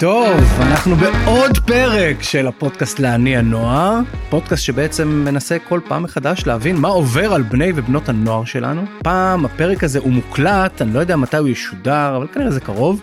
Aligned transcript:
טוב, 0.00 0.40
אנחנו 0.60 0.96
בעוד 0.96 1.58
פרק 1.66 2.22
של 2.22 2.46
הפודקאסט 2.46 2.98
להניע 2.98 3.40
נוער, 3.40 3.98
פודקאסט 4.30 4.62
שבעצם 4.62 5.08
מנסה 5.08 5.56
כל 5.68 5.80
פעם 5.88 6.02
מחדש 6.02 6.46
להבין 6.46 6.76
מה 6.76 6.88
עובר 6.88 7.34
על 7.34 7.42
בני 7.42 7.72
ובנות 7.76 8.08
הנוער 8.08 8.44
שלנו. 8.44 8.84
פעם 9.02 9.44
הפרק 9.44 9.84
הזה 9.84 9.98
הוא 9.98 10.12
מוקלט, 10.12 10.82
אני 10.82 10.94
לא 10.94 11.00
יודע 11.00 11.16
מתי 11.16 11.36
הוא 11.36 11.48
ישודר, 11.48 12.14
אבל 12.16 12.26
כנראה 12.34 12.50
זה 12.50 12.60
קרוב, 12.60 13.00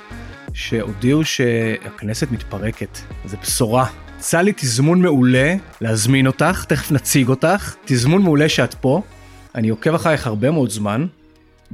שהודיעו 0.54 1.26
שהכנסת 1.26 2.32
מתפרקת. 2.32 3.00
זו 3.26 3.38
בשורה. 3.42 3.86
יצא 4.18 4.42
לי 4.42 4.54
תזמון 4.56 5.02
מעולה 5.02 5.56
להזמין 5.82 6.28
אותך, 6.28 6.66
תכף 6.68 6.92
נציג 6.92 7.30
אותך, 7.30 7.76
תזמון 7.86 8.22
מעולה 8.22 8.50
שאת 8.50 8.74
פה. 8.74 9.02
אני 9.56 9.70
עוקב 9.70 9.94
אחרייך 9.94 10.28
הרבה 10.28 10.52
מאוד 10.52 10.70
זמן, 10.70 11.06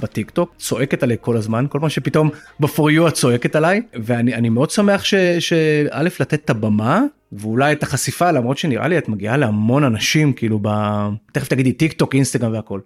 בטיק 0.00 0.30
טוק, 0.30 0.54
צועקת 0.58 1.02
עליי 1.02 1.16
כל 1.20 1.36
הזמן, 1.36 1.66
כל 1.68 1.78
פעם 1.80 1.88
שפתאום 1.88 2.30
ב-for 2.60 2.90
you 2.98 3.08
את 3.08 3.14
צועקת 3.14 3.56
עליי, 3.56 3.82
ואני 3.94 4.48
מאוד 4.48 4.70
שמח 4.70 5.04
שא' 5.04 6.02
לתת 6.20 6.34
את 6.34 6.50
הבמה, 6.50 7.02
ואולי 7.32 7.72
את 7.72 7.82
החשיפה, 7.82 8.30
למרות 8.30 8.58
שנראה 8.58 8.88
לי 8.88 8.98
את 8.98 9.08
מגיעה 9.08 9.36
להמון 9.36 9.84
אנשים, 9.84 10.32
כאילו 10.32 10.58
ב... 10.62 10.68
תכף 11.32 11.48
תגידי 11.48 11.72
טיק 11.72 11.92
טוק, 11.92 12.14
אינסטגרם 12.14 12.52
והכל. 12.52 12.80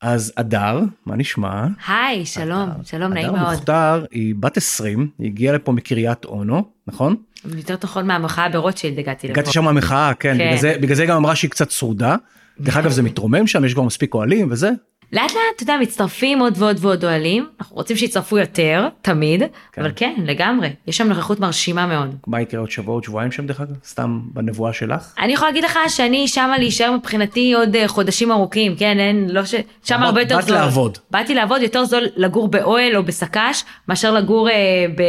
אז 0.00 0.32
אדר, 0.36 0.80
מה 1.06 1.16
נשמע? 1.16 1.66
היי, 1.88 2.26
שלום, 2.26 2.62
אדר, 2.62 2.82
שלום, 2.84 3.12
נעים 3.12 3.26
מאוד. 3.26 3.38
אדר 3.38 3.50
מוכתר 3.50 4.04
היא 4.10 4.34
בת 4.40 4.56
20, 4.56 5.08
היא 5.18 5.26
הגיעה 5.26 5.54
לפה 5.54 5.72
מקריית 5.72 6.24
אונו, 6.24 6.64
נכון? 6.86 7.16
יותר 7.56 7.76
נכון 7.84 8.06
מהמחאה 8.06 8.48
ברוטשילד 8.48 8.98
הגעתי 8.98 9.28
לפה. 9.28 9.40
הגעתי 9.40 9.52
שם 9.52 9.64
מהמחאה, 9.64 10.14
כן, 10.14 10.38
כן. 10.38 10.46
בגלל, 10.46 10.58
זה, 10.58 10.76
בגלל 10.80 10.96
זה 10.96 11.06
גם 11.06 11.16
אמרה 11.16 11.36
שהיא 11.36 11.50
קצת 11.50 11.70
שרודה. 11.70 12.16
דרך 12.60 12.76
אגב 12.76 12.90
זה 12.90 13.02
מתרומם 13.02 13.46
שם, 13.46 13.64
יש 13.64 13.74
כבר 13.74 13.82
מספיק 13.82 14.14
אוהלים 14.14 14.48
וזה. 14.50 14.70
לאט 15.14 15.30
לאט, 15.32 15.40
אתה 15.56 15.62
יודע, 15.62 15.76
מצטרפים 15.80 16.38
עוד 16.38 16.54
ועוד 16.56 16.76
ועוד 16.80 17.04
אוהלים, 17.04 17.46
אנחנו 17.60 17.76
רוצים 17.76 17.96
שיצטרפו 17.96 18.38
יותר, 18.38 18.88
תמיד, 19.02 19.42
כן. 19.72 19.82
אבל 19.82 19.90
כן, 19.96 20.14
לגמרי, 20.24 20.68
יש 20.86 20.96
שם 20.96 21.08
נוכחות 21.08 21.40
מרשימה 21.40 21.86
מאוד. 21.86 22.14
מה 22.26 22.40
יקרה 22.40 22.60
עוד 22.60 22.70
שבוע, 22.70 22.94
עוד 22.94 23.04
שבועיים 23.04 23.32
שם 23.32 23.46
דרך 23.46 23.60
אגב? 23.60 23.74
סתם 23.86 24.20
בנבואה 24.24 24.72
שלך? 24.72 25.12
אני 25.18 25.32
יכולה 25.32 25.50
להגיד 25.50 25.64
לך 25.64 25.78
שאני 25.88 26.28
שמה 26.28 26.58
להישאר 26.58 26.92
מבחינתי 26.92 27.52
עוד 27.52 27.76
אה, 27.76 27.88
חודשים 27.88 28.32
ארוכים, 28.32 28.76
כן, 28.76 28.98
אין, 28.98 29.30
לא 29.30 29.44
ש... 29.44 29.54
שם 29.84 30.02
הרבה 30.02 30.20
יותר 30.20 30.34
זול. 30.34 30.42
באת 30.42 30.50
לעבוד. 30.50 30.98
באתי 31.10 31.34
לעבוד, 31.34 31.62
יותר 31.62 31.84
זול 31.84 32.06
לגור 32.16 32.48
באוהל 32.48 32.96
או 32.96 33.02
בסק"ש, 33.02 33.64
מאשר 33.88 34.12
לגור 34.12 34.48
אה, 34.48 34.54
ב... 34.96 35.02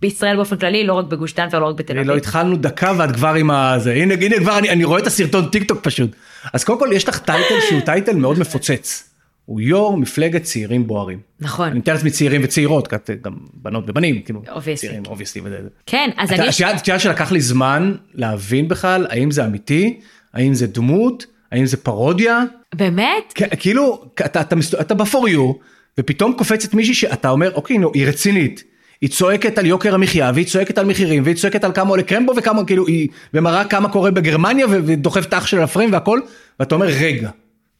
בישראל 0.00 0.36
באופן 0.36 0.56
כללי, 0.56 0.86
לא 0.86 0.94
רק 0.94 1.04
בגוש 1.04 1.34
דן 1.34 1.48
ולא 1.52 1.66
רק 1.66 1.76
בתל 1.76 1.98
אביב. 1.98 2.10
לא 2.10 2.16
התחלנו 2.16 2.56
דקה 2.56 2.92
ואת 2.98 3.12
כבר 3.12 3.34
עם 3.34 3.50
הזה, 3.50 3.92
הנה, 3.92 4.14
הנה 4.14 4.36
כבר 4.36 4.58
אני, 4.58 4.70
אני 4.70 4.84
רואה 4.84 5.00
את 5.00 5.06
הסרטון 5.06 5.46
טיק 5.46 5.72
פשוט. 5.82 6.10
אז 6.52 6.64
קודם 6.64 6.78
כל 6.78 6.88
יש 6.92 7.08
לך 7.08 7.18
טייטל 7.18 7.60
שהוא 7.68 7.80
טייטל 7.80 8.16
מאוד 8.16 8.38
מפוצץ. 8.38 9.11
הוא 9.46 9.60
יו"ר 9.60 9.96
מפלגת 9.96 10.42
צעירים 10.42 10.86
בוערים. 10.86 11.18
נכון. 11.40 11.68
אני 11.68 11.78
מתאר 11.78 11.94
לעצמי 11.94 12.10
צעירים 12.10 12.40
וצעירות, 12.44 12.88
גם 13.22 13.32
בנות 13.54 13.84
ובנים, 13.86 14.22
כאילו, 14.22 14.42
צעירים, 14.74 15.02
אובייסטי 15.06 15.40
וזה. 15.44 15.58
כן, 15.86 16.10
אז 16.16 16.32
אני... 16.32 16.48
את 16.48 16.88
יודעת 16.88 17.00
שלקח 17.00 17.32
לי 17.32 17.40
זמן 17.40 17.94
להבין 18.14 18.68
בכלל 18.68 19.06
האם 19.10 19.30
זה 19.30 19.44
אמיתי, 19.44 20.00
האם 20.34 20.54
זה 20.54 20.66
דמות, 20.66 21.26
האם 21.52 21.66
זה 21.66 21.76
פרודיה. 21.76 22.42
באמת? 22.74 23.32
כאילו, 23.58 24.04
אתה, 24.14 24.40
אתה, 24.40 24.56
אתה 24.80 24.94
ב-for 24.94 25.28
you, 25.34 25.54
ופתאום 25.98 26.32
קופצת 26.32 26.74
מישהי 26.74 26.94
שאתה 26.94 27.30
אומר, 27.30 27.54
אוקיי, 27.54 27.78
נו, 27.78 27.90
היא 27.94 28.06
רצינית. 28.06 28.64
היא 29.00 29.10
צועקת 29.10 29.58
על 29.58 29.66
יוקר 29.66 29.94
המחיה, 29.94 30.30
והיא 30.34 30.46
צועקת 30.46 30.78
על 30.78 30.86
מחירים, 30.86 31.22
והיא 31.24 31.36
צועקת 31.36 31.64
על 31.64 31.72
כמה 31.72 31.90
עולה 31.90 32.02
קרמבו 32.02 32.32
וכמה, 32.36 32.64
כאילו, 32.64 32.86
היא, 32.86 33.08
ומראה 33.34 33.64
כמה 33.64 33.88
קורה 33.88 34.10
בגרמניה, 34.10 34.66
ודוחף 34.70 35.26
את 35.26 35.32
האח 35.32 35.46
של 35.46 35.60
הפריים 35.60 35.92
והכל, 35.92 36.20
ואתה 36.60 36.74
אומר, 36.74 36.86
רגע, 36.86 37.30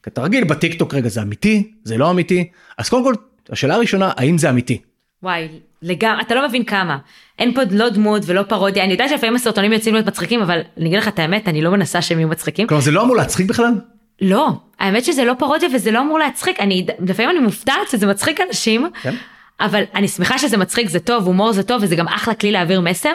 כי 0.03 0.09
אתה 0.09 0.21
רגיל 0.21 0.43
בטיק 0.43 0.79
טוק 0.79 0.93
רגע 0.93 1.09
זה 1.09 1.21
אמיתי 1.21 1.71
זה 1.83 1.97
לא 1.97 2.11
אמיתי 2.11 2.49
אז 2.77 2.89
קודם 2.89 3.03
כל 3.03 3.13
השאלה 3.49 3.75
הראשונה 3.75 4.11
האם 4.15 4.37
זה 4.37 4.49
אמיתי. 4.49 4.81
וואי 5.23 5.47
לגמרי 5.81 6.21
אתה 6.21 6.35
לא 6.35 6.47
מבין 6.47 6.63
כמה 6.63 6.97
אין 7.39 7.53
פה 7.53 7.61
לא 7.71 7.89
דמות 7.89 8.23
ולא 8.25 8.43
פרודיה 8.43 8.83
אני 8.83 8.91
יודעת 8.91 9.09
שלפעמים 9.09 9.35
הסרטונים 9.35 9.73
יוצאים 9.73 9.93
להיות 9.95 10.07
מצחיקים 10.07 10.41
אבל 10.41 10.59
אני 10.77 10.87
אגיד 10.87 10.99
לך 10.99 11.07
את 11.07 11.19
האמת 11.19 11.47
אני 11.47 11.61
לא 11.61 11.71
מנסה 11.71 12.01
שהם 12.01 12.19
יהיו 12.19 12.27
מצחיקים. 12.27 12.67
כלומר 12.67 12.83
זה 12.83 12.91
לא 12.91 13.03
אמור 13.03 13.15
להצחיק 13.15 13.47
בכלל? 13.47 13.73
לא 14.21 14.49
האמת 14.79 15.05
שזה 15.05 15.25
לא 15.25 15.33
פרודיה 15.39 15.69
וזה 15.73 15.91
לא 15.91 16.01
אמור 16.01 16.19
להצחיק 16.19 16.59
אני 16.59 16.85
לפעמים 16.99 17.31
אני 17.31 17.39
מופתעת 17.39 17.89
שזה 17.91 18.07
מצחיק 18.07 18.41
אנשים. 18.41 18.87
כן? 19.01 19.15
אבל 19.59 19.83
אני 19.95 20.07
שמחה 20.07 20.37
שזה 20.37 20.57
מצחיק 20.57 20.89
זה 20.89 20.99
טוב 20.99 21.27
הומור 21.27 21.53
זה 21.53 21.63
טוב 21.63 21.83
וזה 21.83 21.95
גם 21.95 22.07
אחלה 22.07 22.33
כלי 22.33 22.51
להעביר 22.51 22.81
מסר 22.81 23.13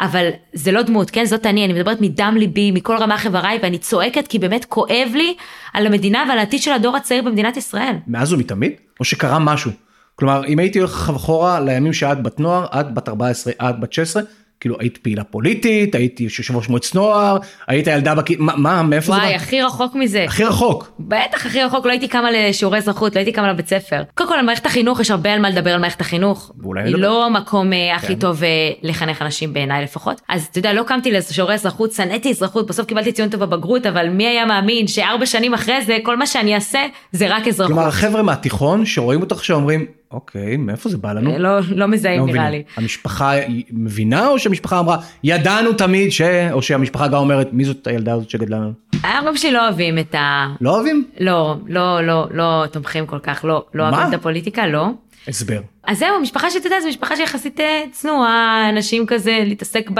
אבל 0.00 0.28
זה 0.52 0.72
לא 0.72 0.82
דמות 0.82 1.10
כן? 1.10 1.24
זאת 1.24 1.46
אני 1.46 1.64
אני 1.64 1.72
מדברת 1.72 2.00
מדם 2.00 2.34
ליבי 2.38 2.70
מכל 2.70 2.96
רמה 2.96 3.18
חבריי 3.18 3.58
ואני 3.62 3.78
צועקת 3.78 4.28
כי 4.28 4.38
באמת 4.38 4.64
כואב 4.64 5.08
לי 5.14 5.34
על 5.72 5.86
המדינה 5.86 6.24
ועל 6.28 6.38
העתיד 6.38 6.62
של 6.62 6.72
הדור 6.72 6.96
הצעיר 6.96 7.22
במדינת 7.22 7.56
ישראל. 7.56 7.94
מאז 8.06 8.32
ומתמיד? 8.32 8.72
או 9.00 9.04
שקרה 9.04 9.38
משהו? 9.38 9.70
כלומר 10.14 10.46
אם 10.46 10.58
הייתי 10.58 10.78
הולך 10.78 11.10
אחורה 11.16 11.60
לימים 11.60 11.92
שאת 11.92 12.22
בת 12.22 12.40
נוער 12.40 12.66
את 12.80 12.94
בת 12.94 13.08
14 13.08 13.52
את 13.52 13.80
בת 13.80 13.92
16 13.92 14.22
כאילו 14.60 14.76
היית 14.80 14.98
פעילה 14.98 15.24
פוליטית, 15.24 15.94
הייתי 15.94 16.24
יושב 16.24 16.56
ראש 16.56 16.68
מועצת 16.68 16.94
נוער, 16.94 17.38
היית 17.66 17.86
ילדה 17.86 18.14
בכיתה, 18.14 18.42
מה, 18.42 18.56
מה, 18.56 18.82
מאיפה 18.82 19.12
וואי, 19.12 19.20
זה 19.20 19.26
וואי, 19.26 19.36
הכי 19.36 19.62
רחוק 19.62 19.94
מזה. 19.94 20.24
הכי 20.24 20.44
רחוק. 20.44 20.92
בטח, 21.00 21.46
הכי 21.46 21.62
רחוק, 21.62 21.86
לא 21.86 21.90
הייתי 21.90 22.08
קמה 22.08 22.28
לשיעורי 22.30 22.78
אזרחות, 22.78 23.14
לא 23.14 23.20
הייתי 23.20 23.32
קמה 23.32 23.48
לבית 23.52 23.68
ספר. 23.68 24.02
קודם 24.14 24.28
כל, 24.28 24.34
על 24.34 24.44
מערכת 24.44 24.66
החינוך 24.66 25.00
יש 25.00 25.10
הרבה 25.10 25.32
על 25.32 25.40
מה 25.40 25.50
לדבר 25.50 25.70
על 25.70 25.80
מערכת 25.80 26.00
החינוך. 26.00 26.52
היא 26.84 26.96
לא 26.96 27.26
המקום 27.26 27.72
אה, 27.72 27.96
הכי 27.96 28.06
כן. 28.06 28.14
טוב 28.14 28.44
אה, 28.44 28.48
לחנך 28.82 29.22
אנשים 29.22 29.52
בעיניי 29.52 29.82
לפחות. 29.82 30.20
אז 30.28 30.48
אתה 30.50 30.58
יודע, 30.58 30.72
לא 30.72 30.82
קמתי 30.82 31.12
לשיעורי 31.12 31.54
אזרחות, 31.54 31.92
שנאתי 31.92 32.30
אזרחות, 32.30 32.66
בסוף 32.66 32.86
קיבלתי 32.86 33.12
ציון 33.12 33.28
טוב 33.28 33.44
בבגרות, 33.44 33.86
אבל 33.86 34.08
מי 34.08 34.26
היה 34.26 34.46
מאמין 34.46 34.86
שארבע 34.86 35.26
שנים 35.26 35.54
אחרי 35.54 35.82
זה, 35.84 35.98
כל 36.02 36.16
מה 36.16 36.26
שאני 36.26 36.54
אעשה 36.54 36.80
זה 37.12 37.34
רק 37.34 37.48
אזרחות. 37.48 37.72
כלומר, 37.72 37.88
החבר'ה 37.88 38.22
מהתיכון 38.22 38.86
שרואים 38.86 39.20
אותך 39.20 39.44
שאומרים, 39.44 39.86
אוקיי, 40.10 40.56
מאיפה 40.56 40.88
זה 40.88 40.98
בא 40.98 41.12
לנו? 41.12 41.38
לא, 41.38 41.58
לא 41.70 41.86
מזהים 41.88 42.20
לא 42.20 42.26
נראה 42.26 42.50
לי. 42.50 42.62
המשפחה 42.76 43.32
מבינה 43.72 44.28
או 44.28 44.38
שהמשפחה 44.38 44.78
אמרה, 44.78 44.96
ידענו 45.24 45.72
תמיד 45.72 46.12
ש... 46.12 46.20
או 46.52 46.62
שהמשפחה 46.62 47.08
גם 47.08 47.14
אומרת, 47.14 47.48
מי 47.52 47.64
זאת 47.64 47.86
הילדה 47.86 48.12
הזאת 48.14 48.30
שגדלה 48.30 48.56
לנו? 48.58 48.72
ההורים 49.02 49.36
שלי 49.36 49.52
לא 49.52 49.68
אוהבים 49.68 49.98
את 49.98 50.14
ה... 50.14 50.46
לא 50.60 50.74
אוהבים? 50.74 51.04
לא, 51.20 51.56
לא, 51.66 52.00
לא, 52.06 52.26
לא 52.30 52.64
תומכים 52.72 53.06
כל 53.06 53.18
כך, 53.18 53.44
לא, 53.44 53.64
לא 53.74 53.82
אוהבים 53.82 54.08
את 54.08 54.14
הפוליטיקה, 54.14 54.66
לא. 54.66 54.86
הסבר. 55.28 55.60
אז 55.84 55.98
זהו, 55.98 56.20
משפחה 56.20 56.50
שאתה 56.50 56.66
יודע, 56.66 56.80
זו 56.80 56.88
משפחה 56.88 57.16
שיחסית 57.16 57.60
אה, 57.60 57.82
צנועה, 57.92 58.68
אנשים 58.68 59.06
כזה 59.06 59.38
להתעסק 59.46 59.90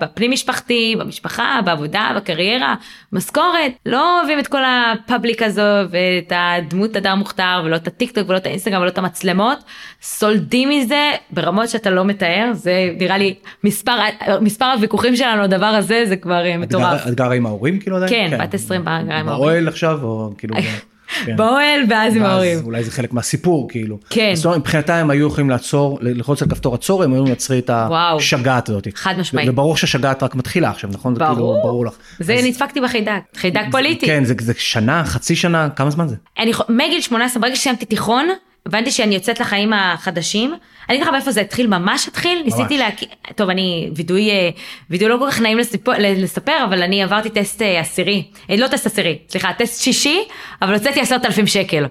בפנים 0.00 0.30
משפחתי, 0.30 0.96
במשפחה, 0.98 1.60
בעבודה, 1.64 2.10
בקריירה, 2.16 2.74
משכורת, 3.12 3.72
לא 3.86 4.18
אוהבים 4.20 4.38
את 4.38 4.46
כל 4.46 4.62
הפאבליק 4.64 5.42
הזו 5.42 5.62
ואת 5.90 6.32
הדמות 6.36 6.96
הדר 6.96 7.14
מוכתר 7.14 7.62
ולא 7.64 7.76
את 7.76 7.86
הטיק 7.86 8.10
טוק 8.10 8.28
ולא 8.28 8.36
את 8.36 8.46
האינסטגרם 8.46 8.80
ולא 8.80 8.88
את 8.88 8.98
המצלמות, 8.98 9.58
סולדים 10.02 10.68
מזה 10.70 11.10
ברמות 11.30 11.68
שאתה 11.68 11.90
לא 11.90 12.04
מתאר, 12.04 12.50
זה 12.52 12.90
נראה 12.98 13.18
לי 13.18 13.34
מספר, 13.64 13.96
מספר 14.40 14.64
הוויכוחים 14.64 15.16
שלנו, 15.16 15.42
הדבר 15.42 15.66
הזה, 15.66 16.04
זה 16.06 16.16
כבר 16.16 16.44
אה, 16.46 16.56
מטורף. 16.56 17.06
את 17.08 17.14
גרה 17.14 17.34
עם 17.34 17.46
ההורים 17.46 17.80
כאילו 17.80 17.96
עדיין? 17.96 18.30
כן, 18.30 18.38
בת 18.38 18.54
20 18.54 18.84
גרה 18.84 18.96
עם 18.96 19.10
ההורים. 19.10 19.26
באוהל 19.26 19.68
עכשיו 19.68 19.98
או 20.02 20.32
כאילו? 20.38 20.56
כן. 21.24 21.36
באוהל 21.36 21.80
ואז 21.88 22.16
עם 22.16 22.22
ההורים. 22.22 22.64
אולי 22.64 22.84
זה 22.84 22.90
חלק 22.90 23.12
מהסיפור 23.12 23.68
כאילו. 23.68 23.98
כן. 24.10 24.30
אז 24.32 24.46
מבחינתם 24.46 24.92
הם 24.92 25.10
היו 25.10 25.26
יכולים 25.26 25.50
לעצור, 25.50 25.98
ללחוץ 26.02 26.42
על 26.42 26.48
כפתור 26.48 26.74
עצור, 26.74 27.02
הם 27.02 27.12
היו 27.12 27.24
מייצרים 27.24 27.58
את 27.58 27.70
השגעת 27.74 28.68
הזאת. 28.68 28.88
חד 28.94 29.14
משמעית. 29.18 29.48
וברור 29.48 29.76
שהשגעת 29.76 30.22
רק 30.22 30.34
מתחילה 30.34 30.70
עכשיו, 30.70 30.90
נכון? 30.92 31.14
ברור. 31.14 31.28
זה 31.28 31.34
כאילו 31.34 31.58
ברור 31.62 31.86
לך. 31.86 31.94
זה 32.20 32.34
אז... 32.34 32.44
נדפקתי 32.44 32.80
בחיידק, 32.80 33.20
חיידק 33.36 33.64
פוליטי. 33.70 34.06
כן, 34.06 34.24
זה, 34.24 34.34
זה 34.38 34.52
שנה, 34.56 35.04
חצי 35.04 35.36
שנה, 35.36 35.68
כמה 35.76 35.90
זמן 35.90 36.08
זה? 36.08 36.16
אני, 36.38 36.52
מגיל 36.68 37.00
18, 37.00 37.42
ברגע 37.42 37.56
שסיימתי 37.56 37.84
תיכון, 37.84 38.28
הבנתי 38.66 38.90
שאני 38.90 39.14
יוצאת 39.14 39.40
לחיים 39.40 39.72
החדשים. 39.72 40.54
אני 40.88 40.96
אגיד 40.96 41.06
לך 41.06 41.12
מאיפה 41.12 41.30
זה 41.30 41.40
התחיל, 41.40 41.66
ממש 41.66 42.08
התחיל, 42.08 42.38
ממש. 42.38 42.44
ניסיתי 42.44 42.78
להכיר, 42.78 43.08
טוב 43.34 43.50
אני 43.50 43.90
וידוי, 43.96 44.30
אה, 44.30 44.50
וידוי 44.90 45.08
לא 45.08 45.16
כל 45.18 45.30
כך 45.30 45.40
נעים 45.40 45.58
לספר, 45.58 45.92
לספר 45.98 46.64
אבל 46.64 46.82
אני 46.82 47.02
עברתי 47.02 47.30
טסט 47.30 47.62
אה, 47.62 47.80
עשירי, 47.80 48.24
אה, 48.50 48.56
לא 48.56 48.66
טסט 48.66 48.86
עשירי, 48.86 49.18
סליחה, 49.28 49.52
טסט 49.52 49.82
שישי, 49.82 50.20
אבל 50.62 50.74
הוצאתי 50.74 51.00
עשרת 51.00 51.24
אלפים 51.24 51.46
שקל 51.46 51.86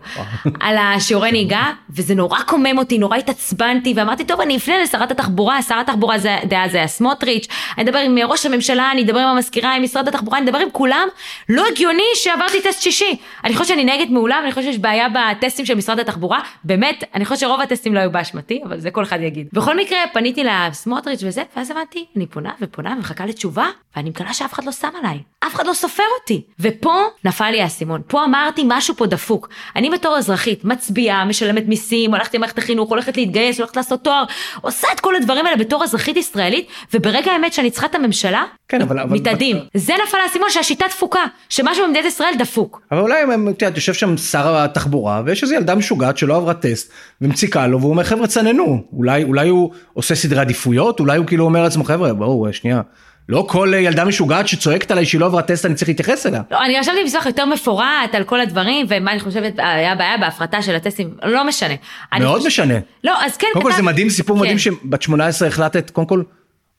על 0.59 0.77
השיעורי 0.77 1.31
נהיגה, 1.31 1.63
וזה 1.89 2.15
נורא 2.15 2.39
קומם 2.41 2.77
אותי, 2.77 2.97
נורא 2.97 3.17
התעצבנתי, 3.17 3.93
ואמרתי 3.95 4.23
טוב 4.25 4.41
אני 4.41 4.57
אפנה 4.57 4.83
לשרת 4.83 5.11
התחבורה, 5.11 5.61
שר 5.61 5.79
התחבורה 5.79 6.15
דאז 6.43 6.75
היה 6.75 6.87
סמוטריץ', 6.87 7.47
אני 7.77 7.89
אדבר 7.89 7.99
עם 7.99 8.17
ראש 8.25 8.45
הממשלה, 8.45 8.91
אני 8.91 9.01
אדבר 9.01 9.19
עם 9.19 9.27
המזכירה, 9.27 9.75
עם 9.75 9.83
משרד 9.83 10.07
התחבורה, 10.07 10.37
אני 10.37 10.45
אדבר 10.45 10.59
עם 10.59 10.69
כולם, 10.71 11.07
לא 11.49 11.63
הגיוני 11.71 12.03
שעברתי 12.15 12.61
טסט 12.61 12.81
שישי. 12.81 13.15
אני 13.43 13.53
חושבת 13.53 13.67
שאני 13.67 13.83
נגד 13.83 14.11
מעולם, 14.11 14.41
אני 14.43 14.51
חושבת 14.51 14.65
שיש 14.65 14.77
בעיה 14.77 15.07
בטסטים 15.09 15.65
של 15.65 15.75
משרד 15.75 15.99
התחבורה, 15.99 16.39
באמת, 16.65 17.03
אני 17.13 17.25
חושבת 17.25 17.39
שרוב 17.39 17.61
הטסטים 17.61 17.93
לא 17.93 17.99
היו 17.99 18.11
באשמתי, 18.11 18.61
אבל 18.65 18.79
זה 18.79 18.91
כל 18.91 19.03
אחד 19.03 19.21
יגיד. 19.21 19.47
בכל 19.53 19.77
מקרה, 19.77 19.97
פניתי 20.13 20.43
לסמוטריץ' 20.43 21.23
וזה, 21.23 21.43
ואז 21.55 21.71
הבנתי, 21.71 22.05
אני 22.15 22.27
פונה 22.27 22.51
ופונה 22.61 22.93
ומחכה 22.97 23.25
לתשובה, 23.25 23.67
ואני 23.95 24.09
מגלה 24.09 24.33
שאף 24.33 24.53
אחד 24.53 24.63
לא 24.63 24.71
שם 24.71 24.89
עליי, 24.99 25.19
אף 25.47 25.55
אחד 25.55 25.67
לא 25.67 25.73
סופר 25.73 26.03
אותי. 26.21 26.41
ופה 26.59 27.03
נפל 27.25 27.49
לי 27.49 27.61
האסימון, 27.61 28.01
פה 28.07 28.23
אמרתי 28.23 28.63
משהו 28.67 28.95
פה 28.95 29.05
דפוק. 29.05 29.49
אני 29.75 29.89
בתור 29.89 30.17
אזרחית 30.17 30.65
מצביעה, 30.65 31.25
משלמת 31.25 31.67
מיסים, 31.67 32.11
הולכת 32.11 32.33
למערכת 32.33 32.57
החינוך, 32.57 32.89
הולכת 32.89 33.17
להתגייס, 33.17 33.59
הולכת 33.59 33.75
לעשות 33.75 34.03
תואר, 34.03 34.23
עושה 34.61 34.87
את 34.93 34.99
כל 34.99 35.15
הדברים 35.15 35.45
האלה 35.45 35.57
בתור 35.57 35.83
אזרחית 35.83 36.17
ישראלית, 36.17 36.67
וברגע 36.93 37.31
האמת 37.31 37.53
שאני 37.53 37.71
צריכה 37.71 37.87
את 37.87 37.95
הממשלה, 37.95 38.43
כן, 38.69 38.81
אבל- 38.81 38.99
אבל- 38.99 39.13
מתאדים. 39.15 39.57
זה 39.73 39.93
נפל 40.07 40.17
האסימון 40.23 40.47
שהשיטה 40.49 40.85
דפוקה, 40.89 41.19
שמשהו 41.49 41.85
במדינת 41.87 42.05
ישראל 42.05 42.33
דפוק. 42.39 42.81
אבל 42.91 42.99
אולי, 42.99 43.15
את 43.23 43.61
יודעת, 43.61 43.75
יושב 43.75 43.93
שם 43.93 44.17
שר 44.17 44.57
התחבורה, 44.57 45.21
ויש 45.25 45.43
איזו 45.43 45.55
ילדה 45.55 45.75
משוגעת 45.75 46.17
שלא 46.17 46.35
עברה 46.35 46.53
טסט, 46.53 46.91
ומציקה 47.21 47.67
לו, 47.67 47.79
והוא 47.79 47.91
אומר, 47.91 48.03
חבר'ה, 48.03 48.27
צננו. 48.27 48.83
אולי, 48.93 49.23
אולי 49.23 49.49
הוא 49.49 49.71
עושה 49.93 50.15
סדרי 50.15 50.39
עדיפויות, 50.39 50.99
אולי 50.99 51.17
הוא 51.17 51.25
כאילו 51.27 51.45
אומר 51.45 51.63
לעצמו, 51.63 51.83
חבר'ה, 51.83 52.13
בואו, 52.13 52.47
שנייה. 52.53 52.81
לא 53.29 53.45
כל 53.49 53.73
אה, 53.73 53.79
ילדה 53.79 54.05
משוגעת 54.05 54.47
שצועקת 54.47 54.91
עליי 54.91 55.05
שהיא 55.05 55.21
לא 55.21 55.25
עברה 55.25 55.41
טסט, 55.41 55.65
אני 55.65 55.75
צריך 55.75 55.89
להתייחס 55.89 56.25
אליה. 56.25 56.41
לא, 56.51 56.57
אני 56.65 56.79
רשמתי 56.79 57.03
מסמך 57.03 57.25
יותר 57.25 57.45
מפורט 57.45 57.85
על 58.13 58.23
כל 58.23 58.41
הדברים, 58.41 58.85
ומה 58.89 59.11
אני 59.11 59.19
חושבת 59.19 59.53
היה 59.57 59.95
בעיה 59.95 60.17
בהפרטה 60.17 60.61
של 60.61 60.75
הטסטים, 60.75 61.13
לא 61.23 61.47
משנה. 61.47 61.73
מאוד 62.19 62.37
חוש- 62.37 62.47
משנה. 62.47 62.73
לא, 63.03 63.13
אז 63.25 63.37
כן, 63.37 63.47
קודם 63.53 63.65
כל 63.65 63.71
זה 63.71 63.81
מדהים, 63.81 64.09
סיפור 64.09 64.35
כן. 64.37 64.41
מדהים 64.43 64.57
שבת 64.59 65.01
18 65.01 65.47
החלטת, 65.47 65.89
קודם 65.89 66.07
כל, 66.07 66.21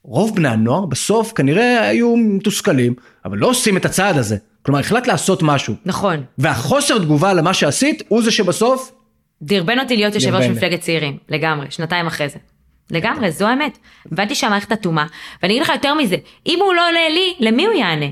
רוב 0.07 0.35
בני 0.35 0.47
הנוער 0.47 0.85
בסוף 0.85 1.33
כנראה 1.33 1.87
היו 1.87 2.17
מתוסכלים, 2.17 2.93
אבל 3.25 3.37
לא 3.37 3.47
עושים 3.47 3.77
את 3.77 3.85
הצעד 3.85 4.17
הזה. 4.17 4.37
כלומר, 4.61 4.79
החלטת 4.79 5.07
לעשות 5.07 5.43
משהו. 5.43 5.73
נכון. 5.85 6.23
והחוסר 6.37 6.97
תגובה 6.99 7.33
למה 7.33 7.53
שעשית, 7.53 8.03
הוא 8.07 8.21
זה 8.23 8.31
שבסוף, 8.31 8.91
דרבן 9.41 9.79
אותי 9.79 9.95
להיות 9.95 10.15
יושב 10.15 10.35
ראש. 10.35 10.45
מפלגת 10.45 10.81
צעירים, 10.81 11.17
לגמרי, 11.29 11.67
שנתיים 11.69 12.07
אחרי 12.07 12.29
זה. 12.29 12.37
לגמרי, 12.91 13.31
זו 13.31 13.47
האמת. 13.47 13.77
הבנתי 14.11 14.35
שהמערכת 14.35 14.71
אטומה, 14.71 15.05
ואני 15.43 15.53
אגיד 15.53 15.63
לך 15.63 15.69
יותר 15.69 15.93
מזה, 15.93 16.15
אם 16.45 16.59
הוא 16.61 16.73
לא 16.73 16.87
עונה 16.87 17.09
לי, 17.09 17.35
למי 17.39 17.65
הוא 17.65 17.73
יענה? 17.73 18.05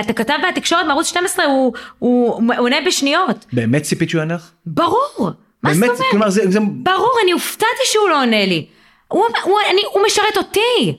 אתה 0.00 0.12
כתב 0.12 0.34
בתקשורת 0.48 0.86
מערוץ 0.86 1.06
12, 1.06 1.44
הוא, 1.44 1.72
הוא, 1.98 2.34
הוא 2.36 2.54
עונה 2.58 2.76
בשניות. 2.86 3.46
באמת 3.52 3.82
ציפית 3.82 4.10
שהוא 4.10 4.18
יענה 4.18 4.34
לך? 4.34 4.50
ברור. 4.66 5.30
מה 5.62 5.74
זאת 5.74 5.82
אומרת? 5.82 5.98
כלומר, 6.10 6.30
זה, 6.30 6.50
זה, 6.50 6.58
ברור, 6.82 7.12
אני 7.22 7.32
הופתעתי 7.32 7.82
שהוא 7.84 8.08
לא 8.08 8.22
עונה 8.22 8.46
לי. 8.46 8.66
הוא, 9.08 9.24
הוא, 9.44 9.58
אני, 9.70 9.80
הוא 9.92 10.02
משרת 10.06 10.36
אותי. 10.36 10.96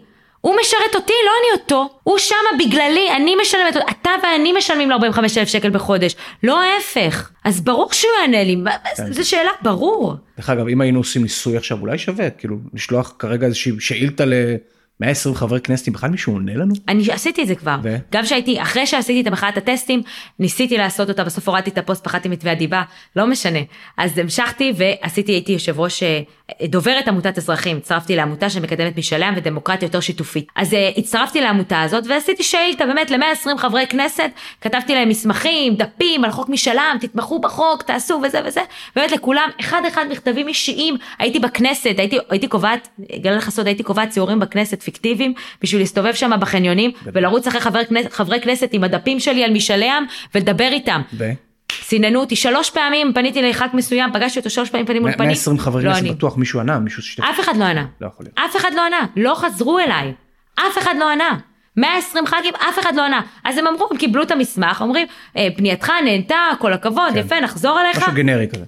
הוא 0.47 0.55
משרת 0.61 0.95
אותי, 0.95 1.13
לא 1.25 1.31
אני 1.41 1.61
אותו. 1.61 1.89
הוא 2.03 2.17
שמה 2.17 2.37
בגללי, 2.59 3.11
אני 3.15 3.35
משלמת, 3.41 3.75
אתה 3.91 4.09
ואני 4.23 4.53
משלמים 4.53 4.89
לו 4.89 4.95
45 4.95 5.37
אלף 5.37 5.47
שקל 5.47 5.69
בחודש, 5.69 6.15
לא 6.43 6.61
ההפך. 6.63 7.31
אז 7.43 7.61
ברור 7.61 7.93
שהוא 7.93 8.11
יענה 8.21 8.43
לי, 8.43 8.57
כן. 8.97 9.13
זו 9.13 9.29
שאלה, 9.29 9.49
ברור. 9.61 10.13
דרך 10.37 10.49
אגב, 10.49 10.67
אם 10.67 10.81
היינו 10.81 10.99
עושים 10.99 11.21
ניסוי 11.21 11.57
עכשיו, 11.57 11.81
אולי 11.81 11.97
שווה, 11.97 12.29
כאילו, 12.29 12.57
לשלוח 12.73 13.15
כרגע 13.19 13.45
איזושהי 13.45 13.71
שאילתה 13.79 14.25
ל-120 14.25 15.35
חברי 15.35 15.61
כנסת, 15.61 15.87
אם 15.87 15.93
בכלל 15.93 16.09
מישהו 16.09 16.33
עונה 16.33 16.55
לנו? 16.55 16.73
אני 16.87 17.11
עשיתי 17.11 17.41
את 17.41 17.47
זה 17.47 17.55
כבר. 17.55 17.75
ו? 17.83 17.95
גם 18.11 18.25
שהייתי, 18.25 18.61
אחרי 18.61 18.87
שעשיתי 18.87 19.21
את 19.21 19.27
המחאת 19.27 19.57
הטסטים, 19.57 20.01
ניסיתי 20.39 20.77
לעשות 20.77 21.09
אותה, 21.09 21.23
בסוף 21.23 21.47
הורדתי 21.49 21.69
את 21.69 21.77
הפוסט, 21.77 22.03
פחדתי 22.03 22.29
מתביעת 22.29 22.57
דיבה, 22.57 22.83
לא 23.15 23.27
משנה. 23.27 23.59
אז 23.97 24.17
המשכתי 24.17 24.73
ועשיתי, 24.77 25.31
הייתי 25.31 25.51
יושב 25.51 25.79
ראש, 25.79 26.03
אה, 26.03 26.21
דוברת 26.63 27.07
עמותת 27.07 27.37
אזרחים, 27.37 27.77
הצטרפתי 27.77 28.15
לעמותה 28.15 28.49
שמקדמת 28.49 28.97
משאלי 28.97 29.25
עם 29.25 29.33
ודמוקרטיה 29.37 29.85
יותר 29.85 29.99
שיתופית. 29.99 30.47
אז 30.55 30.73
אה, 30.73 30.89
הצטרפתי 30.97 31.41
לעמותה 31.41 31.81
הזאת 31.81 32.03
ועשיתי 32.07 32.43
שאילתה 32.43 32.85
באמת 32.85 33.11
ל-120 33.11 33.57
חברי 33.57 33.87
כנסת, 33.87 34.29
כתבתי 34.61 34.95
להם 34.95 35.09
מסמכים, 35.09 35.75
דפים 35.75 36.25
על 36.25 36.31
חוק 36.31 36.49
משאל 36.49 36.77
עם, 36.77 36.97
תתמכו 36.99 37.39
בחוק, 37.39 37.83
תעשו 37.83 38.21
וזה 38.23 38.39
וזה, 38.45 38.61
באמת 38.95 39.11
לכולם, 39.11 39.49
אחד 39.59 39.81
אחד 39.87 40.05
מכתבים 40.09 40.47
אישיים, 40.47 40.95
הייתי 41.19 41.39
בכנסת, 41.39 41.95
הייתי, 41.97 42.17
הייתי 42.29 42.47
קובעת, 42.47 42.87
אגלה 43.15 43.35
לך 43.35 43.49
סוד, 43.49 43.67
הייתי 43.67 43.83
קובעת 43.83 44.09
ציורים 44.09 44.39
בכנסת 44.39 44.83
פיקטיביים, 44.83 45.33
בשביל 45.61 45.81
להסתובב 45.81 46.13
שם 46.13 46.31
בחניונים, 46.39 46.91
ולרוץ 47.05 47.47
אחרי 47.47 47.61
חבר, 47.61 47.81
חברי 48.09 48.41
כנסת 48.41 48.69
עם 48.73 48.83
הדפים 48.83 49.19
שלי 49.19 49.43
על 49.43 49.51
משאלי 49.51 49.89
עם, 49.89 50.05
ולדבר 50.35 50.69
איתם. 50.71 51.01
ו? 51.13 51.46
סיננו 51.89 52.19
אותי 52.19 52.35
שלוש 52.35 52.69
פעמים, 52.69 53.13
פניתי 53.13 53.41
לח"כ 53.41 53.73
מסוים, 53.73 54.09
פגשתי 54.13 54.39
אותו 54.39 54.49
שלוש 54.49 54.69
פעמים 54.69 54.85
פנים 54.85 55.01
מול 55.01 55.11
פנים. 55.11 55.27
120 55.27 55.59
חברי 55.59 55.83
לא. 55.83 55.91
בטוח 56.11 56.37
מישהו 56.37 56.59
ענה, 56.59 56.79
מישהו 56.79 57.01
ששתף. 57.03 57.23
אף 57.23 57.39
אחד 57.39 57.57
לא 57.57 57.63
ענה. 57.63 57.85
לא 58.01 58.07
יכול 58.07 58.25
להיות. 58.25 58.37
אף 58.39 58.55
אחד 58.55 58.71
לא 58.75 58.85
ענה. 58.85 59.05
לא 59.15 59.35
חזרו 59.35 59.79
אליי. 59.79 60.13
אף 60.55 60.77
אחד 60.77 60.95
לא 60.99 61.11
ענה. 61.11 61.37
120 61.77 62.27
ח"כים, 62.27 62.53
אף 62.69 62.79
אחד 62.79 62.95
לא 62.95 63.05
ענה. 63.05 63.21
אז 63.43 63.57
הם 63.57 63.67
אמרו, 63.67 63.87
הם 63.91 63.97
קיבלו 63.97 64.23
את 64.23 64.31
המסמך, 64.31 64.81
אומרים, 64.81 65.07
"אה, 65.37 65.47
פנייתך 65.57 65.91
נהנתה, 66.05 66.35
כל 66.59 66.73
הכבוד, 66.73 67.13
כן. 67.13 67.19
יפה, 67.19 67.39
נחזור 67.39 67.79
אליך. 67.81 67.97
משהו 67.97 68.13
גנרי 68.13 68.47
כזה. 68.47 68.65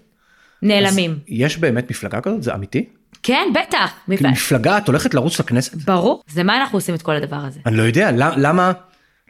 נעלמים. 0.62 1.20
יש 1.28 1.58
באמת 1.58 1.92
מפלגה 1.92 2.22
כזאת? 2.22 2.44
זה 2.44 2.54
אמיתי? 2.54 2.86
כן, 3.24 3.48
בטח. 3.54 3.92
כאילו 4.08 4.30
מפלגה, 4.30 4.78
את 4.78 4.88
הולכת 4.88 5.14
לרוץ 5.14 5.40
לכנסת? 5.40 5.76
ברור. 5.76 6.24
זה 6.28 6.44
מה 6.44 6.58
אנחנו 6.58 6.78
עושים 6.78 6.96
את 6.96 7.02
כל 7.02 7.16
הדבר 7.16 7.36
הזה. 7.36 7.60
אני 7.66 7.78
לא 7.78 7.84
יודע, 7.84 8.12
למה, 8.12 8.34
למה, 8.38 8.72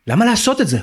למה 0.08 0.26
לעשות 0.26 0.62
את 0.62 0.68
זה? 0.68 0.80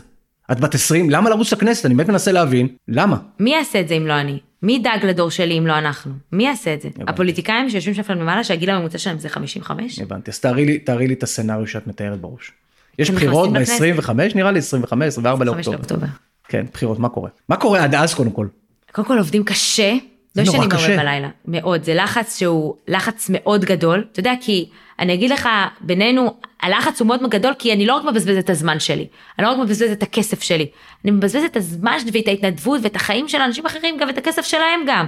את 0.52 0.60
בת 0.60 0.74
20, 0.74 1.10
למה 1.10 1.30
לרוץ 1.30 1.52
לכנסת? 1.52 1.86
אני 1.86 1.94
באמת 1.94 2.08
מנסה 2.08 2.32
להבין, 2.32 2.68
למה? 2.88 3.16
מי 3.40 3.50
יעשה 3.50 3.80
את 3.80 3.88
זה 3.88 3.94
אם 3.94 4.06
לא 4.06 4.12
אני? 4.20 4.38
מי 4.62 4.72
ידאג 4.72 5.04
לדור 5.04 5.30
שלי 5.30 5.58
אם 5.58 5.66
לא 5.66 5.78
אנחנו? 5.78 6.12
מי 6.32 6.44
יעשה 6.44 6.74
את 6.74 6.82
זה? 6.82 6.88
הפוליטיקאים 7.06 7.70
שיושבים 7.70 7.94
שם 7.94 8.12
למעלה 8.12 8.44
שהגיל 8.44 8.70
הממוצע 8.70 8.98
שלהם 8.98 9.18
זה 9.18 9.28
55? 9.28 9.98
הבנתי, 9.98 10.30
אז 10.30 10.40
תארי 10.40 10.66
לי, 10.66 10.78
תארי 10.78 11.06
לי 11.08 11.14
את 11.14 11.22
הסצנריו 11.22 11.66
שאת 11.66 11.86
מתארת 11.86 12.20
בראש. 12.20 12.52
יש 12.98 13.10
בחירות 13.10 13.50
נכנסים 13.50 13.96
ב-25 13.96 14.12
נראה 14.34 14.50
לי, 14.52 14.58
25, 14.58 15.06
24 15.06 15.44
5 15.44 15.46
לאוקטובר. 15.46 15.76
לאוקטובר. 15.76 16.06
כן, 16.48 16.66
בחירות, 16.72 16.98
מה 16.98 17.08
קורה? 17.08 17.30
מה 17.48 17.56
קורה 17.56 17.84
עד 17.84 17.94
אז 17.94 18.14
קודם 18.14 18.30
כל? 18.30 18.46
קודם 18.92 19.08
כל 19.08 19.18
עובדים 19.18 19.44
קשה, 19.44 19.94
לא 20.36 20.42
ישנים 20.42 20.68
קשה. 20.68 20.86
הרבה 20.86 21.02
בלילה, 21.02 21.28
מאוד, 21.44 21.84
זה 21.84 21.94
לחץ 21.94 22.38
שהוא 22.38 22.74
לחץ 22.88 23.30
מאוד 23.32 23.64
גדול, 23.64 24.04
אתה 24.12 24.20
יודע 24.20 24.32
כי 24.40 24.68
אני 24.98 25.14
אגיד 25.14 25.30
לך 25.30 25.48
בינינו 25.80 26.36
הלחץ 26.62 27.00
הוא 27.00 27.08
מאוד 27.08 27.20
גדול 27.30 27.52
כי 27.58 27.72
אני 27.72 27.86
לא 27.86 27.94
רק 27.94 28.04
מבזבזת 28.04 28.38
את 28.38 28.50
הזמן 28.50 28.80
שלי, 28.80 29.06
אני 29.38 29.46
לא 29.46 29.52
רק 29.52 29.58
מבזבזת 29.58 29.92
את 29.92 30.02
הכסף 30.02 30.42
שלי, 30.42 30.66
אני 31.04 31.12
מבזבזת 31.12 31.44
את 31.44 31.56
הזמן 31.56 31.96
ואת 32.12 32.28
ההתנדבות 32.28 32.80
ואת 32.82 32.96
החיים 32.96 33.28
של 33.28 33.38
אנשים 33.40 33.66
אחרים 33.66 33.96
גם 33.98 34.08
ואת 34.08 34.18
הכסף 34.18 34.44
שלהם 34.44 34.80
גם. 34.86 35.06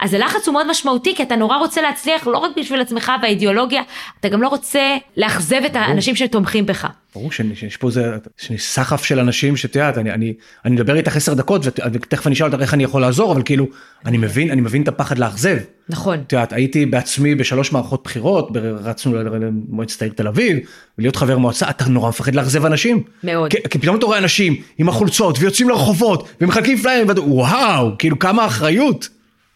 אז 0.00 0.14
הלחץ 0.14 0.48
הוא 0.48 0.52
מאוד 0.52 0.70
משמעותי 0.70 1.14
כי 1.16 1.22
אתה 1.22 1.36
נורא 1.36 1.56
רוצה 1.56 1.82
להצליח 1.82 2.26
לא 2.26 2.38
רק 2.38 2.50
בשביל 2.56 2.80
עצמך 2.80 3.12
והאידיאולוגיה, 3.22 3.82
אתה 4.20 4.28
גם 4.28 4.42
לא 4.42 4.48
רוצה 4.48 4.96
לאכזב 5.16 5.60
את 5.66 5.76
האנשים 5.76 6.16
שתומכים 6.16 6.66
בך. 6.66 6.88
ברור 7.14 7.32
שיש 7.32 7.76
פה 7.76 7.88
איזה 7.88 8.16
סחף 8.56 9.04
של 9.04 9.18
אנשים 9.18 9.56
שאת 9.56 9.76
יודעת, 9.76 9.98
אני, 9.98 10.12
אני, 10.12 10.34
אני 10.64 10.74
מדבר 10.74 10.96
איתך 10.96 11.16
עשר 11.16 11.34
דקות 11.34 11.66
ותכף 11.66 12.26
אני 12.26 12.34
אשאל 12.34 12.46
אותך 12.46 12.60
איך 12.60 12.74
אני 12.74 12.84
יכול 12.84 13.00
לעזור, 13.00 13.32
אבל 13.32 13.42
כאילו, 13.42 13.66
אני 14.06 14.18
מבין, 14.18 14.50
אני 14.50 14.60
מבין 14.60 14.82
את 14.82 14.88
הפחד 14.88 15.18
לאכזב. 15.18 15.56
נכון. 15.88 16.18
את 16.26 16.32
יודעת, 16.32 16.52
הייתי 16.52 16.86
בעצמי 16.86 17.34
בשלוש 17.34 17.72
מערכות 17.72 18.04
בחירות, 18.04 18.48
רצנו 18.82 19.22
למועצת 19.22 20.02
העיר 20.02 20.12
תל 20.16 20.28
אביב, 20.28 20.58
ולהיות 20.98 21.16
חבר 21.16 21.38
מועצה, 21.38 21.70
אתה 21.70 21.84
נורא 21.88 22.08
מפחד 22.08 22.34
לאכזב 22.34 22.64
אנשים. 22.66 23.02
מאוד. 23.24 23.50
כי, 23.50 23.56
כי 23.70 23.78
פתאום 23.78 23.96
אתה 23.96 24.06
רואה 24.06 24.18
אנשים 24.18 24.56
עם 24.78 24.88
החולצות 24.88 25.36
ויוצאים 25.40 25.68
לרחובות 25.68 26.28
ומחלקים 26.40 26.76
פליירים, 26.78 27.08
ואתה- 27.08 27.22
וואו, 27.22 27.90
כאילו 27.98 28.18
כמה 28.18 28.46
אחריות. 28.46 29.08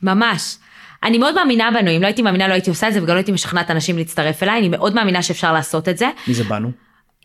ממש. 0.03 0.57
אני 1.05 1.19
מאוד 1.19 1.35
מאמינה 1.35 1.71
בנו, 1.75 1.91
אם 1.97 2.03
לא 2.03 2.07
הייתי 2.07 2.23
מאמינה 2.23 2.49
לא 2.49 2.53
הייתי 2.53 2.71
עושה 2.71 2.89
את 2.89 2.93
זה 2.95 2.99
וגם 3.03 3.09
לא 3.15 3.19
הייתי 3.19 3.33
משכנעת 3.33 3.71
אנשים 3.71 3.99
להצטרף 3.99 4.43
אליי, 4.43 4.59
אני 4.59 4.69
מאוד 4.69 4.95
מאמינה 4.95 5.23
שאפשר 5.23 5.53
לעשות 5.53 5.89
את 5.89 5.99
זה. 5.99 6.07
מי 6.29 6.35
זה 6.35 6.45
בנו? 6.45 6.71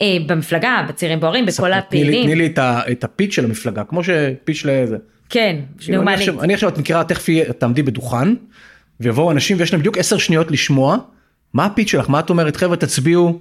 אה, 0.02 0.16
במפלגה, 0.26 0.84
בצעירים 0.88 1.20
בוערים, 1.20 1.46
בכל 1.46 1.68
לי, 1.68 1.74
הפעילים. 1.74 2.24
תני 2.26 2.34
לי 2.34 2.46
את, 2.46 2.58
ה, 2.58 2.80
את 2.92 3.04
הפיץ' 3.04 3.34
של 3.34 3.44
המפלגה, 3.44 3.84
כמו 3.84 4.00
שפיץ' 4.04 4.62
לזה. 4.64 4.96
כן, 5.28 5.56
אני, 5.88 5.96
נאומנית. 5.96 6.18
עכשיו, 6.18 6.42
אני 6.42 6.54
עכשיו, 6.54 6.68
את 6.68 6.78
מכירה, 6.78 7.04
תכף 7.04 7.26
תעמדי 7.58 7.82
בדוכן, 7.82 8.34
ויבואו 9.00 9.30
אנשים 9.30 9.56
ויש 9.60 9.72
להם 9.72 9.80
בדיוק 9.80 9.98
עשר 9.98 10.18
שניות 10.18 10.50
לשמוע, 10.50 10.96
מה 11.54 11.64
הפיץ' 11.64 11.90
שלך, 11.90 12.10
מה 12.10 12.20
את 12.20 12.30
אומרת, 12.30 12.56
חבר'ה 12.56 12.76
תצביעו, 12.76 13.38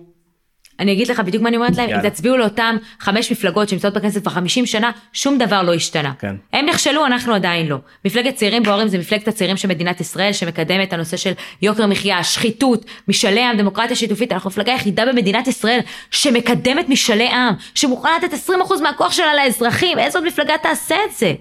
אני 0.79 0.91
אגיד 0.93 1.07
לך 1.07 1.19
בדיוק 1.19 1.43
מה 1.43 1.49
אני 1.49 1.57
אומרת 1.57 1.77
להם, 1.77 1.89
אם 1.89 1.95
יאללה. 1.95 2.09
תצביעו 2.09 2.37
לאותם 2.37 2.75
חמש 2.99 3.31
מפלגות 3.31 3.69
שנמצאות 3.69 3.93
בכנסת 3.93 4.21
כבר 4.21 4.31
50 4.31 4.65
שנה, 4.65 4.91
שום 5.13 5.37
דבר 5.37 5.61
לא 5.61 5.73
השתנה. 5.73 6.13
כן. 6.19 6.35
הם 6.53 6.65
נכשלו, 6.65 7.05
אנחנו 7.05 7.33
עדיין 7.33 7.67
לא. 7.67 7.77
מפלגת 8.05 8.35
צעירים 8.35 8.63
בוערים 8.63 8.87
זה 8.87 8.97
מפלגת 8.97 9.27
הצעירים 9.27 9.57
של 9.57 9.67
מדינת 9.67 10.01
ישראל, 10.01 10.33
שמקדמת 10.33 10.87
את 10.87 10.93
הנושא 10.93 11.17
של 11.17 11.31
יוקר 11.61 11.87
מחיה, 11.87 12.23
שחיתות, 12.23 12.85
משאלי 13.07 13.43
עם, 13.43 13.57
דמוקרטיה 13.57 13.95
שיתופית. 13.95 14.31
אנחנו 14.31 14.47
המפלגה 14.47 14.71
היחידה 14.71 15.05
במדינת 15.05 15.47
ישראל 15.47 15.79
שמקדמת 16.11 16.89
משאלי 16.89 17.27
עם, 17.27 17.53
שמוכנה 17.75 18.11
לתת 18.23 18.33
20% 18.49 18.81
מהכוח 18.81 19.11
שלה 19.11 19.35
לאזרחים, 19.35 19.99
איזו 19.99 20.21
מפלגה 20.21 20.53
תעשה 20.57 20.95
את 21.09 21.15
זה? 21.17 21.33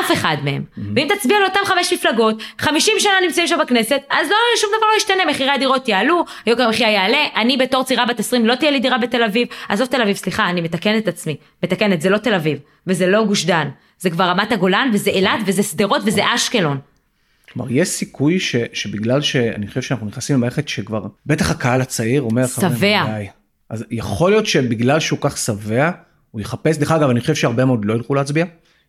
אף 0.00 0.12
אחד 0.12 0.36
מהם. 0.44 0.64
ואם 0.96 1.08
תצביע 1.16 1.40
לאותם 1.40 1.60
חמש 1.64 1.92
מפלגות, 1.92 2.42
50 2.58 2.94
שנה 2.98 3.12
נמצאים 3.26 3.46
שם 3.46 3.58
בכנסת, 3.60 4.00
אז 4.10 4.28
לא, 4.30 4.36
שום 4.56 4.70
דבר 4.76 4.86
לא 4.92 4.96
ישתנה, 4.96 5.22
מחירי 5.30 5.50
הדירות 5.50 5.88
יעלו, 5.88 6.24
יוקר 6.46 6.62
המחיה 6.62 6.90
יעלה, 6.90 7.18
אני 7.36 7.56
בתור 7.56 7.84
צעירה 7.84 8.06
בת 8.06 8.20
20 8.20 8.46
לא 8.46 8.54
תהיה 8.54 8.70
לי 8.70 8.80
דירה 8.80 8.98
בתל 8.98 9.22
אביב, 9.22 9.48
עזוב 9.68 9.86
תל 9.86 10.02
אביב, 10.02 10.16
סליחה, 10.16 10.50
אני 10.50 10.60
מתקנת 10.60 11.02
את 11.02 11.08
עצמי, 11.08 11.36
מתקנת, 11.62 12.00
זה 12.00 12.10
לא 12.10 12.18
תל 12.18 12.34
אביב, 12.34 12.58
וזה 12.86 13.06
לא 13.06 13.24
גוש 13.24 13.44
דן, 13.44 13.68
זה 13.98 14.10
כבר 14.10 14.24
רמת 14.24 14.52
הגולן, 14.52 14.90
וזה 14.92 15.10
אילת, 15.10 15.40
וזה 15.46 15.62
שדרות, 15.62 16.02
וזה 16.04 16.22
אשקלון. 16.34 16.78
כלומר 17.52 17.70
יש 17.72 17.88
סיכוי 17.88 18.40
ש, 18.40 18.56
שבגלל 18.72 19.20
שאני 19.20 19.68
חושב 19.68 19.82
שאנחנו 19.82 20.06
נכנסים 20.06 20.36
למערכת 20.36 20.68
שכבר, 20.68 21.06
בטח 21.26 21.50
הקהל 21.50 21.80
הצעיר 21.80 22.22
אומר, 22.22 22.46
"חברים, 22.46 22.76
שבע. 22.76 23.04
די." 23.18 23.26
אז 23.70 23.84
יכול 23.90 24.30
להיות 24.30 24.46
שבגלל 24.46 25.00
שהוא 25.00 25.18
כך 25.22 25.38
שבע, 25.38 25.90
הוא 26.30 26.40
יחפש, 26.40 26.76
דרך 26.76 26.92
אגב 26.92 27.10
אני 27.10 27.20
חושב 27.20 27.34
שהרבה 27.34 27.64
מאוד 27.64 27.84
לא 27.84 27.94
ילכו 27.94 28.14
להצביע, 28.14 28.44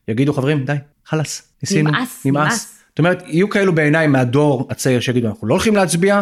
יגידו 0.08 0.34
חברים 0.34 0.66
די, 0.66 0.74
חלאס, 1.06 1.54
ניסינו, 1.64 1.92
נמאס, 1.92 2.26
נמאס. 2.26 2.84
זאת 2.90 3.00
אומרת, 3.00 3.24
יהיו 3.28 3.50
כאלו 3.50 3.76
בעיניי 3.76 4.08
מהדור 4.08 4.68
הצעיר 4.70 5.00
שיגידו 5.00 5.28
אנחנו 5.28 5.48
לא 5.48 5.54
הולכים 5.54 5.76
להצביע, 5.76 6.22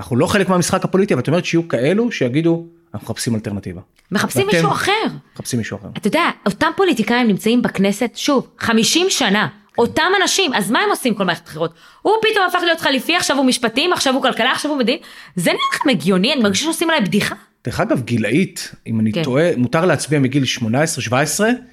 אנחנו 0.00 0.16
לא 0.16 0.26
חלק 0.26 0.48
מהמשחק 0.48 0.84
הפוליטי, 0.84 1.14
אבל 1.14 1.22
זאת 1.22 1.28
אומרת 1.28 1.44
שיהיו 1.44 1.68
כאלו 1.68 2.12
שיגידו 2.12 2.66
אנחנו 2.94 3.04
מחפשים 3.04 3.34
אלטרנטיבה. 3.34 3.80
מחפשים 4.12 4.46
ואתם? 4.46 4.56
מישהו 4.56 4.72
אחר. 4.72 4.92
מחפשים 5.34 5.58
מישהו 5.58 5.78
אחר. 5.78 5.88
אתה 5.96 6.08
יודע, 6.08 6.24
אותם 6.46 6.70
פוליטיקאים 6.76 7.26
נמצאים 7.28 7.62
בכנסת, 7.62 8.10
שוב, 8.14 8.46
50 8.58 9.06
שנה. 9.10 9.48
אותם 9.78 10.12
אנשים, 10.22 10.54
אז 10.54 10.70
מה 10.70 10.80
הם 10.80 10.90
עושים 10.90 11.14
כל 11.14 11.24
מערכת 11.24 11.44
בחירות? 11.44 11.74
הוא 12.02 12.12
פתאום 12.22 12.44
הפך 12.48 12.58
להיות 12.64 12.80
חליפי, 12.80 13.16
עכשיו 13.16 13.36
הוא 13.36 13.44
משפטים, 13.44 13.92
עכשיו 13.92 14.14
הוא 14.14 14.22
כלכלה, 14.22 14.52
עכשיו 14.52 14.70
הוא 14.70 14.78
מדין. 14.78 14.98
זה 15.36 15.50
נראה 15.50 15.62
לכם 15.74 15.88
הגיוני, 15.88 16.32
אני 16.32 16.42
מרגישה 16.42 16.64
שעושים 16.64 16.90
עליי 16.90 17.04
בדיחה. 17.04 17.34
דרך 17.66 17.80
אגב, 17.80 18.02
גילאית, 18.02 18.74
אם 18.86 19.00
אני 19.00 19.12
כן. 19.12 19.22
טועה, 19.22 19.50
מותר 19.56 19.84
להצביע 19.84 20.18
מגיל 20.18 20.42
18-17, 20.58 20.62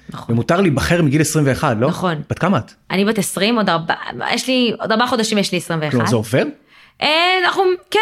נכון. 0.08 0.34
ומותר 0.34 0.60
להיבחר 0.60 1.02
מגיל 1.02 1.20
21, 1.20 1.76
לא? 1.80 1.88
נכון. 1.88 2.14
בת 2.30 2.38
כמה 2.38 2.58
את? 2.58 2.72
אני 2.90 3.04
בת 3.04 3.18
20, 3.18 3.56
עוד 3.56 3.68
ארבע, 3.68 3.94
יש 4.32 4.48
לי, 4.48 4.72
עוד 4.80 4.92
ארבעה 4.92 5.08
חודשים 5.08 5.38
יש 5.38 5.52
לי 5.52 5.58
21. 5.58 5.90
כלומר, 5.90 6.06
זה 6.06 6.16
עובר? 6.16 6.42
אה, 7.02 7.08
אנחנו, 7.44 7.62
כן, 7.90 7.98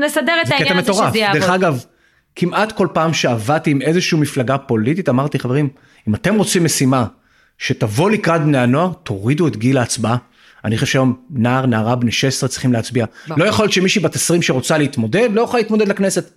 נסדר 0.00 0.32
את 0.42 0.46
זה 0.46 0.54
קטע 0.54 0.64
העניין 0.64 0.78
הזה 0.78 0.90
מטורף. 0.92 1.10
שזה 1.10 1.18
יעבוד. 1.18 1.40
דרך 1.40 1.50
אגב, 1.50 1.84
כמעט 2.36 2.72
כל 2.72 2.88
פעם 2.92 3.14
שעבדתי 3.14 3.70
עם 3.70 3.82
איזושהי 3.82 4.18
מפלגה 4.18 4.58
פוליטית, 4.58 5.08
אמרתי, 5.08 5.38
חברים, 5.38 5.68
אם 6.08 6.14
אתם 6.14 6.34
רוצים 6.34 6.64
משימה 6.64 7.04
שתבוא 7.58 8.10
לקראת 8.10 8.40
בני 8.40 8.58
הנוער, 8.58 8.92
תורידו 9.02 9.48
את 9.48 9.56
גיל 9.56 9.78
ההצבעה. 9.78 10.16
אני 10.64 10.78
חושב 10.78 10.86
שהיום 10.86 11.16
נער, 11.30 11.66
נערה, 11.66 11.94
בני 11.94 12.12
16 12.12 12.48
צריכים 12.48 12.72
להצביע. 12.72 13.06
ברור. 13.28 13.40
לא 13.40 13.44
יכול 13.44 13.62
להיות 13.62 13.72
שמישהי 13.72 14.02
בת 14.02 14.14
20 14.14 14.42
שרוצה 14.42 14.78
להתמודד, 14.78 15.28
לא 15.32 15.40
יכולה 15.40 15.62
להתמודד 15.62 15.88
לכנסת. 15.88 16.30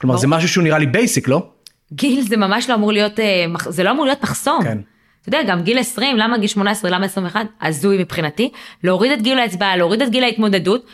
כלומר. 0.00 0.16
זה 0.16 0.26
משהו 0.26 0.48
שהוא 0.48 0.64
נראה 0.64 0.78
לי 0.78 0.86
basic, 0.86 1.28
לא? 1.28 1.46
גיל 1.92 2.20
זה 2.20 2.36
ממש 2.36 2.70
לא 2.70 2.74
אמור 2.74 2.92
להיות, 2.92 3.20
אה, 3.20 3.46
זה 3.68 3.82
לא 3.82 3.90
אמור 3.90 4.04
להיות 4.06 4.22
מחסום. 4.22 4.64
כן. 4.64 4.78
אתה 5.22 5.36
יודע, 5.36 5.52
גם 5.52 5.62
גיל 5.62 5.78
20, 5.78 6.16
למה 6.16 6.38
גיל 6.38 6.48
18, 6.48 6.90
למה 6.90 7.06
21? 7.06 7.46
הזוי 7.62 7.98
מבחינתי. 7.98 8.50
להוריד 8.84 9.12
את 9.12 9.22
גיל 9.22 9.38
ההצבעה, 9.38 9.76
להוריד 9.76 10.02
את 10.02 10.10
גיל 10.10 10.24
ההתמודדות. 10.24 10.86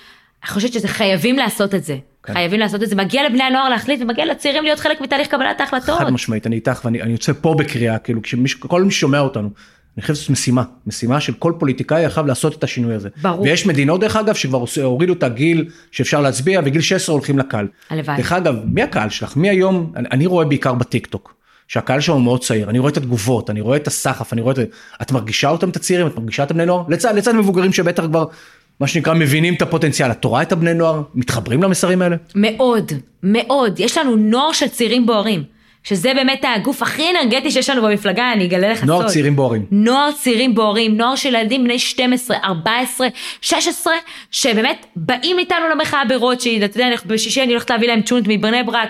אני 0.42 0.50
חושבת 0.50 0.72
שזה 0.72 0.88
חייבים 0.88 1.36
לעשות 1.36 1.74
את 1.74 1.84
זה. 1.84 1.96
כן. 2.22 2.32
חייבים 2.32 2.60
לעשות 2.60 2.82
את 2.82 2.88
זה. 2.88 2.96
מגיע 2.96 3.28
לבני 3.28 3.42
הנוער 3.42 3.68
להחליט 3.68 4.00
ומגיע 4.02 4.24
לצעירים 4.24 4.64
להיות 4.64 4.80
חלק 4.80 5.00
מתהליך 5.00 5.28
קבלת 5.28 5.60
ההחלטות. 5.60 5.98
חד 5.98 6.10
משמעית, 6.10 6.46
אני 6.46 6.56
איתך 6.56 6.80
ואני 6.84 7.02
אני 7.02 7.12
יוצא 7.12 7.32
פה 7.40 7.54
בקריאה, 7.58 7.98
כאילו, 7.98 8.22
כשכל 8.22 8.82
מי 8.82 8.90
ששומע 8.90 9.18
אותנו, 9.18 9.50
אני 9.96 10.02
חושב 10.02 10.14
שזאת 10.14 10.30
משימה, 10.30 10.62
משימה 10.86 11.20
של 11.20 11.32
כל 11.32 11.52
פוליטיקאי 11.58 12.10
חייב 12.10 12.26
לעשות 12.26 12.58
את 12.58 12.64
השינוי 12.64 12.94
הזה. 12.94 13.08
ברור. 13.22 13.42
ויש 13.42 13.66
מדינות 13.66 14.00
דרך 14.00 14.16
אגב 14.16 14.34
שכבר 14.34 14.64
הורידו 14.82 15.12
את 15.12 15.22
הגיל 15.22 15.68
שאפשר 15.90 16.20
להצביע, 16.20 16.60
וגיל 16.64 16.80
16 16.80 17.12
הולכים 17.12 17.38
לקהל. 17.38 17.66
הלוואי. 17.90 18.16
דרך 18.16 18.32
אגב, 18.32 18.54
מי 18.64 18.82
הקהל 18.82 19.10
שלך? 19.10 19.36
מי 19.36 19.50
היום, 19.50 19.92
אני, 19.96 20.08
אני 20.12 20.26
רואה 20.26 20.44
בעיקר 20.44 20.74
בטיק 20.74 21.06
טוק, 21.06 21.34
שהקהל 21.68 22.00
שם 22.00 22.12
הוא 22.12 22.20
מאוד 22.20 22.40
צעיר, 22.40 22.70
אני 22.70 22.78
רואה 22.78 22.92
את 22.92 22.96
התגובות, 22.96 23.50
אני 23.50 23.60
רואה 23.60 23.76
את 23.76 23.86
הסחף, 23.86 24.32
אני 24.32 24.40
רואה 24.40 24.54
את... 24.54 24.58
את 25.02 25.12
מרגישה 25.12 25.48
אותם, 25.48 25.68
את 25.68 25.76
הצעירים, 25.76 26.06
את 26.06 26.18
מרגישה 26.18 26.42
את 26.42 26.50
הבני 26.50 26.66
נוער? 26.66 26.84
לצד, 26.88 27.14
לצד 27.14 27.34
מבוגרים 27.34 27.72
שבטח 27.72 28.04
כבר, 28.06 28.24
מה 28.80 28.86
שנקרא, 28.86 29.14
מבינים 29.14 29.54
את 29.54 29.62
הפוטנציאל. 29.62 30.10
את 30.10 30.24
רואה 30.24 30.42
את 30.42 30.52
הבני 30.52 30.74
נוער? 30.74 31.02
מתחברים 31.14 31.62
למסרים 31.62 32.02
האלה? 32.02 32.16
מאוד, 32.34 32.92
מאוד. 33.22 33.80
יש 33.80 33.98
לנו 33.98 34.16
נוער 34.16 34.52
של 34.52 34.68
צעירים 34.68 35.06
בוערים. 35.06 35.42
שזה 35.84 36.14
באמת 36.14 36.44
הגוף 36.56 36.82
הכי 36.82 37.02
אנרגטי 37.10 37.50
שיש 37.50 37.70
לנו 37.70 37.82
במפלגה, 37.82 38.32
אני 38.32 38.46
אגלה 38.46 38.72
לך 38.72 38.78
סוד. 38.78 38.88
נוער 38.88 39.08
צעירים 39.08 39.36
בוערים. 39.36 39.66
נוער 39.70 40.12
צעירים 40.12 40.54
בוערים, 40.54 40.96
נוער 40.96 41.16
של 41.16 41.28
ילדים 41.34 41.64
בני 41.64 41.78
12, 41.78 42.36
14, 42.44 43.06
16, 43.40 43.92
שבאמת 44.30 44.86
באים 44.96 45.38
איתנו 45.38 45.68
למחאה 45.72 46.04
ברוטשילד, 46.08 46.62
אתה 46.62 46.80
יודע, 46.80 46.96
בשישי 47.06 47.42
אני 47.42 47.52
הולכת 47.52 47.70
להביא 47.70 47.88
להם 47.88 48.02
צ'ונט 48.02 48.24
מבני 48.28 48.62
ברק, 48.62 48.88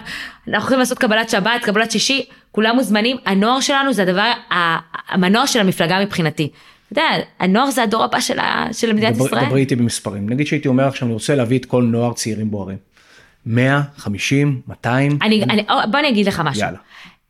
אנחנו 0.49 0.59
הולכים 0.61 0.79
לעשות 0.79 0.99
קבלת 0.99 1.31
שבת, 1.31 1.61
קבלת 1.63 1.91
שישי, 1.91 2.25
כולם 2.53 2.75
מוזמנים, 2.77 3.17
הנוער 3.27 3.61
שלנו 3.61 3.93
זה 3.93 4.03
הדבר, 4.03 4.33
המנוע 5.09 5.47
של 5.47 5.61
המפלגה 5.61 6.01
מבחינתי. 6.01 6.49
אתה 6.93 7.01
יודע, 7.01 7.09
הנוער 7.41 7.71
זה 7.71 7.83
הדור 7.83 8.05
הבא 8.05 8.21
של, 8.21 8.39
של 8.73 8.93
מדינת 8.93 9.15
דבר- 9.15 9.27
ישראל. 9.27 9.45
דברי 9.47 9.61
איתי 9.61 9.77
במספרים. 9.77 10.31
נגיד 10.31 10.47
שהייתי 10.47 10.69
אומר 10.69 10.85
עכשיו, 10.89 11.07
אני 11.09 11.15
רוצה 11.15 11.35
להביא 11.35 11.59
את 11.59 11.65
כל 11.65 11.83
נוער 11.83 12.13
צעירים 12.13 12.51
בוערים. 12.51 12.77
100, 13.47 13.83
50, 13.97 14.61
200? 14.69 15.19
אני, 15.23 15.43
אני, 15.45 15.63
בוא 15.91 15.99
אני 15.99 16.09
אגיד 16.09 16.27
לך 16.27 16.43
משהו. 16.45 16.63
יאללה. 16.63 16.79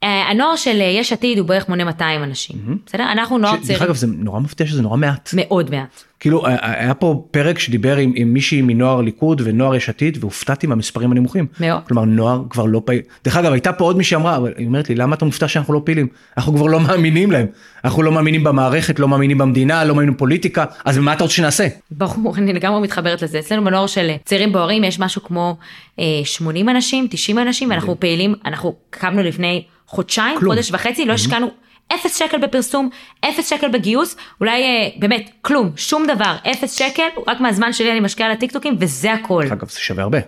אה, 0.03 0.31
הנוער 0.31 0.57
של 0.57 0.81
אה, 0.81 0.87
יש 0.87 1.13
עתיד 1.13 1.39
הוא 1.39 1.47
בערך 1.49 1.69
מונה 1.69 1.85
200 1.85 2.23
אנשים, 2.25 2.57
בסדר? 2.87 3.13
אנחנו 3.13 3.39
נוער 3.39 3.55
דרך 3.57 3.63
צעירים 3.65 3.83
אגב, 3.85 3.95
זה 3.95 4.07
נורא 4.07 4.41
מפתיע 4.41 4.67
שזה 4.67 4.83
נורא 4.83 4.97
מעט. 4.97 5.31
מאוד 5.37 5.71
מעט. 5.71 6.03
כאילו, 6.21 6.47
היה- 6.47 6.59
היה 6.63 6.95
פה 6.95 7.25
פרק 7.31 7.59
שדיבר 7.59 7.97
עם, 7.97 8.13
עם 8.17 8.33
מישהי 8.33 8.63
מנוער 8.63 9.01
ליכוד 9.01 9.43
ונוער 9.45 9.75
יש 9.75 9.89
עתיד, 9.89 10.19
והופתעתי 10.21 10.67
מהמספרים 10.67 11.13
הנמוכים. 11.13 11.47
מאוד. 11.61 11.81
כלומר, 11.89 12.05
נוער 12.05 12.43
כבר 12.51 12.65
לא 12.65 12.83
פעיל. 12.85 13.01
דרך 13.25 13.37
אגב, 13.37 13.53
הייתה 13.53 13.73
פה 13.73 13.85
עוד 13.85 13.97
מי 13.97 14.05
שאמרה, 14.05 14.37
אבל 14.37 14.53
היא 14.57 14.67
אומרת 14.67 14.89
לי, 14.89 14.95
למה 14.95 15.15
אתה 15.17 15.25
מופתע 15.25 15.49
שאנחנו 15.49 15.75
לא 15.75 15.81
פעילים? 15.85 16.07
אנחנו 16.37 16.55
כבר 16.55 16.67
לא 16.67 16.81
מאמינים 16.81 17.31
להם. 17.31 17.47
אנחנו 17.85 18.03
לא 18.03 18.13
מאמינים 18.13 18.45
במערכת, 18.45 18.99
לא 18.99 19.09
מאמינים 19.09 19.39
במדינה, 19.39 19.85
לא 19.85 19.95
מאמינים 19.95 20.15
בפוליטיקה, 20.15 20.65
אז 20.85 20.99
מה 20.99 21.13
אתה 21.13 21.23
רוצה 21.25 21.35
שנעשה? 21.35 21.67
ברור, 21.91 22.37
אני 22.37 22.53
לגמרי 22.53 22.81
מתחברת 22.81 23.23
לזה. 23.23 23.39
אצלנו 23.39 23.65
בנוער 23.65 23.87
של 23.87 24.07
אה, 24.11 24.17
צעירים 24.25 24.53
בוערים 24.53 24.85
יש 24.85 25.01
משהו 25.01 25.23
כמו 25.23 25.57
אה, 25.99 26.05
80 26.25 26.69
אנשים, 26.69 27.07
90 27.11 27.39
אנשים, 27.39 27.71
ואנחנו 27.71 28.01
פעילים, 28.01 28.35
אנחנו 28.47 28.75
קמנו 28.91 29.23
לפני 29.23 29.65
חודשיים, 29.93 30.39
כלום. 30.39 30.53
חודש 30.53 30.71
וחצי, 30.73 31.05
לא 31.05 31.13
השקענו 31.13 31.51
אפס 31.95 32.17
שקל 32.17 32.39
בפרסום, 32.39 32.89
אפס 33.25 33.51
שקל 33.51 33.69
בגיוס, 33.69 34.17
אולי 34.41 34.63
אה, 34.63 34.89
באמת, 34.99 35.31
כלום, 35.43 35.71
שום 35.77 36.07
דבר, 36.07 36.37
אפס 36.51 36.73
שקל, 36.73 37.03
רק 37.29 37.41
מהזמן 37.41 37.73
שלי 37.73 37.93
אני 37.93 38.01
משקיעה 38.01 38.29
על 38.29 38.37
הטיקטוקים, 38.37 38.77
וזה 38.79 39.13
הכל. 39.13 39.43
דרך 39.43 39.53
אגב, 39.53 39.69
זה 39.69 39.79
שווה 39.79 40.03
הרבה. 40.03 40.19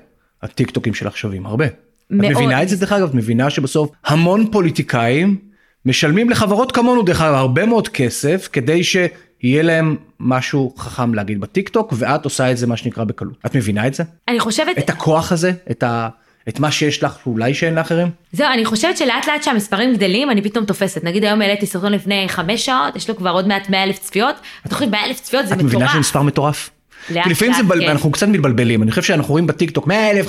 הטיקטוקים 0.43 0.95
שלך 0.95 1.17
שווים 1.17 1.47
הרבה. 1.47 1.65
מאוד. 2.11 2.31
את 2.31 2.37
מבינה 2.37 2.63
את 2.63 2.69
זה 2.69 2.77
דרך 2.77 2.93
אגב? 2.93 3.09
את 3.09 3.15
מבינה 3.15 3.51
שבסוף 3.51 3.91
המון 4.05 4.51
פוליטיקאים 4.51 5.39
משלמים 5.87 6.31
לחברות 6.31 6.73
כמונו 6.73 7.03
דרך 7.03 7.21
אגב 7.21 7.35
הרבה 7.35 7.67
מאוד 7.67 7.89
כסף 7.89 8.49
כדי 8.53 8.85
שיהיה 8.85 9.63
להם 9.63 9.97
משהו 10.21 10.75
חכם 10.79 11.15
להגיד 11.15 11.41
בטיקטוק 11.41 11.93
ואת 11.97 12.25
עושה 12.25 12.51
את 12.51 12.57
זה 12.57 12.67
מה 12.67 12.77
שנקרא 12.77 13.05
בקלות. 13.05 13.37
את 13.47 13.57
מבינה 13.57 13.87
את 13.87 13.95
זה? 13.95 14.03
אני 14.29 14.41
חושבת, 14.41 14.79
את 14.79 14.91
הכוח 14.91 15.33
הזה? 15.33 15.53
את, 15.71 15.83
ה... 15.83 16.09
את 16.49 16.61
מה 16.61 16.71
שיש 16.71 17.03
לך 17.03 17.17
שאולי 17.25 17.55
שאין 17.55 17.75
לאחרים? 17.75 18.09
זהו, 18.33 18.47
אני 18.55 18.65
חושבת 18.65 18.97
שלאט 18.97 19.27
לאט 19.27 19.43
שהמספרים 19.43 19.95
גדלים, 19.95 20.31
אני 20.31 20.43
פתאום 20.43 20.65
תופסת. 20.65 21.05
נגיד 21.05 21.25
היום 21.25 21.43
העליתי 21.43 21.67
סרטון 21.67 21.93
לפני 21.93 22.25
חמש 22.29 22.67
שעות, 22.67 22.97
יש 22.97 23.09
לו 23.09 23.17
כבר 23.17 23.31
עוד 23.31 23.49
מעט 23.49 23.69
100 23.69 23.83
אלף 23.83 23.99
צפיות, 23.99 24.37
התוכנית 24.65 24.91
100 24.91 25.05
אלף 25.05 25.21
צפיות 25.21 25.47
זה 25.47 25.55
את 25.55 25.59
מבינה 25.59 25.77
מטורף. 25.79 25.91
שזה 25.91 26.01
מספר 26.01 26.23
מטורף? 26.23 26.71
לאט 27.11 27.27
לפעמים 27.27 27.55
זה 27.55 27.63
לאט, 27.63 27.71
בל... 27.71 27.81
כן. 27.81 27.91
אנחנו 27.91 28.11
קצת 28.11 28.29
מתבלבלים 28.29 28.83
אני 28.83 28.91
חושב 28.91 29.03
שאנחנו 29.03 29.33
רואים 29.33 29.47
בטיקטוק 29.47 29.87
100 29.87 30.11
אלף 30.11 30.27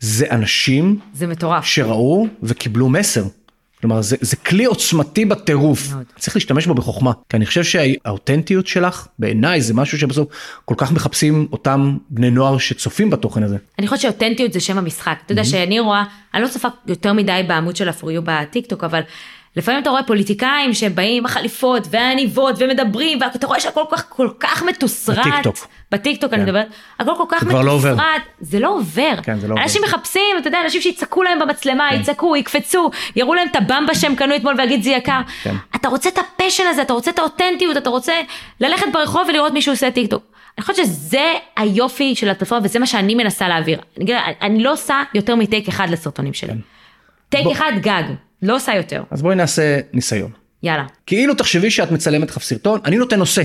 זה 0.00 0.26
אנשים 0.30 0.98
זה 1.14 1.26
מטורף. 1.26 1.64
שראו 1.64 2.26
וקיבלו 2.42 2.88
מסר. 2.88 3.24
כלומר 3.80 4.02
זה, 4.02 4.16
זה 4.20 4.36
כלי 4.36 4.64
עוצמתי 4.64 5.24
בטירוף 5.24 5.92
מאוד. 5.92 6.04
צריך 6.18 6.36
להשתמש 6.36 6.66
בו 6.66 6.74
בחוכמה 6.74 7.12
כי 7.28 7.36
אני 7.36 7.46
חושב 7.46 7.64
שהאותנטיות 7.64 8.66
שלך 8.66 9.06
בעיניי 9.18 9.60
זה 9.60 9.74
משהו 9.74 9.98
שבסוף 9.98 10.28
כל 10.64 10.74
כך 10.78 10.92
מחפשים 10.92 11.46
אותם 11.52 11.96
בני 12.10 12.30
נוער 12.30 12.58
שצופים 12.58 13.10
בתוכן 13.10 13.42
הזה. 13.42 13.56
אני 13.78 13.86
חושבת 13.86 14.00
שאותנטיות 14.00 14.52
זה 14.52 14.60
שם 14.60 14.78
המשחק. 14.78 15.18
אתה 15.24 15.32
יודע 15.32 15.44
שאני 15.44 15.80
רואה, 15.80 16.04
אני 16.34 16.42
לא 16.42 16.48
צופה 16.48 16.68
יותר 16.86 17.12
מדי 17.12 17.40
בעמוד 17.48 17.76
של 17.76 17.88
הפוריו 17.88 18.22
בטיקטוק, 18.24 18.84
אבל 18.84 19.00
לפעמים 19.56 19.82
אתה 19.82 19.90
רואה 19.90 20.02
פוליטיקאים 20.02 20.74
שבאים 20.74 21.16
עם 21.18 21.26
החליפות 21.26 21.82
והעניבות 21.90 22.54
ומדברים, 22.58 23.18
ואתה 23.20 23.46
רואה 23.46 23.60
שהכל 23.60 23.80
כל 23.90 23.96
כך, 23.96 24.04
כל 24.08 24.28
כך 24.40 24.62
מתוסרט. 24.62 25.18
בטיקטוק. 25.26 25.56
בטיקטוק 25.92 26.32
אני 26.32 26.40
כן. 26.40 26.46
מדברת, 26.46 26.66
הכל 27.00 27.12
כל 27.16 27.24
כך 27.28 27.44
זה 27.44 27.50
כבר 27.50 27.62
לא 27.62 27.70
עובר. 27.72 27.88
מתוסרט, 27.94 28.22
זה 28.40 28.60
לא 28.60 28.68
עובר. 28.68 29.12
כן, 29.22 29.38
זה 29.38 29.48
לא 29.48 29.54
אנשים 29.62 29.82
עובר. 29.84 29.96
מחפשים, 29.96 30.22
אתה 30.38 30.48
יודע, 30.48 30.58
אנשים 30.64 30.80
שיצעקו 30.80 31.22
להם 31.22 31.38
במצלמה, 31.38 31.88
כן. 31.90 31.96
יצעקו, 32.00 32.36
יקפצו, 32.36 32.90
יראו 33.16 33.34
להם 33.34 33.48
את 33.50 33.56
הבמבה 33.56 33.94
שהם 33.94 34.14
קנו 34.14 34.36
אתמול 34.36 34.54
ויגיד 34.58 34.82
זה 34.82 34.90
יקר. 34.90 35.20
כן. 35.42 35.54
אתה 35.76 35.88
רוצה 35.88 36.08
את 36.08 36.18
ה 36.18 36.24
passion 36.24 36.64
הזה, 36.66 36.82
אתה 36.82 36.92
רוצה 36.92 37.10
את 37.10 37.18
האותנטיות, 37.18 37.76
אתה 37.76 37.90
רוצה 37.90 38.12
ללכת 38.60 38.86
ברחוב 38.92 39.22
ולראות 39.28 39.52
מישהו 39.52 39.72
עושה 39.72 39.90
טיקטוק. 39.90 40.22
אני 40.58 40.62
חושבת 40.64 40.76
שזה 40.76 41.32
היופי 41.56 42.14
של 42.14 42.28
הפלטפורמה 42.28 42.64
וזה 42.64 42.78
מה 42.78 42.86
שאני 42.86 43.14
מנסה 43.14 43.48
להעביר. 43.48 43.78
אני, 44.00 44.12
אני 44.42 44.62
לא 44.62 44.72
עושה 44.72 45.02
יותר 45.14 45.34
מטייק 45.36 45.68
אחד 45.68 45.90
לסרטונים 45.90 46.34
שלי. 46.34 46.52
טייק 47.28 47.44
בוא- 47.44 47.52
אחד 47.52 47.72
גג, 47.80 48.02
לא 48.42 48.56
עושה 48.56 48.74
יותר. 48.74 49.02
אז 49.10 49.22
בואי 49.22 49.34
נעשה 49.36 49.78
ניסיון. 49.92 50.30
יאללה. 50.62 50.84
כאילו 51.06 51.34
תחשבי 51.34 51.70
שאת 51.70 51.90
מצלמת 51.90 52.30
לך 52.30 52.38
סרטון 52.38 52.80
אני 52.84 52.96
נותן 52.96 53.18
נושא. 53.18 53.42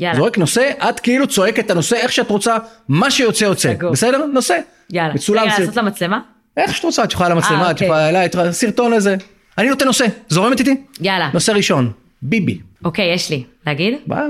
יאללה. 0.00 0.16
זורק 0.18 0.38
נושא 0.38 0.70
את 0.88 1.00
כאילו 1.00 1.26
צועקת 1.26 1.64
את 1.64 1.70
הנושא 1.70 1.96
איך 1.96 2.12
שאת 2.12 2.30
רוצה 2.30 2.56
מה 2.88 3.10
שיוצא 3.10 3.44
יוצא 3.44 3.74
סגור. 3.74 3.90
בסדר 3.92 4.26
נושא. 4.26 4.58
יאללה. 4.90 5.14
מצולם 5.14 5.42
רגע, 5.42 5.50
סרט- 5.50 5.60
לעשות 5.60 5.76
למצלמה? 5.76 6.20
איך 6.56 6.74
שאת 6.76 6.84
רוצה 6.84 7.04
את 7.04 7.12
יכולה 7.12 7.28
למצלמה 7.28 7.62
אה, 7.66 7.70
את 7.70 7.74
אוקיי. 7.74 7.86
יכולה 7.86 8.08
אליי 8.08 8.26
את 8.26 8.34
הסרטון 8.34 8.92
הזה. 8.92 9.16
אני 9.58 9.68
נותן 9.68 9.84
נושא 9.86 10.04
זורמת 10.28 10.60
איתי? 10.60 10.76
יאללה. 11.00 11.30
נושא 11.34 11.52
ראשון 11.52 11.92
ביבי. 12.22 12.58
אוקיי, 12.84 13.14
יש 13.14 13.30
לי. 13.30 13.42
להגיד? 13.66 13.94
מה? 14.06 14.22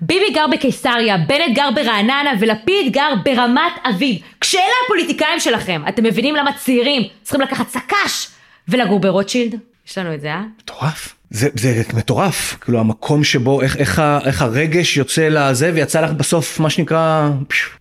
ביבי 0.00 0.30
גר 0.34 0.46
בקיסריה, 0.52 1.16
בנט 1.18 1.56
גר 1.56 1.68
ברעננה 1.74 2.32
ולפיד 2.40 2.92
גר 2.92 3.08
ברמת 3.24 3.72
אביב. 3.90 4.16
כשאלה 4.40 4.62
הפוליטיקאים 4.84 5.40
שלכם, 5.40 5.82
אתם 5.88 6.02
מבינים 6.04 6.34
למה 6.36 6.50
צעירים 6.52 7.02
צריכים 7.22 7.40
לקחת 7.40 7.68
סק"ש 7.68 8.28
ולגור 8.70 9.00
ברוטשילד? 9.00 9.54
יש 9.88 9.98
לנו 9.98 10.14
את 10.14 10.20
זה, 10.20 10.28
אה? 10.28 10.42
מטורף. 10.62 11.14
זה, 11.30 11.48
זה 11.54 11.82
מטורף 11.94 12.56
כאילו 12.60 12.80
המקום 12.80 13.24
שבו 13.24 13.62
איך, 13.62 13.76
איך, 13.76 14.02
איך 14.24 14.42
הרגש 14.42 14.96
יוצא 14.96 15.28
לזה 15.28 15.70
ויצא 15.74 16.00
לך 16.00 16.10
בסוף 16.10 16.60
מה 16.60 16.70
שנקרא 16.70 17.30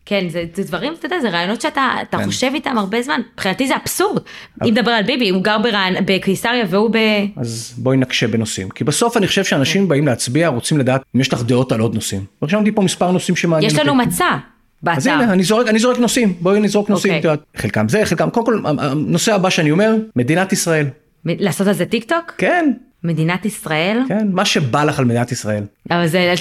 כן, 0.06 0.30
זה, 0.30 0.44
זה 0.54 0.64
דברים, 0.64 0.94
אתה 1.00 1.06
יודע, 1.06 1.20
זה 1.22 1.30
רעיונות 1.30 1.62
שאתה 1.62 1.94
אתה 2.02 2.18
כן. 2.18 2.26
חושב 2.26 2.52
איתם 2.54 2.78
הרבה 2.78 3.02
זמן. 3.02 3.22
מבחינתי 3.34 3.68
זה 3.68 3.74
אבסורד. 3.84 4.22
אם 4.64 4.68
נדבר 4.68 4.92
על 4.92 5.04
ביבי, 5.04 5.30
הוא 5.30 5.44
גר 5.44 5.58
ברענ... 5.58 5.94
בקיסריה 6.06 6.66
והוא 6.70 6.90
ב... 6.94 6.98
אז 7.38 7.74
בואי 7.78 7.98
נקשה 7.98 8.28
בנושאים 8.28 8.70
כי 8.70 8.84
בסוף 8.84 9.18
אני 9.18 9.28
חושב 9.28 9.44
שאנשים 9.44 9.88
באים 9.88 10.08
להצביע 10.08 10.48
רוצים 10.48 10.78
לדעת 10.78 11.02
אם 11.16 11.22
יש 11.22 11.34
לך 11.34 11.44
דעות 11.44 11.72
על 11.72 11.80
עוד 11.80 11.96
נושאים. 11.96 12.26
רשמתי 12.44 12.72
פה 12.72 12.82
מספר 12.82 13.12
נושאים 13.12 13.36
שמעניינים 13.36 13.76
יש 13.76 13.82
לנו 13.82 13.92
אותי. 13.92 14.10
מצע. 14.84 14.94
אז 14.98 15.06
באתר. 15.08 15.20
הנה, 15.24 15.34
אני 15.34 15.44
זורק, 15.44 15.68
אני 15.68 15.80
זורק 15.80 16.00
נושאים, 16.00 16.34
בואי 16.42 16.60
נזרוק 16.60 16.90
נושאים, 16.90 17.14
אוקיי. 17.14 17.20
את 17.20 17.36
יודעת. 17.38 17.62
חלקם 17.62 17.90
זה, 17.90 18.06
חלקם, 18.06 18.30
קודם 18.30 18.46
כל, 18.46 18.62
הנושא 18.80 19.34
הבא 19.36 19.50
שאני 19.50 19.72
אומר, 19.72 19.96
מדינת 20.16 20.54
ישראל. 20.54 20.86
מ- 21.26 21.40
לעשות 21.40 21.68
על 21.68 21.74
זה 21.74 21.86
טיק 21.86 22.04
טוק? 22.04 22.34
כן, 22.38 22.72
מדינת 23.04 23.46
ישראל? 23.46 24.00
כן, 24.08 24.28
מה 24.32 24.46
שבא 24.46 24.84
לך 24.84 25.00
על 25.00 25.06
מדינת 25.06 25.32
ישראל. 25.32 25.64
אבל 25.92 26.08
זה, 26.08 26.34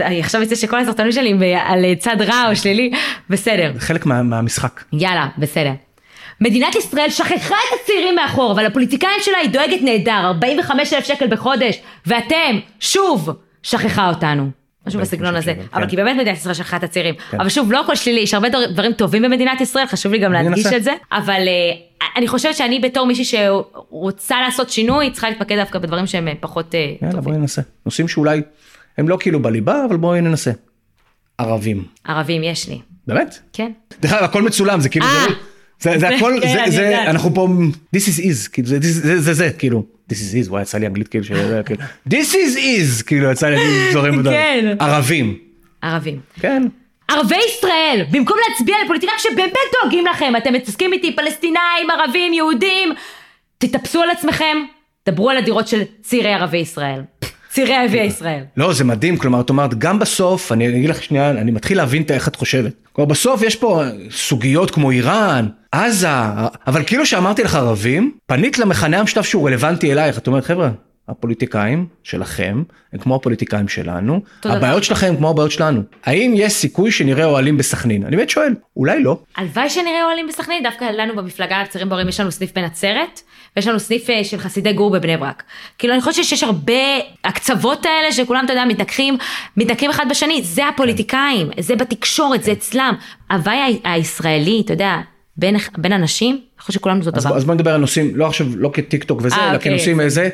אני 0.00 0.20
עכשיו 0.20 0.40
יוצא 0.40 0.54
שכל 0.54 0.78
הסרטונים 0.80 1.12
שלי 1.12 1.34
ב- 1.34 1.42
על 1.64 1.84
צד 1.98 2.16
רע 2.20 2.46
או 2.50 2.56
שלילי, 2.56 2.90
בסדר. 3.30 3.70
זה 3.74 3.80
חלק 3.80 4.06
מה, 4.06 4.22
מהמשחק. 4.22 4.84
יאללה, 4.92 5.28
בסדר. 5.38 5.72
מדינת 6.40 6.74
ישראל 6.74 7.10
שכחה 7.10 7.34
את 7.54 7.78
הצעירים 7.82 8.14
מאחור, 8.14 8.52
אבל 8.52 8.66
הפוליטיקאים 8.66 9.16
שלה 9.22 9.38
היא 9.42 9.50
דואגת 9.50 9.82
נהדר, 9.82 10.20
45 10.24 10.92
אלף 10.92 11.04
שקל 11.04 11.26
בחודש, 11.26 11.78
ואתם, 12.06 12.58
שוב, 12.80 13.30
שכחה 13.62 14.08
אותנו. 14.08 14.50
משהו 14.86 15.00
בסגנון 15.00 15.36
הזה, 15.36 15.54
כן. 15.54 15.62
אבל 15.74 15.88
כי 15.88 15.96
באמת 15.96 16.16
מדינת 16.16 16.36
ישראל 16.36 16.54
שכחה 16.54 16.76
את 16.76 16.82
הצעירים. 16.84 17.14
כן. 17.30 17.40
אבל 17.40 17.48
שוב, 17.48 17.72
לא 17.72 17.80
הכל 17.80 17.96
שלילי, 17.96 18.20
יש 18.20 18.34
הרבה 18.34 18.48
דבר- 18.48 18.66
דברים 18.72 18.92
טובים 18.92 19.22
במדינת 19.22 19.60
ישראל, 19.60 19.86
חשוב 19.86 20.12
לי 20.12 20.18
גם 20.18 20.32
להדגיש. 20.32 20.66
את 20.66 20.84
זה, 20.84 20.92
אבל 21.12 21.42
אה, 21.48 22.06
אני 22.16 22.28
חושבת 22.28 22.54
שאני 22.54 22.80
בתור 22.80 23.06
מישהי 23.06 23.24
שרוצה 23.24 24.40
לעשות 24.40 24.70
שינוי, 24.70 25.10
צריכה 25.10 25.30
להתמקד 25.30 25.56
דווקא 25.56 25.78
בדברים 25.78 26.06
שהם 26.06 26.28
אה, 26.28 26.32
פחות 26.40 26.74
אה, 26.74 26.80
יאללה, 26.80 26.96
טובים. 27.14 27.24
בואי 27.24 27.36
ננסה. 27.36 27.62
נושאים 27.86 28.08
שאולי 28.08 28.42
הם 28.98 29.08
לא 29.08 29.16
כאילו 29.20 29.42
בליבה, 29.42 29.84
אבל 29.88 29.96
בואי 29.96 30.20
ננסה. 30.20 30.50
ערבים. 31.38 31.84
ערבים 32.04 32.42
יש 32.42 32.68
לי, 32.68 32.78
באמת? 33.06 33.38
כן. 33.52 33.72
דרך 34.00 34.12
אגב, 34.12 34.24
הכל 34.24 34.42
מצולם, 34.42 34.80
זה 34.80 34.88
כאילו, 34.88 35.06
אה. 35.06 35.26
זה, 35.80 35.98
זה, 35.98 36.08
הכל, 36.16 36.38
כן, 36.42 36.70
זה, 36.70 36.76
זה. 36.76 37.02
אנחנו 37.02 37.34
פה, 37.34 37.48
this 37.96 37.98
is 37.98 38.20
is, 38.20 38.48
כאילו, 38.52 38.68
זה, 38.68 38.78
זה, 38.80 39.20
זה, 39.20 39.34
זה, 39.34 39.50
כאילו, 39.58 39.84
this 40.12 40.14
is 40.14 40.46
is, 40.46 40.48
וואי, 40.48 40.62
יצא 40.62 40.78
לי 40.78 40.86
אנגלית 40.86 41.08
כאילו, 41.08 41.24
שזה, 41.24 41.62
כאילו, 41.66 41.82
this 42.10 42.32
is 42.32 42.56
is, 42.56 43.04
כאילו, 43.06 43.30
יצא 43.30 43.48
לי 43.48 43.90
דברים, 43.90 44.22
כן. 44.22 44.76
ערבים, 44.80 45.38
ערבים. 45.82 46.20
כן, 46.40 46.62
ערבי 47.08 47.36
ישראל, 47.48 48.04
במקום 48.10 48.36
להצביע 48.48 48.76
לפוליטיקאים 48.84 49.18
שבאמת 49.18 49.52
דואגים 49.82 50.06
לכם, 50.06 50.32
אתם 50.36 50.52
מתעסקים 50.52 50.92
איתי 50.92 51.16
פלסטינאים, 51.16 51.90
ערבים, 51.90 52.32
יהודים, 52.32 52.92
תתאפסו 53.58 54.02
על 54.02 54.10
עצמכם, 54.10 54.56
דברו 55.08 55.30
על 55.30 55.36
הדירות 55.36 55.68
של 55.68 55.82
צעירי 56.02 56.32
ערבי 56.32 56.58
ישראל. 56.58 57.00
צעירי 57.48 57.74
ערבי 57.74 58.00
ישראל. 58.00 58.42
לא, 58.56 58.72
זה 58.72 58.84
מדהים, 58.84 59.16
כלומר, 59.16 59.40
את 59.40 59.50
אומרת, 59.50 59.74
גם 59.74 59.98
בסוף, 59.98 60.52
אני 60.52 60.68
אגיד 60.68 60.90
לך 60.90 61.02
שנייה, 61.02 61.30
אני 61.30 61.50
מתחיל 61.50 61.76
להבין 61.76 62.02
איך 62.10 62.28
את 62.28 62.36
חושבת. 62.36 62.72
כלומר, 62.92 63.10
בסוף 63.10 63.42
יש 63.42 63.56
פה 63.56 63.82
סוגיות 64.10 64.70
כמו 64.70 64.90
איראן, 64.90 65.48
עזה, 65.74 66.08
אבל 66.66 66.84
כאילו 66.86 67.06
שאמרתי 67.06 67.42
לך 67.42 67.54
ערבים, 67.54 68.12
פנית 68.26 68.58
למכנה 68.58 68.98
המשותף 69.00 69.22
שהוא 69.26 69.48
רלוונטי 69.48 69.92
אלייך, 69.92 70.18
את 70.18 70.26
אומרת, 70.26 70.44
חבר'ה, 70.44 70.70
הפוליטיקאים 71.08 71.86
שלכם 72.02 72.62
הם 72.92 72.98
כמו 72.98 73.14
הפוליטיקאים 73.14 73.68
שלנו, 73.68 74.20
דבר. 74.44 74.54
הבעיות 74.56 74.84
שלכם 74.84 75.06
הם 75.06 75.16
כמו 75.16 75.30
הבעיות 75.30 75.50
שלנו. 75.50 75.82
האם 76.04 76.32
יש 76.36 76.52
סיכוי 76.52 76.90
שנראה 76.90 77.24
אוהלים 77.24 77.56
בסכנין? 77.56 78.04
אני 78.06 78.16
באמת 78.16 78.30
שואל, 78.30 78.54
אולי 78.76 79.02
לא. 79.02 79.18
הלוואי 79.36 79.70
שנראה 79.70 80.04
אוהלים 80.04 80.26
בסכנין, 80.26 80.62
דווקא 80.62 80.84
לנו 80.84 81.16
במפלגה 81.16 81.62
לצעירים 81.62 81.88
בהורים 81.88 82.08
יש 82.08 82.20
לנו 82.20 82.32
סניף 82.32 82.52
בנצרת, 82.54 83.20
ויש 83.56 83.66
לנו 83.66 83.80
סניף 83.80 84.10
אה, 84.10 84.24
של 84.24 84.38
חסידי 84.38 84.72
גור 84.72 84.90
בבני 84.90 85.16
ברק. 85.16 85.42
כאילו 85.78 85.94
אני 85.94 86.02
חושבת 86.02 86.24
שיש 86.24 86.42
הרבה 86.42 86.72
הקצוות 87.24 87.86
האלה 87.86 88.12
שכולם, 88.12 88.44
אתה 88.44 88.52
יודע, 88.52 88.64
מתנגחים, 88.64 89.16
מתנגחים 89.56 89.90
אחד 89.90 90.06
בשני, 90.10 90.42
זה 90.42 90.68
הפוליטיקאים, 90.68 91.50
זה 91.60 91.76
בתקשורת, 91.76 92.42
זה 92.42 92.52
אצלם. 92.52 92.94
ההוואי 93.30 93.56
ה- 93.84 93.92
הישראלי, 93.92 94.62
אתה 94.64 94.72
יודע, 94.72 94.96
בין, 95.36 95.56
בין 95.78 95.92
אנשים, 95.92 96.34
אני 96.34 96.60
חושבת 96.60 96.74
שכולנו 96.74 97.00
אז, 97.00 97.06
דבר. 97.06 97.36
אז 97.36 97.44
בוא 97.44 97.54
נדבר 97.54 97.74
על 97.74 97.80
נושאים, 97.80 98.16
לא 98.16 98.26
עכשיו, 98.26 98.46
לא 98.56 98.70
כטיק 98.72 99.04
טוק 99.04 99.20
וזה, 99.22 99.36
אה, 99.36 99.48
אלא 99.48 99.56
אוקיי. 99.56 99.72
כנושאים 99.72 100.00
איזה, 100.00 100.28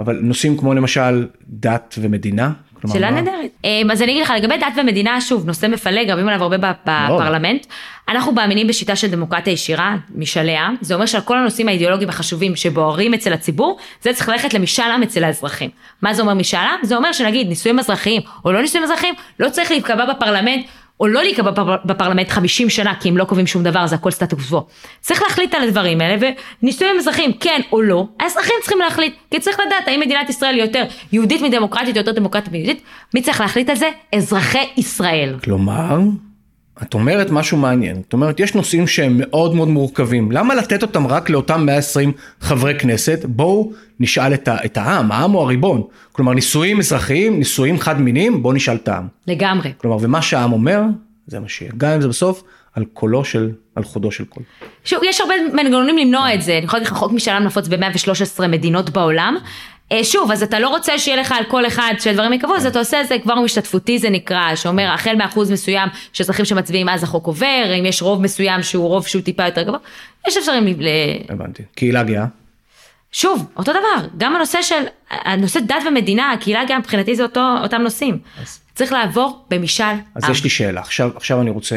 אבל 0.00 0.18
נושאים 0.22 0.56
כמו 0.56 0.74
למשל 0.74 1.26
דת 1.48 1.94
ומדינה. 1.98 2.50
כלומר, 2.80 2.94
שאלה 2.96 3.10
מה- 3.10 3.20
נהדרת. 3.20 3.50
אמ, 3.64 3.90
אז 3.90 4.02
אני 4.02 4.12
אגיד 4.12 4.22
לך, 4.22 4.32
לגבי 4.36 4.58
דת 4.58 4.72
ומדינה, 4.76 5.20
שוב, 5.20 5.46
נושא 5.46 5.66
מפלג, 5.66 6.10
רבים 6.10 6.28
עליו 6.28 6.42
הרבה 6.42 6.56
בפרלמנט. 6.84 7.66
אנחנו 8.08 8.32
מאמינים 8.32 8.66
בשיטה 8.66 8.96
של 8.96 9.10
דמוקרטיה 9.10 9.52
ישירה, 9.52 9.96
משאלי 10.14 10.56
עם. 10.56 10.74
זה 10.80 10.94
אומר 10.94 11.06
שעל 11.06 11.20
כל 11.20 11.38
הנושאים 11.38 11.68
האידיאולוגיים 11.68 12.08
החשובים 12.08 12.56
שבוערים 12.56 13.14
אצל 13.14 13.32
הציבור, 13.32 13.78
זה 14.02 14.12
צריך 14.12 14.28
ללכת 14.28 14.54
למשאל 14.54 14.90
עם 14.94 15.02
אצל 15.02 15.24
האזרחים. 15.24 15.70
מה 16.02 16.14
זה 16.14 16.22
אומר 16.22 16.34
משאל 16.34 16.58
עם? 16.60 16.78
זה 16.82 16.96
אומר 16.96 17.12
שנגיד 17.12 17.48
נישואים 17.48 17.78
אזרחיים 17.78 18.22
או 18.44 18.52
לא 18.52 18.60
נישואים 18.60 18.84
אזרחיים, 18.84 19.14
לא 19.40 19.48
צריך 19.48 19.70
להיקבע 19.70 20.14
בפרלמנט. 20.14 20.66
או 21.00 21.08
לא 21.08 21.22
להיקבע 21.22 21.50
בפר- 21.50 21.76
בפרלמנט 21.84 22.28
50 22.28 22.70
שנה, 22.70 22.94
כי 23.00 23.08
הם 23.08 23.16
לא 23.16 23.24
קובעים 23.24 23.46
שום 23.46 23.62
דבר, 23.62 23.86
זה 23.86 23.94
הכל 23.94 24.10
סטטוס 24.10 24.48
קוו. 24.50 24.66
צריך 25.00 25.22
להחליט 25.22 25.54
על 25.54 25.62
הדברים 25.62 26.00
האלה, 26.00 26.28
ונישואים 26.62 26.96
אזרחיים 26.98 27.32
כן 27.32 27.60
או 27.72 27.82
לא, 27.82 28.06
האזרחים 28.20 28.54
צריכים 28.60 28.78
להחליט, 28.78 29.14
כי 29.30 29.40
צריך 29.40 29.60
לדעת 29.66 29.88
האם 29.88 30.00
מדינת 30.00 30.30
ישראל 30.30 30.54
היא 30.54 30.62
יותר 30.62 30.82
יהודית 31.12 31.42
מדמוקרטית 31.42 31.96
או 31.96 32.00
יותר 32.00 32.12
דמוקרטית 32.12 32.52
מיהודית, 32.52 32.82
מי 33.14 33.22
צריך 33.22 33.40
להחליט 33.40 33.70
על 33.70 33.76
זה? 33.76 33.88
אזרחי 34.14 34.64
ישראל. 34.76 35.34
כלומר, 35.44 35.98
את 36.82 36.94
אומרת 36.94 37.30
משהו 37.30 37.56
מעניין, 37.56 38.02
את 38.08 38.12
אומרת 38.12 38.40
יש 38.40 38.54
נושאים 38.54 38.86
שהם 38.86 39.16
מאוד 39.18 39.54
מאוד 39.54 39.68
מורכבים, 39.68 40.32
למה 40.32 40.54
לתת 40.54 40.82
אותם 40.82 41.06
רק 41.06 41.30
לאותם 41.30 41.66
120 41.66 42.12
חברי 42.40 42.78
כנסת? 42.78 43.24
בואו 43.24 43.72
נשאל 44.00 44.34
את, 44.34 44.48
ה, 44.48 44.56
את 44.64 44.76
העם, 44.76 45.12
העם 45.12 45.30
הוא 45.30 45.42
הריבון. 45.42 45.82
כלומר 46.12 46.34
נישואים 46.34 46.78
אזרחיים, 46.78 47.38
נישואים 47.38 47.78
חד 47.78 48.00
מיניים, 48.00 48.42
בואו 48.42 48.54
נשאל 48.54 48.76
את 48.76 48.88
העם. 48.88 49.08
לגמרי. 49.26 49.72
כלומר, 49.76 49.96
ומה 50.00 50.22
שהעם 50.22 50.52
אומר, 50.52 50.82
זה 51.26 51.40
מה 51.40 51.48
שיהיה, 51.48 51.72
גם 51.76 51.90
אם 51.90 52.00
זה 52.00 52.08
בסוף 52.08 52.42
על 52.74 52.84
קולו 52.84 53.24
של, 53.24 53.50
על 53.74 53.84
חודו 53.84 54.10
של 54.10 54.24
קול. 54.24 54.42
שוב, 54.84 55.00
יש 55.04 55.20
הרבה 55.20 55.34
מנגנונים 55.52 55.98
למנוע 55.98 56.34
את 56.34 56.42
זה, 56.42 56.56
אני 56.56 56.64
יכולה 56.64 56.82
להגיד 56.82 56.92
לך, 56.92 56.98
חוק 56.98 57.12
משאל 57.12 57.34
עם 57.34 57.44
נפוץ 57.44 57.68
ב-113 57.68 58.46
מדינות 58.46 58.90
בעולם. 58.90 59.36
אה, 59.92 60.04
שוב, 60.04 60.30
אז 60.32 60.42
אתה 60.42 60.60
לא 60.60 60.68
רוצה 60.68 60.98
שיהיה 60.98 61.16
לך 61.20 61.32
על 61.32 61.44
כל 61.44 61.66
אחד 61.66 61.94
שהדברים 61.98 62.32
ייקבעו, 62.32 62.56
אז 62.56 62.66
אתה 62.66 62.78
עושה 62.78 63.00
את 63.00 63.08
זה 63.08 63.16
כבר 63.22 63.34
השתתפותי 63.44 63.98
זה 63.98 64.10
נקרא, 64.10 64.54
שאומר 64.54 64.90
החל 64.94 65.16
מאחוז 65.16 65.50
מסוים 65.50 65.88
של 66.12 66.24
אזרחים 66.24 66.44
שמצביעים 66.44 66.88
אז 66.88 67.02
החוק 67.02 67.26
עובר, 67.26 67.72
אם 67.78 67.86
יש 67.86 68.02
רוב 68.02 68.22
מסוים 68.22 68.62
שהוא 68.62 68.88
רוב 68.88 69.06
שהוא 69.06 69.22
טיפה 69.22 69.44
יותר 69.44 69.62
גבוה, 69.62 69.78
יש 70.28 70.36
אפשרים, 70.36 70.66
ל- 70.66 70.86
הבנתי. 71.28 71.62
קהילה 71.74 72.02
גאה. 72.02 72.24
שוב, 73.12 73.46
אותו 73.56 73.72
דבר, 73.72 74.08
גם 74.16 74.36
הנושא 74.36 74.62
של, 74.62 74.82
הנושא 75.10 75.60
דת 75.60 75.76
ומדינה, 75.88 76.32
הקהילה 76.32 76.62
גם 76.68 76.78
מבחינתי 76.80 77.16
זה 77.16 77.22
אותו, 77.22 77.40
אותם 77.62 77.82
נושאים. 77.82 78.18
צריך 78.74 78.92
לעבור 78.92 79.44
במשאל 79.50 79.94
אז 80.14 80.24
עם. 80.24 80.30
יש 80.32 80.44
לי 80.44 80.50
שאלה, 80.50 80.80
עכשיו, 80.80 81.10
עכשיו 81.16 81.40
אני 81.40 81.50
רוצה, 81.50 81.76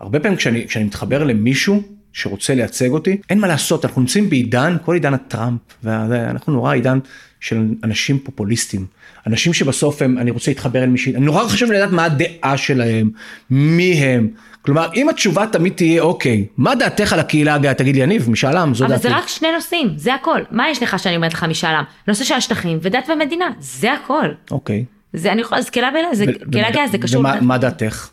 הרבה 0.00 0.20
פעמים 0.20 0.36
כשאני, 0.36 0.66
כשאני 0.68 0.84
מתחבר 0.84 1.24
למישהו 1.24 1.82
שרוצה 2.12 2.54
לייצג 2.54 2.90
אותי, 2.90 3.16
אין 3.30 3.38
מה 3.38 3.46
לעשות, 3.46 3.84
אנחנו 3.84 4.00
נמצאים 4.00 4.30
בעידן, 4.30 4.76
כל 4.84 4.94
עידן 4.94 5.14
הטראמפ, 5.14 5.60
ואנחנו 5.82 6.52
נורא 6.52 6.72
עידן 6.72 6.98
של 7.40 7.68
אנשים 7.84 8.18
פופוליסטים, 8.18 8.86
אנשים 9.26 9.52
שבסוף 9.52 10.02
הם, 10.02 10.18
אני 10.18 10.30
רוצה 10.30 10.50
להתחבר 10.50 10.82
אל 10.82 10.88
מישהי, 10.88 11.16
אני 11.16 11.24
נורא 11.24 11.48
חשוב 11.48 11.72
לדעת 11.72 11.90
מה 11.90 12.04
הדעה 12.04 12.56
שלהם, 12.56 13.10
מי 13.50 13.92
הם, 13.92 14.28
כלומר 14.62 14.88
אם 14.94 15.08
התשובה 15.08 15.46
תמיד 15.46 15.72
תהיה 15.72 16.02
אוקיי, 16.02 16.46
מה 16.56 16.74
דעתך 16.74 17.12
על 17.12 17.20
הקהילה 17.20 17.54
הגאה, 17.54 17.74
תגיד 17.74 17.96
לי 17.96 18.02
יניב, 18.02 18.30
משאל 18.30 18.56
עם, 18.56 18.74
זו 18.74 18.84
אבל 18.84 18.94
דעתי. 18.94 19.08
זה 19.08 19.16
רק 19.16 19.28
שני 19.28 19.48
נושאים, 19.54 19.88
זה 19.96 20.14
הכל. 20.14 20.40
מה 20.50 20.70
יש 20.70 20.82
לך 20.82 20.98
שאני 20.98 21.16
אומרת 21.16 21.34
לך 21.34 21.44
משאל 21.44 21.70
עם? 21.70 21.84
נושא 22.08 22.24
של 22.24 22.34
השטחים 22.34 22.78
ודת 22.82 23.08
ומדינה, 23.08 23.50
זה 23.58 23.92
הכל. 23.92 24.26
אוקיי. 24.50 24.84
זה 25.12 25.32
אני 25.32 25.40
יכולה, 25.40 25.60
אז 25.60 25.70
קהילה 25.70 25.90
בין, 25.90 26.04
זה 26.12 26.24
ו- 26.28 26.50
גאה, 26.50 26.88
זה 26.88 26.98
קשור. 26.98 27.20
ומה 27.20 27.40
מה 27.40 27.58
דעתך? 27.58 28.08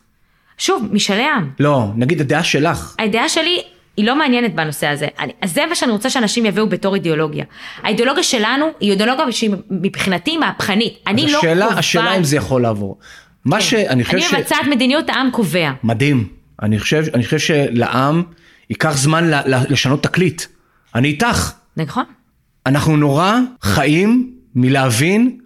שוב, 0.58 0.90
משאלי 0.92 1.24
עם. 1.24 1.50
לא, 1.60 1.88
נגיד 1.96 2.22
הדעה 2.22 2.44
שלך. 2.44 2.96
הדעה 3.00 3.30
שלי 3.30 3.62
היא 3.98 4.06
לא 4.06 4.16
מעניינת 4.16 4.56
בנושא 4.56 4.88
הזה. 4.88 5.08
אני, 5.20 5.32
אז 5.42 5.54
זה 5.54 5.66
מה 5.70 5.76
שאני 5.76 5.92
רוצה 5.92 6.10
שאנשים 6.10 6.46
יביאו 6.46 6.70
בתור 6.70 6.96
אידיאולוגיה. 6.96 7.46
האידיאולוגיה 7.84 8.24
שלנו 8.24 8.66
היא 8.80 8.92
אידיאולוגיה 8.92 9.32
שהיא 9.32 9.52
מבחינתי 9.70 10.38
מהפכנית. 10.38 10.94
אני 11.08 11.32
לא 11.32 11.38
השאלה, 11.38 11.66
קובעת. 11.66 11.80
השאלה 11.80 12.18
אם 12.18 12.24
זה 12.24 12.36
יכול 12.36 12.62
לעבור. 12.62 12.98
מה 13.46 13.62
שאני 13.62 14.04
חושב 14.04 14.18
אני 14.18 14.26
ש... 14.26 14.34
מבצעת 14.34 14.68
מדיניות, 14.70 15.10
העם 15.10 15.32
קובע. 15.32 15.72
מדהים. 15.84 16.28
אני 16.62 16.80
חושב, 16.80 17.04
אני 17.14 17.24
חושב 17.26 17.40
שלעם 17.40 18.24
ייקח 18.70 18.98
זמן 18.98 19.30
ל- 19.30 19.56
ל- 19.56 19.64
לשנות 19.74 20.04
תקליט. 20.04 20.42
אני 20.96 21.08
איתך. 21.08 21.52
נכון? 21.78 22.04
אנחנו 22.66 22.98
נורא 22.98 23.34
חיים 23.62 24.34
מלהבין 24.56 25.38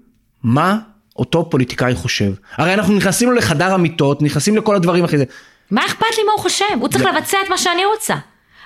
מה 0.43 0.77
אותו 1.15 1.49
פוליטיקאי 1.49 1.95
חושב. 1.95 2.33
הרי 2.57 2.73
אנחנו 2.73 2.93
נכנסים 2.93 3.29
לו 3.29 3.35
לחדר 3.35 3.73
המיטות, 3.73 4.21
נכנסים 4.21 4.57
לכל 4.57 4.75
הדברים 4.75 5.03
אחרי 5.03 5.17
זה. 5.17 5.25
מה 5.71 5.85
אכפת 5.85 6.05
לי 6.17 6.23
מה 6.23 6.31
הוא 6.31 6.41
חושב? 6.41 6.65
הוא 6.79 6.87
צריך 6.87 7.05
לבצע 7.05 7.37
את 7.45 7.49
מה 7.49 7.57
שאני 7.57 7.85
רוצה. 7.85 8.15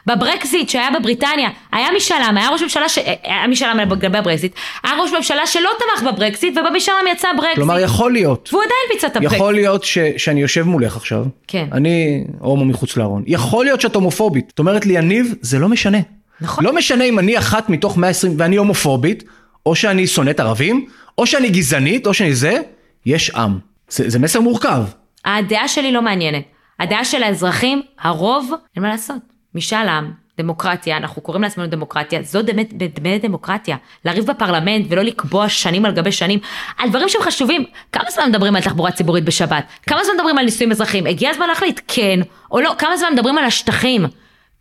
בברקזיט 0.06 0.70
שהיה 0.70 0.90
בבריטניה, 1.00 1.50
היה 1.72 1.88
משאל 1.96 2.22
עם, 2.22 2.38
היה 2.38 2.50
ראש 2.50 2.62
ממשלה, 2.62 2.90
ש... 2.90 2.98
היה 3.24 3.48
משאל 3.48 3.68
עם 3.68 3.80
לגבי 3.80 4.18
הברקזיט, 4.18 4.56
היה 4.84 4.94
ראש 5.02 5.12
ממשלה 5.12 5.48
שלא 5.48 5.70
תמך 5.80 6.12
בברקזיט, 6.14 6.58
ובמשאל 6.58 6.94
עם 7.02 7.08
יצא 7.08 7.28
ברקזיט. 7.38 7.56
כלומר, 7.56 7.80
יכול 7.80 8.12
להיות. 8.14 8.50
והוא 8.52 8.64
עדיין 8.64 8.94
ביצע 8.94 9.08
את 9.08 9.16
הברקזיט. 9.16 9.40
יכול 9.40 9.54
להיות 9.54 9.84
ש, 9.84 9.98
שאני 10.18 10.42
יושב 10.42 10.64
מולך 10.64 10.96
עכשיו, 10.96 11.26
כן. 11.48 11.68
אני 11.72 12.24
הומו 12.40 12.66
מחוץ 12.66 12.98
לארון, 12.98 13.24
יכול 13.28 13.66
להיות 13.66 13.82
שאת 13.82 13.96
הומופובית, 13.96 14.52
את 14.54 14.60
אומרת 14.60 14.86
לי 14.86 14.94
יניב, 14.94 15.36
זה 15.42 15.60
לא 15.60 15.70
משנה. 15.70 15.98
נכון. 16.42 16.64
לא 16.64 16.76
משנה 16.76 17.04
אם 17.04 17.20
אני 17.20 17.38
אחת 17.38 17.70
מתוך 17.70 17.98
120 17.98 18.34
ואני 18.38 18.56
הומופובית, 18.56 19.24
או 19.66 19.76
שאני 19.76 20.08
שונאת 20.08 20.40
ערבים, 20.40 20.86
או 21.18 21.28
שאני 21.28 21.50
גזענית, 21.50 22.08
או 22.08 22.14
שאני 22.14 22.36
זה, 22.36 22.58
יש 23.06 23.30
עם. 23.30 23.60
זה, 23.90 24.10
זה 24.10 24.20
מסר 24.20 24.42
מורכב. 24.42 24.84
הדעה 25.26 25.68
שלי 25.68 25.92
לא 25.92 26.02
מעניינת. 26.02 26.44
הדעה 26.80 27.06
של 27.06 27.24
האזרחים, 27.24 27.82
הרוב, 28.00 28.52
אין 28.76 28.84
מה 28.84 28.90
לעשות. 28.90 29.35
משאל 29.56 29.88
עם, 29.90 30.12
דמוקרטיה, 30.38 30.98
אנחנו 30.98 31.22
קוראים 31.22 31.44
לעצמנו 31.44 31.68
דמוקרטיה, 31.68 32.22
זו 32.24 32.44
באמת, 32.46 32.74
באמת 32.74 33.22
דמוקרטיה. 33.22 33.78
לריב 34.06 34.26
בפרלמנט 34.26 34.86
ולא 34.90 35.02
לקבוע 35.02 35.50
שנים 35.50 35.86
על 35.86 35.92
גבי 35.92 36.12
שנים 36.12 36.40
על 36.78 36.90
דברים 36.90 37.10
שהם 37.10 37.22
חשובים. 37.22 37.66
כמה 37.92 38.10
זמן 38.10 38.30
מדברים 38.30 38.56
על 38.56 38.62
תחבורה 38.62 38.92
ציבורית 38.92 39.24
בשבת? 39.24 39.64
כמה 39.88 40.04
זמן 40.04 40.14
מדברים 40.16 40.38
על 40.38 40.46
נישואים 40.46 40.72
אזרחיים? 40.72 41.08
הגיע 41.08 41.30
הזמן 41.30 41.48
להחליט 41.48 41.82
כן 41.88 42.20
או 42.52 42.60
לא. 42.62 42.74
כמה 42.78 42.98
זמן 42.98 43.14
מדברים 43.14 43.38
על 43.38 43.46
השטחים? 43.46 44.06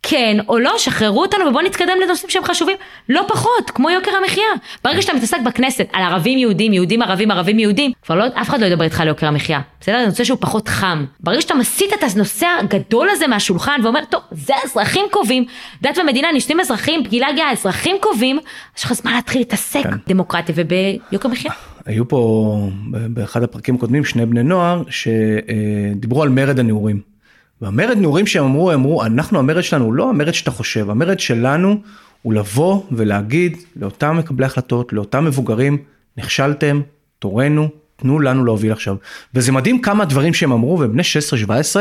כן 0.07 0.37
או 0.47 0.59
לא, 0.59 0.73
שחררו 0.77 1.21
אותנו 1.21 1.45
ובואו 1.45 1.65
נתקדם 1.65 1.93
לנושאים 2.05 2.29
שהם 2.29 2.43
חשובים, 2.43 2.75
לא 3.09 3.25
פחות, 3.27 3.69
כמו 3.69 3.89
יוקר 3.89 4.11
המחיה. 4.21 4.43
ברגע 4.83 5.01
שאתה 5.01 5.13
מתעסק 5.13 5.37
בכנסת 5.45 5.87
על 5.93 6.03
ערבים 6.03 6.37
יהודים, 6.37 6.73
יהודים 6.73 7.01
ערבים, 7.01 7.31
ערבים 7.31 7.59
יהודים, 7.59 7.91
כבר 8.05 8.15
לא, 8.15 8.25
אף 8.41 8.49
אחד 8.49 8.59
לא 8.59 8.65
ידבר 8.65 8.83
איתך 8.83 9.01
על 9.01 9.07
יוקר 9.07 9.27
המחיה. 9.27 9.61
בסדר? 9.81 9.99
זה 9.99 10.05
נושא 10.05 10.23
שהוא 10.23 10.37
פחות 10.41 10.67
חם. 10.67 11.05
ברגע 11.19 11.41
שאתה 11.41 11.55
מסיט 11.55 11.93
את 11.93 12.03
הנושא 12.15 12.47
הגדול 12.59 13.07
הזה 13.11 13.27
מהשולחן 13.27 13.79
ואומר, 13.83 13.99
טוב, 14.09 14.21
זה 14.31 14.53
האזרחים 14.63 15.05
קובעים, 15.11 15.45
דת 15.81 15.97
ומדינה, 15.97 16.31
נישואים 16.31 16.59
אזרחים, 16.59 17.03
פגילה 17.03 17.27
גאה, 17.35 17.49
האזרחים 17.49 17.95
קובעים, 18.01 18.39
יש 18.77 18.83
לך 18.83 18.93
זמן 18.93 19.13
להתחיל 19.13 19.41
להתעסק 19.41 19.83
כן. 19.83 19.89
דמוקרטיה 20.07 20.55
וביוקר 20.57 21.29
מחיה. 21.29 21.51
היו 21.85 22.07
פה 22.07 22.69
באחד 22.91 23.43
הפרקים 23.43 23.75
הקודמים 23.75 24.05
שני 24.05 24.25
בני 24.25 24.43
נוער 24.43 24.83
שדיברו 24.89 26.23
על 26.23 26.29
מרד 26.29 26.59
הנעורים. 26.59 27.14
והמרד 27.61 27.97
נעורים 27.97 28.27
שהם 28.27 28.43
אמרו, 28.43 28.71
הם 28.71 28.79
אמרו, 28.79 29.03
אנחנו 29.03 29.39
המרד 29.39 29.63
שלנו 29.63 29.85
הוא 29.85 29.93
לא 29.93 30.09
המרד 30.09 30.33
שאתה 30.33 30.51
חושב, 30.51 30.89
המרד 30.89 31.19
שלנו 31.19 31.81
הוא 32.21 32.33
לבוא 32.33 32.83
ולהגיד 32.91 33.57
לאותם 33.75 34.17
מקבלי 34.17 34.45
החלטות, 34.45 34.93
לאותם 34.93 35.25
מבוגרים, 35.25 35.77
נכשלתם, 36.17 36.81
תורנו, 37.19 37.69
תנו 37.95 38.19
לנו 38.19 38.45
להוביל 38.45 38.71
עכשיו. 38.71 38.95
וזה 39.33 39.51
מדהים 39.51 39.81
כמה 39.81 40.05
דברים 40.05 40.33
שהם 40.33 40.51
אמרו, 40.51 40.79
ובני 40.79 41.03
16-17 41.47 41.79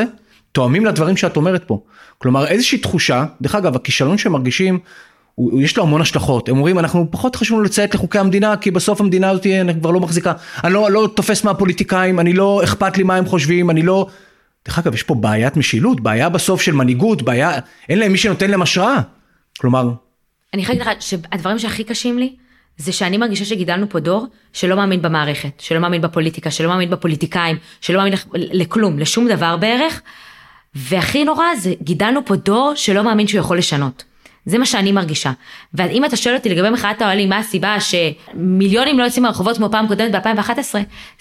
תואמים 0.53 0.85
לדברים 0.87 1.17
שאת 1.17 1.37
אומרת 1.37 1.65
פה. 1.65 1.81
כלומר 2.19 2.47
איזושהי 2.47 2.79
תחושה, 2.79 3.25
דרך 3.41 3.55
אגב 3.55 3.77
הכישלון 3.77 4.19
שהם 4.19 4.33
מרגישים, 4.33 4.79
יש 5.59 5.77
לו 5.77 5.83
המון 5.83 6.01
השלכות, 6.01 6.49
הם 6.49 6.57
אומרים 6.57 6.79
אנחנו 6.79 7.07
פחות 7.11 7.37
חשוב 7.37 7.59
לנו 7.59 7.65
לציית 7.65 7.95
לחוקי 7.95 8.19
המדינה 8.19 8.57
כי 8.57 8.71
בסוף 8.71 9.01
המדינה 9.01 9.31
הזאת 9.31 9.47
כבר 9.81 9.91
לא 9.91 10.01
מחזיקה, 10.01 10.33
אני 10.65 10.73
לא, 10.73 10.91
לא 10.91 11.09
תופס 11.15 11.45
מהפוליטיקאים, 11.45 12.21
אני 12.21 12.33
לא 12.33 12.61
אכפת 12.65 12.97
לי 12.97 13.03
מה 13.03 13.17
הם 13.17 13.27
חושבים, 13.27 13.71
אני 13.71 13.83
לא, 13.83 14.07
דרך 14.69 14.79
אגב, 14.79 14.95
יש 14.95 15.03
פה 15.03 15.15
בעיית 15.15 15.57
משילות, 15.57 16.01
בעיה 16.01 16.29
בסוף 16.29 16.63
של 16.63 16.73
מנהיגות, 16.73 17.23
בעיה, 17.23 17.59
אין 17.89 17.99
להם 17.99 18.13
מי 18.13 18.19
שנותן 18.19 18.51
להם 18.51 18.63
השראה. 18.63 19.01
כלומר... 19.59 19.91
אני 20.55 20.65
חייבת 20.65 20.81
לך 20.81 20.91
שהדברים 21.01 21.59
שהכי 21.59 21.85
קשים 21.85 22.19
לי, 22.19 22.37
זה 22.77 22.93
שאני 22.93 23.17
מרגישה 23.17 23.45
שגידלנו 23.45 23.89
פה 23.89 24.01
דור 24.01 24.27
שלא 24.53 24.77
מאמין 24.77 25.03
במערכת, 25.03 25.51
שלא 25.59 25.79
מאמין 25.79 26.01
בפוליטיקה, 26.01 26.51
שלא 26.51 26.69
מאמין 26.69 26.91
בפוליטיקאים, 26.91 27.57
שלא 27.81 27.99
מאמין 27.99 28.15
לכלום, 28.33 28.99
לשום 28.99 29.29
דבר 29.29 29.57
בערך. 29.57 30.03
והכי 30.75 31.25
נורא 31.25 31.45
זה 31.59 31.75
גידלנו 31.83 32.25
פה 32.25 32.37
דור 32.37 32.73
שלא 32.77 33.05
מאמין 33.05 33.27
שהוא 33.27 33.41
יכול 33.41 33.59
לשנות. 33.59 34.05
זה 34.47 34.59
מה 34.59 34.67
שאני 34.67 34.93
מרגישה. 34.93 35.33
ואם 35.75 36.05
אתה 36.05 36.17
שואל 36.17 36.35
אותי 36.35 36.49
לגבי 36.49 36.71
מחאת 36.71 37.03
האוהלים, 37.03 37.29
מה 37.29 37.39
הסיבה 37.39 37.77
שמיליונים 37.81 38.99
לא 38.99 39.05
יוצאים 39.05 39.23
מהרחובות 39.23 39.57
כמו 39.57 39.71
פעם 39.71 39.87
קודמת 39.89 40.13
ב-2011, 40.15 40.75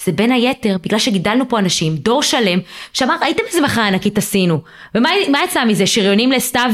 זה 0.05 0.11
בין 0.11 0.31
היתר 0.31 0.77
בגלל 0.83 0.99
שגידלנו 0.99 1.49
פה 1.49 1.59
אנשים, 1.59 1.95
דור 1.95 2.23
שלם, 2.23 2.59
שאמר, 2.93 3.15
ראיתם 3.21 3.43
איזה 3.47 3.61
מחאה 3.61 3.87
ענקית 3.87 4.17
עשינו. 4.17 4.59
ומה 4.95 5.39
יצא 5.43 5.65
מזה? 5.65 5.87
שריונים 5.87 6.31
לסתיו 6.31 6.71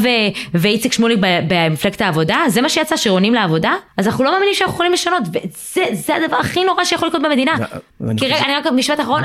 ואיציק 0.54 0.94
שמוליק 0.94 1.20
במפלגת 1.48 2.02
העבודה? 2.02 2.38
זה 2.48 2.62
מה 2.62 2.70
שיצא, 2.70 2.98
שריונים 2.98 3.34
לעבודה? 3.34 3.74
אז 3.98 4.08
אנחנו 4.08 4.24
לא 4.24 4.32
מאמינים 4.32 4.54
שאנחנו 4.54 4.74
יכולים 4.74 4.94
לשנות, 4.94 5.24
וזה 5.34 6.16
הדבר 6.16 6.38
הכי 6.38 6.64
נורא 6.64 6.84
שיכול 6.84 7.08
לקרות 7.08 7.22
במדינה. 7.22 7.56
כי 8.18 8.26
רגע, 8.26 8.46
אני 8.46 8.56
רק 8.56 8.68
משפט 8.68 9.00
אחרון, 9.00 9.24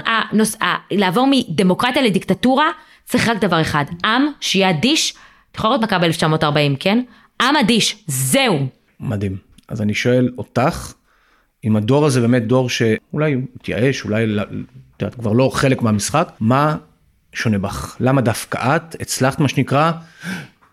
לעבור 0.91 1.29
מדמוקרטיה 1.31 2.03
לדיקטטורה, 2.03 2.67
צריך 3.05 3.29
רק 3.29 3.37
דבר 3.37 3.61
אחד, 3.61 3.85
עם 4.05 4.27
שיהיה 4.41 4.71
אדיש 4.71 5.15
את 5.55 5.59
יכולה 5.59 5.75
לראות 5.75 5.85
מכבי 5.85 6.07
1940, 6.07 6.77
כן? 6.77 7.03
עם 7.43 7.57
אדיש, 7.57 8.05
זהו. 8.07 8.67
מדהים. 9.01 9.37
אז 9.69 9.83
אני 9.83 9.95
שואל 9.95 10.31
אותך, 10.39 10.93
אם 11.65 11.77
הדור 11.77 12.07
הזה 12.07 12.21
באמת 12.21 12.47
דור 12.47 12.69
שאולי 12.69 13.37
מתייאש, 13.55 14.05
אולי 14.05 14.25
את 14.41 15.03
יודעת, 15.03 15.15
כבר 15.15 15.33
לא 15.33 15.51
חלק 15.55 15.83
מהמשחק, 15.83 16.29
מה 16.41 16.77
שונה 17.33 17.59
בך? 17.59 17.97
למה 18.01 18.21
דווקא 18.21 18.77
את 18.77 18.97
הצלחת 19.01 19.41
מה 19.41 19.49
שנקרא 19.49 19.93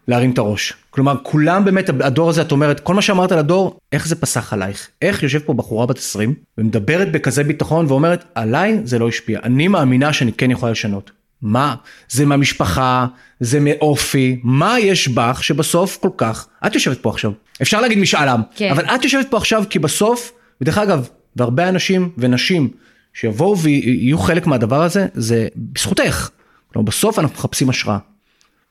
להרים 0.08 0.32
את 0.32 0.38
הראש? 0.38 0.74
כלומר 0.89 1.15
כולם 1.24 1.65
באמת 1.65 1.89
הדור 1.89 2.30
הזה 2.30 2.41
את 2.41 2.52
אומרת 2.52 2.80
כל 2.80 2.94
מה 2.94 3.02
שאמרת 3.02 3.32
על 3.32 3.39
הדור 3.39 3.80
איך 3.91 4.08
זה 4.08 4.15
פסח 4.15 4.54
עלייך 4.54 4.89
איך 5.02 5.24
יושב 5.24 5.39
פה 5.39 5.54
בחורה 5.54 5.86
בת 5.86 5.98
20 5.98 6.34
ומדברת 6.58 7.12
בכזה 7.12 7.44
ביטחון 7.44 7.86
ואומרת 7.86 8.26
עליי 8.36 8.80
זה 8.84 9.00
לא 9.00 9.08
השפיע 9.08 9.39
אני 9.44 9.67
מאמינה 9.67 10.13
שאני 10.13 10.34
כן 10.34 10.52
יכולה 10.52 10.72
לשנות. 10.72 11.12
מה? 11.41 11.75
זה 12.10 12.25
מהמשפחה, 12.25 13.06
זה 13.39 13.60
מאופי, 13.62 14.39
מה 14.43 14.80
יש 14.80 15.08
בך 15.08 15.43
שבסוף 15.43 15.97
כל 16.01 16.10
כך, 16.17 16.47
את 16.65 16.75
יושבת 16.75 17.01
פה 17.01 17.10
עכשיו, 17.10 17.32
אפשר 17.62 17.82
להגיד 17.82 17.97
משאל 17.97 18.30
עם, 18.30 18.41
כן. 18.56 18.71
אבל 18.71 18.86
את 18.86 19.04
יושבת 19.04 19.27
פה 19.30 19.38
עכשיו 19.38 19.63
כי 19.69 19.80
בסוף, 19.80 20.32
ודרך 20.62 20.77
אגב, 20.77 21.10
והרבה 21.36 21.69
אנשים 21.69 22.10
ונשים 22.17 22.69
שיבואו 23.13 23.58
ויהיו 23.58 24.17
חלק 24.17 24.47
מהדבר 24.47 24.84
הזה, 24.84 25.08
זה 25.13 25.47
בזכותך. 25.56 26.30
כלומר, 26.73 26.86
בסוף 26.86 27.19
אנחנו 27.19 27.36
מחפשים 27.36 27.69
השראה. 27.69 27.97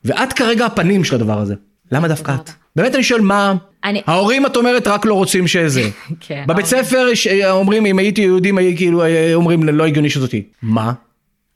ואת 0.04 0.32
כרגע 0.32 0.66
הפנים 0.66 1.04
של 1.04 1.14
הדבר 1.14 1.38
הזה. 1.38 1.54
למה 1.92 2.08
דווקא 2.08 2.34
את? 2.34 2.50
באמת 2.76 2.94
אני 2.94 3.02
שואל 3.02 3.20
מה, 3.20 3.54
אני... 3.84 4.02
ההורים 4.06 4.46
את 4.46 4.56
אומרת 4.56 4.86
רק 4.86 5.06
לא 5.06 5.14
רוצים 5.14 5.46
שזה. 5.46 5.82
כן. 6.20 6.44
בבית 6.48 6.66
ספר 6.66 7.08
אומרים 7.50 7.86
אם 7.86 7.98
הייתי 7.98 8.20
יהודים 8.20 8.58
כאילו 8.76 9.02
אומרים 9.34 9.62
לא 9.62 9.86
הגיוני 9.86 10.10
שזאתי. 10.10 10.42
מה? 10.62 10.92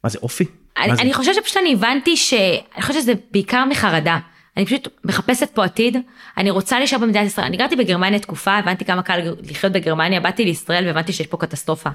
מה 0.05 0.11
זה 0.11 0.19
אופי? 0.23 0.45
אני, 0.79 0.93
אני 0.93 1.15
חושבת 1.15 1.35
שפשוט 1.35 1.57
אני 1.57 1.73
הבנתי 1.73 2.17
ש... 2.17 2.35
אני 2.75 2.83
חושבת 2.83 2.97
שזה 2.97 3.13
בעיקר 3.31 3.65
מחרדה. 3.65 4.19
אני 4.57 4.67
פשוט 4.67 4.89
מחפשת 5.05 5.51
פה 5.51 5.65
עתיד, 5.65 5.97
אני 6.37 6.51
רוצה 6.51 6.79
להישאר 6.79 6.99
במדינת 6.99 7.27
ישראל. 7.27 7.47
אני 7.47 7.57
גרתי 7.57 7.77
בגרמניה 7.77 8.19
תקופה, 8.19 8.53
הבנתי 8.53 8.85
כמה 8.85 9.03
קל 9.03 9.21
לחיות 9.51 9.73
בגרמניה, 9.73 10.21
באתי 10.21 10.45
לישראל 10.45 10.87
והבנתי 10.87 11.13
שיש 11.13 11.27
פה 11.27 11.37
קטסטרופה 11.37 11.91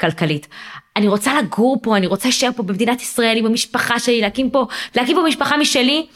כלכלית. 0.00 0.48
אני 0.96 1.08
רוצה 1.08 1.40
לגור 1.40 1.78
פה, 1.82 1.96
אני 1.96 2.06
רוצה 2.06 2.28
להישאר 2.28 2.50
פה 2.56 2.62
במדינת 2.62 3.02
ישראל 3.02 3.36
עם 3.38 3.46
המשפחה 3.46 3.98
שלי, 3.98 4.20
להקים 4.20 4.50
פה, 4.50 4.66
להקים 4.96 5.16
פה 5.16 5.22
משפחה 5.22 5.56
משלי. 5.56 6.06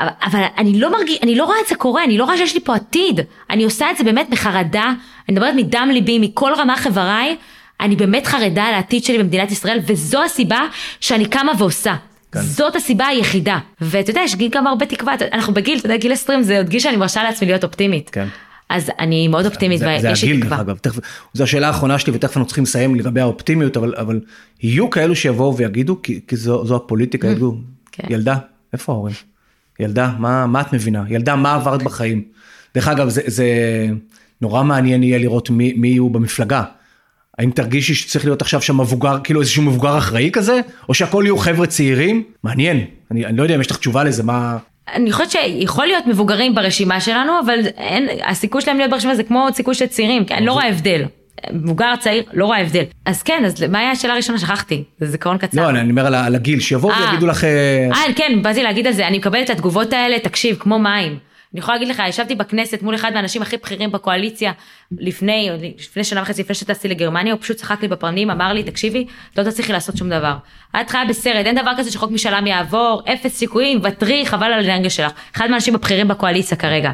אבל, 0.00 0.08
אבל 0.24 0.44
אני 0.58 0.80
לא 0.80 0.92
מרגיש, 0.92 1.18
אני 1.22 1.34
לא 1.34 1.44
רואה 1.44 1.56
את 1.62 1.66
זה 1.68 1.74
קורה, 1.74 2.04
אני 2.04 2.18
לא 2.18 2.24
רואה 2.24 2.36
שיש 2.36 2.54
לי 2.54 2.60
פה 2.60 2.74
עתיד. 2.74 3.20
אני 3.50 3.64
עושה 3.64 3.90
את 3.90 3.96
זה 3.96 4.04
באמת 4.04 4.30
בחרדה, 4.30 4.84
אני 5.28 5.34
מדברת 5.34 5.54
מדם 5.54 5.88
ליבי, 5.92 6.18
מכל 6.18 6.52
רמ"ח 6.56 6.86
איבריי. 6.86 7.36
אני 7.80 7.96
באמת 7.96 8.26
חרדה 8.26 8.64
על 8.64 8.74
העתיד 8.74 9.04
שלי 9.04 9.18
במדינת 9.18 9.50
ישראל, 9.50 9.78
וזו 9.86 10.24
הסיבה 10.24 10.60
שאני 11.00 11.26
קמה 11.26 11.52
ועושה. 11.58 11.94
כן. 12.32 12.40
זאת 12.40 12.76
הסיבה 12.76 13.06
היחידה. 13.06 13.58
ואתה 13.80 14.10
יודע, 14.10 14.20
יש 14.24 14.36
גם 14.50 14.66
הרבה 14.66 14.86
תקווה, 14.86 15.14
אנחנו 15.32 15.54
בגיל, 15.54 15.78
אתה 15.78 15.86
יודע, 15.86 15.96
גיל 15.96 16.12
20 16.12 16.42
זה 16.42 16.58
עוד 16.58 16.68
גיל 16.68 16.80
שאני 16.80 16.96
מרשה 16.96 17.22
לעצמי 17.22 17.48
להיות 17.48 17.64
אופטימית. 17.64 18.10
כן. 18.10 18.26
אז 18.68 18.90
אני 18.98 19.28
מאוד 19.28 19.46
אופטימית 19.46 19.80
ויש 19.80 19.88
לי 19.90 19.98
תקווה. 19.98 20.14
זה 20.14 20.26
הגיל 20.26 20.40
דרך 20.40 20.60
אגב, 20.60 20.78
תכף, 20.78 20.98
זו 21.32 21.44
השאלה 21.44 21.66
האחרונה 21.66 21.98
שלי 21.98 22.12
ותכף 22.16 22.36
אנחנו 22.36 22.46
צריכים 22.46 22.64
לסיים 22.64 22.94
לגבי 22.94 23.20
האופטימיות, 23.20 23.76
אבל, 23.76 23.94
אבל 23.96 24.20
יהיו 24.62 24.90
כאלו 24.90 25.16
שיבואו 25.16 25.56
ויגידו, 25.56 26.02
כי, 26.02 26.20
כי 26.26 26.36
זו, 26.36 26.66
זו 26.66 26.76
הפוליטיקה, 26.76 27.28
mm, 27.28 27.30
יגידו, 27.30 27.56
כן. 27.92 28.06
ילדה, 28.10 28.36
איפה 28.72 28.92
ההורים? 28.92 29.14
ילדה, 29.80 30.12
מה, 30.18 30.46
מה 30.46 30.60
את 30.60 30.72
מבינה? 30.72 31.04
ילדה, 31.08 31.36
מה 31.36 31.54
עברת 31.54 31.82
בחיים? 31.82 32.22
דרך 32.74 32.88
אגב, 32.88 33.08
זה, 33.08 33.22
זה 33.26 33.46
נורא 34.40 34.62
מעניין 34.62 35.02
יהיה 35.02 35.18
לראות 35.18 35.50
מי, 35.50 35.72
מי 35.76 35.88
יהיו 35.88 36.10
במפלגה. 36.10 36.62
האם 37.38 37.50
תרגישי 37.50 37.94
שצריך 37.94 38.24
להיות 38.24 38.42
עכשיו 38.42 38.62
שם 38.62 38.80
מבוגר, 38.80 39.18
כאילו 39.24 39.40
איזשהו 39.40 39.62
מבוגר 39.62 39.98
אחראי 39.98 40.30
כזה? 40.32 40.60
או 40.88 40.94
שהכל 40.94 41.22
יהיו 41.26 41.38
חבר'ה 41.38 41.66
צעירים? 41.66 42.22
מעניין. 42.44 42.84
אני, 43.10 43.26
אני 43.26 43.36
לא 43.36 43.42
יודע 43.42 43.54
אם 43.54 43.60
יש 43.60 43.70
לך 43.70 43.76
תשובה 43.76 44.04
לזה, 44.04 44.22
מה... 44.22 44.56
אני 44.94 45.12
חושבת 45.12 45.30
שיכול 45.30 45.86
להיות 45.86 46.06
מבוגרים 46.06 46.54
ברשימה 46.54 47.00
שלנו, 47.00 47.32
אבל 47.44 47.58
אין, 47.76 48.08
הסיכוי 48.26 48.60
שלהם 48.62 48.78
להיות 48.78 48.90
ברשימה 48.90 49.14
זה 49.14 49.22
כמו 49.22 49.48
סיכוי 49.54 49.74
של 49.74 49.86
צעירים, 49.86 50.24
כי 50.24 50.34
אני 50.34 50.46
לא 50.46 50.52
רואה 50.52 50.68
הבדל. 50.68 51.04
מבוגר 51.52 51.96
צעיר 52.00 52.22
לא 52.32 52.46
רואה 52.46 52.60
הבדל 52.60 52.84
אז 53.04 53.22
כן 53.22 53.42
אז 53.46 53.62
מה 53.62 53.78
היה 53.78 53.90
השאלה 53.90 54.12
הראשונה 54.12 54.38
שכחתי 54.38 54.84
זה 55.00 55.06
זיכרון 55.06 55.38
קצר. 55.38 55.62
לא 55.62 55.68
אני 55.70 55.90
אומר 55.90 56.06
על 56.06 56.34
הגיל 56.34 56.60
שיבואו 56.60 56.92
אה. 56.92 57.00
ויגידו 57.10 57.26
לך. 57.26 57.44
אה, 57.44 57.88
אה 57.92 58.12
כן 58.16 58.32
באתי 58.42 58.62
להגיד 58.62 58.86
על 58.86 58.92
זה 58.92 59.06
אני 59.06 59.18
מקבלת 59.18 59.44
את 59.44 59.50
התגובות 59.50 59.92
האלה 59.92 60.18
תקשיב 60.18 60.56
כמו 60.60 60.78
מים. 60.78 61.18
אני 61.54 61.60
יכולה 61.60 61.78
להגיד 61.78 61.88
לך, 61.88 62.02
ישבתי 62.08 62.34
בכנסת 62.34 62.82
מול 62.82 62.94
אחד 62.94 63.12
מהאנשים 63.12 63.42
הכי 63.42 63.56
בכירים 63.56 63.92
בקואליציה 63.92 64.52
לפני, 64.98 65.50
לפני 65.78 66.04
שנה 66.04 66.22
וחצי, 66.22 66.42
לפני 66.42 66.54
שטסתי 66.54 66.88
לגרמניה, 66.88 67.32
הוא 67.32 67.40
פשוט 67.40 67.56
צחק 67.56 67.82
לי 67.82 67.88
בפרנים, 67.88 68.30
אמר 68.30 68.52
לי, 68.52 68.62
תקשיבי, 68.62 69.06
לא 69.38 69.42
תצליחי 69.42 69.72
לעשות 69.72 69.96
שום 69.96 70.08
דבר. 70.10 70.34
את 70.80 70.90
חיה 70.90 71.04
בסרט, 71.04 71.46
אין 71.46 71.54
דבר 71.54 71.70
כזה 71.76 71.90
שחוק 71.90 72.10
משאל 72.10 72.46
יעבור, 72.46 73.02
אפס 73.12 73.36
סיכויים, 73.36 73.80
ותרי, 73.82 74.26
חבל 74.26 74.46
על 74.46 74.52
האנרגיה 74.52 74.90
שלך. 74.90 75.12
אחד 75.36 75.50
מהאנשים 75.50 75.74
הבכירים 75.74 76.08
בקואליציה 76.08 76.56
כרגע. 76.56 76.90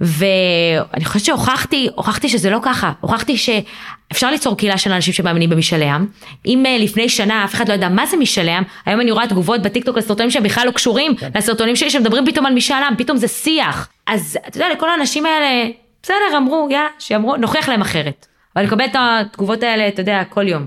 ואני 0.00 1.04
חושבת 1.04 1.24
שהוכחתי, 1.24 1.88
הוכחתי 1.94 2.28
שזה 2.28 2.50
לא 2.50 2.58
ככה, 2.62 2.92
הוכחתי 3.00 3.36
שאפשר 3.36 4.30
ליצור 4.30 4.56
קהילה 4.56 4.78
של 4.78 4.92
אנשים 4.92 5.14
שמאמינים 5.14 5.50
במשאלי 5.50 5.88
עם. 5.90 6.06
אם 6.46 6.64
uh, 6.66 6.82
לפני 6.82 7.08
שנה 7.08 7.44
אף 7.44 7.54
אחד 7.54 7.68
לא 7.68 7.74
ידע 7.74 7.88
מה 7.88 8.06
זה 8.06 8.16
משאלי 8.16 8.50
עם, 8.50 8.62
היום 8.86 9.00
אני 9.00 9.10
רואה 9.10 9.26
תגובות 9.26 9.62
בטיקטוק 9.62 9.96
לסרטונים 9.96 10.30
שהם 10.30 10.42
בכלל 10.42 10.66
לא 10.66 10.70
קשורים 10.70 11.16
כן. 11.16 11.30
לסרטונים 11.34 11.76
שלי 11.76 11.90
שמדברים 11.90 12.26
פתאום 12.26 12.46
על 12.46 12.54
משאל 12.54 12.82
עם, 12.88 12.96
פתאום 12.96 13.16
זה 13.16 13.28
שיח. 13.28 13.88
אז 14.06 14.38
אתה 14.48 14.56
יודע, 14.56 14.68
לכל 14.72 14.90
האנשים 14.90 15.26
האלה, 15.26 15.70
בסדר, 16.02 16.36
אמרו, 16.36 16.68
יאללה, 16.70 16.88
שיאמרו, 16.98 17.36
נוכיח 17.36 17.68
להם 17.68 17.80
אחרת. 17.80 18.26
אבל 18.56 18.64
מקבלת 18.64 18.90
את 18.90 18.96
התגובות 18.98 19.62
האלה, 19.62 19.88
אתה 19.88 20.00
יודע, 20.00 20.22
כל 20.28 20.48
יום. 20.48 20.66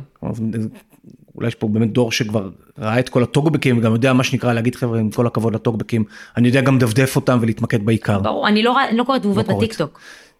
אולי 1.41 1.47
יש 1.47 1.55
פה 1.55 1.67
באמת 1.67 1.91
דור 1.91 2.11
שכבר 2.11 2.49
ראה 2.77 2.99
את 2.99 3.09
כל 3.09 3.23
הטוקבקים 3.23 3.77
וגם 3.77 3.93
יודע 3.93 4.13
מה 4.13 4.23
שנקרא 4.23 4.53
להגיד 4.53 4.75
חבר'ה 4.75 4.99
עם 4.99 5.09
כל 5.09 5.27
הכבוד 5.27 5.55
לטוקבקים 5.55 6.03
אני 6.37 6.47
יודע 6.47 6.61
גם 6.61 6.75
לדפדף 6.75 7.15
אותם 7.15 7.37
ולהתמקד 7.41 7.85
בעיקר. 7.85 8.19
ברור, 8.19 8.47
אני 8.47 8.63
לא, 8.63 8.75
לא 8.93 9.03
קוראת 9.03 9.21
תגובות 9.21 9.47
לא 9.47 9.53
קוראת. 9.53 9.67
בטיקטוק. 9.67 9.99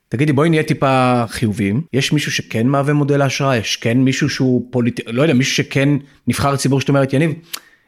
תגידי 0.09 0.33
בואי 0.33 0.49
נהיה 0.49 0.63
טיפה 0.63 1.23
חיוביים. 1.27 1.81
יש 1.93 2.11
מישהו 2.11 2.31
שכן 2.31 2.67
מהווה 2.67 2.93
מודל 2.93 3.21
השראה 3.21 3.57
יש 3.57 3.75
כן 3.75 3.97
מישהו 3.97 4.29
שהוא 4.29 4.67
פוליטי 4.71 5.01
לא 5.07 5.21
יודע 5.21 5.33
מישהו 5.33 5.55
שכן 5.55 5.89
נבחר 6.27 6.55
ציבור 6.55 6.81
שאת 6.81 6.89
אומרת 6.89 7.13
יניב 7.13 7.31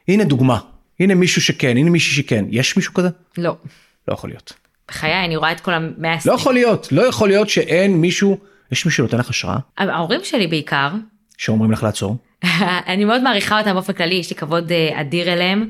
הנה 0.08 0.23
דוגמה 0.23 0.60
הנה 0.99 1.15
מישהו 1.15 1.41
שכן 1.41 1.78
הנה 1.78 1.89
מישהו 1.89 2.15
שכן 2.15 2.45
יש 2.49 2.78
מישהו 2.78 2.93
כזה? 2.93 3.10
לא. 3.38 3.56
לא 4.08 4.13
יכול 4.13 4.30
להיות. 4.30 4.54
בחיי, 4.88 5.26
אני 5.26 5.36
רואה 5.36 5.52
את 5.52 5.60
כל 5.60 5.73
המאה 5.73 6.17
לא 6.26 6.34
יכול 6.34 6.54
להיות 6.54 6.91
לא 6.91 7.02
יכול 7.02 7.28
להיות 7.28 7.49
שאין 7.49 7.97
מישהו 7.97 8.38
יש 8.71 8.86
מישהו 8.86 8.91
שנותן 8.91 9.17
לך 9.17 9.30
השראה? 9.30 9.58
ההורים 9.78 10.19
שלי 10.23 10.47
בעיקר, 10.47 10.89
שאומרים 11.38 11.71
לך 11.71 11.84
לעצור 11.84 12.17
אני 12.91 13.06
מאוד 13.06 13.23
מעריכה 13.23 13.60
אותם 13.60 13.73
באופן 13.73 13.93
כללי, 13.93 14.15
יש 14.15 14.29
לי 14.29 14.36
כבוד 14.36 14.71
אה, 14.71 15.01
אדיר 15.01 15.34
אליהם. 15.34 15.69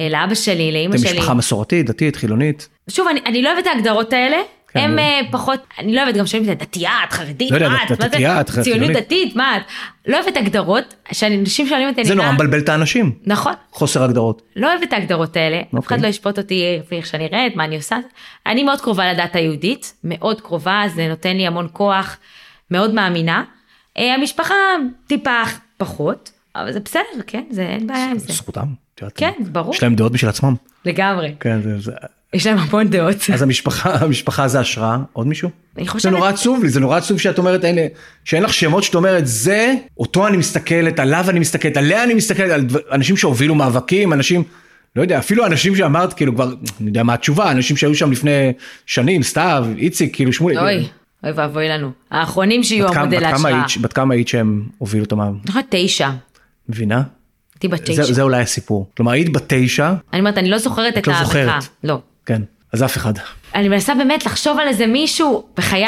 אה, 0.00 0.08
לאבא 0.08 0.34
שלי, 0.34 0.72
לאימא 0.72 0.94
אתם 0.94 1.02
שלי. 1.02 1.18
משפחה 1.18 1.34
מסורתית 1.34 1.86
דתית 1.86 2.16
חילונית 2.16 2.68
שוב, 2.90 3.08
אני, 3.08 3.20
אני 3.26 3.42
לא 3.42 3.48
אוהבת 3.52 3.62
את 3.62 3.66
ההגדרות 3.66 4.12
האלה. 4.12 4.36
כן, 4.72 4.80
הם 4.80 4.96
לא. 4.96 5.02
פחות, 5.30 5.60
אני 5.78 5.94
לא 5.94 6.02
אוהבת 6.02 6.14
גם 6.14 6.26
שואלים 6.26 6.50
אותי, 6.50 6.64
דתייה, 6.64 6.92
את 7.08 7.12
חרדית, 7.12 7.50
לא 7.50 7.68
מה 7.68 7.82
את, 7.82 7.88
זה, 7.88 7.94
דתייה, 7.94 8.40
את 8.40 8.50
חילונית?" 8.50 8.74
ציונות 8.74 8.90
דתית, 8.90 9.36
מה 9.36 9.56
את, 9.56 9.62
לא 10.06 10.16
אוהבת 10.20 10.36
הגדרות, 10.36 10.94
שאנשים 11.12 11.66
שואלים 11.66 11.88
אותי, 11.88 12.04
זה 12.04 12.12
אני 12.12 12.22
נורא 12.22 12.32
מבלבל 12.32 12.58
את 12.58 12.68
האנשים 12.68 13.12
נכון, 13.26 13.52
חוסר 13.72 14.02
הגדרות 14.02 14.42
לא 14.56 14.72
אוהבת 14.72 14.82
את 14.82 14.92
ההגדרות 14.92 15.36
האלה, 15.36 15.60
אף 15.60 15.64
אוקיי. 15.74 15.96
אחד 15.96 16.00
לא 16.00 16.08
ישפוט 16.08 16.38
אותי 16.38 16.64
לפי 16.80 16.96
איך 16.96 17.06
שאני 17.06 17.28
נראית, 17.32 17.56
מה 17.56 17.64
אני 17.64 17.76
עושה. 17.76 17.96
אני 18.46 18.64
מאוד 18.64 18.80
קרובה 18.80 19.12
לדת 19.12 19.36
היהודית, 19.36 19.94
מאוד 20.04 20.40
קרובה, 20.40 20.82
זה 20.94 21.08
נותן 21.08 21.36
לי 21.36 21.46
המון 21.46 21.68
כוח, 21.72 22.16
מאוד 22.70 22.94
מאמינה. 22.94 23.44
המשפחה 23.96 24.54
טיפה 25.06 25.42
פחות, 25.80 26.30
אבל 26.56 26.72
זה 26.72 26.80
בסדר, 26.80 27.02
כן, 27.26 27.44
זה 27.50 27.62
אין 27.62 27.86
בעיה 27.86 28.10
עם 28.10 28.18
זה. 28.18 28.32
זכותם. 28.32 28.66
כן, 29.14 29.32
ברור, 29.52 29.74
יש 29.74 29.82
להם 29.82 29.94
דעות 29.94 30.12
בשביל 30.12 30.28
עצמם. 30.28 30.54
לגמרי. 30.84 31.34
כן, 31.40 31.62
זה, 31.62 31.80
זה... 31.80 31.92
יש 32.34 32.46
להם 32.46 32.58
המון 32.58 32.88
דעות. 32.88 33.16
אז 33.34 33.42
המשפחה 33.42 33.94
המשפחה 34.04 34.48
זה 34.48 34.60
השראה 34.60 34.98
עוד 35.12 35.26
מישהו? 35.26 35.50
אני 35.76 35.84
זה 35.84 35.90
חושבת, 35.90 36.12
נורא 36.12 36.28
עצוב 36.28 36.62
לי 36.62 36.68
זה 36.68 36.80
נורא 36.80 36.96
עצוב 36.96 37.20
שאת 37.20 37.38
אומרת 37.38 37.64
אין, 37.64 37.78
שאין 38.24 38.42
לך 38.42 38.54
שמות 38.54 38.82
שאת 38.82 38.94
אומרת 38.94 39.26
זה 39.26 39.74
אותו 39.98 40.26
אני 40.26 40.36
מסתכלת 40.36 40.98
עליו 40.98 41.24
אני 41.28 41.40
מסתכלת 41.40 41.76
עליה 41.76 42.04
אני 42.04 42.14
מסתכלת 42.14 42.50
על 42.50 42.66
אנשים 42.92 43.16
שהובילו 43.16 43.54
מאבקים 43.54 44.12
אנשים 44.12 44.42
לא 44.96 45.02
יודע 45.02 45.18
אפילו 45.18 45.46
אנשים 45.46 45.76
שאמרת 45.76 46.12
כאילו 46.12 46.34
כבר 46.34 46.52
אני 46.80 46.88
יודע 46.88 47.02
מה 47.02 47.14
התשובה 47.14 47.50
אנשים 47.50 47.76
שהיו 47.76 47.94
שם 47.94 48.12
לפני 48.12 48.52
שנים 48.86 49.22
סתיו 49.22 49.66
איציק 49.78 50.16
כאילו 50.16 50.32
שמולי. 50.32 50.58
אוי, 50.58 50.88
אוי 51.24 51.32
ואבוי 51.32 51.68
לנו. 51.68 51.90
האחרונים 52.10 52.62
שיהיו 52.62 52.88
המודל. 52.88 53.24
היית- 53.44 53.78
בת 53.80 53.92
כמה 53.92 54.14
היית 54.14 54.28
שהם 54.28 54.62
הובילו 54.78 55.04
את? 55.04 55.12
אני 55.12 55.20
חושבת 55.46 55.64
תשע, 55.70 56.10
מבינה? 56.68 57.02
הייתי 57.54 57.68
בת 57.68 57.86
זה, 57.86 58.02
תשע. 58.02 58.12
זה 58.12 58.22
אולי 58.22 58.42
הסיפור. 58.42 58.90
כלומר 58.96 59.12
היית 59.12 59.32
בת 59.32 59.42
תשע 59.46 59.92
אני 60.12 60.20
אומרת, 60.20 60.38
אני 60.38 60.50
לא 60.50 60.58
זוכרת 60.58 60.98
את 60.98 61.06
לא 61.06 61.12
המחאה. 61.12 61.24
זוכרת. 61.26 61.64
לא. 61.84 61.98
כן 62.26 62.42
אז 62.72 62.82
אף 62.84 62.96
אחד. 62.96 63.12
אני 63.54 63.68
מנסה 63.68 63.94
באמת 63.94 64.26
לחשוב 64.26 64.58
על 64.58 64.68
איזה 64.68 64.86
מישהו, 64.86 65.44
בחיי, 65.56 65.84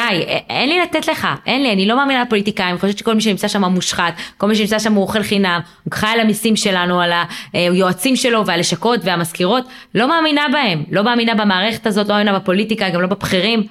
אין 0.49 0.69
לי 0.69 0.79
לתת 0.79 1.07
לך, 1.07 1.27
אין 1.45 1.63
לי, 1.63 1.71
אני 1.73 1.87
לא 1.87 1.97
מאמינה 1.97 2.21
לפוליטיקאים, 2.23 2.69
אני 2.69 2.77
חושבת 2.79 2.97
שכל 2.97 3.13
מי 3.15 3.21
שנמצא 3.21 3.47
שם 3.47 3.63
מושחת, 3.63 4.13
כל 4.37 4.47
מי 4.47 4.55
שנמצא 4.55 4.79
שם 4.79 4.93
הוא 4.93 5.01
אוכל 5.03 5.23
חינם, 5.23 5.59
הוא 5.83 5.93
חי 5.93 6.07
על 6.07 6.19
המיסים 6.19 6.55
שלנו, 6.55 7.01
על 7.01 7.11
היועצים 7.53 8.15
שלו 8.15 8.45
והלשכות 8.45 8.99
והמזכירות, 9.03 9.63
לא 9.95 10.07
מאמינה 10.07 10.41
בהם, 10.51 10.83
לא 10.91 11.03
מאמינה 11.03 11.35
במערכת 11.35 11.87
הזאת, 11.87 12.07
לא 12.07 12.15
מאמינה 12.15 12.39
בפוליטיקה, 12.39 12.89
גם 12.89 13.01
לא 13.01 13.07
בבכירים, 13.07 13.63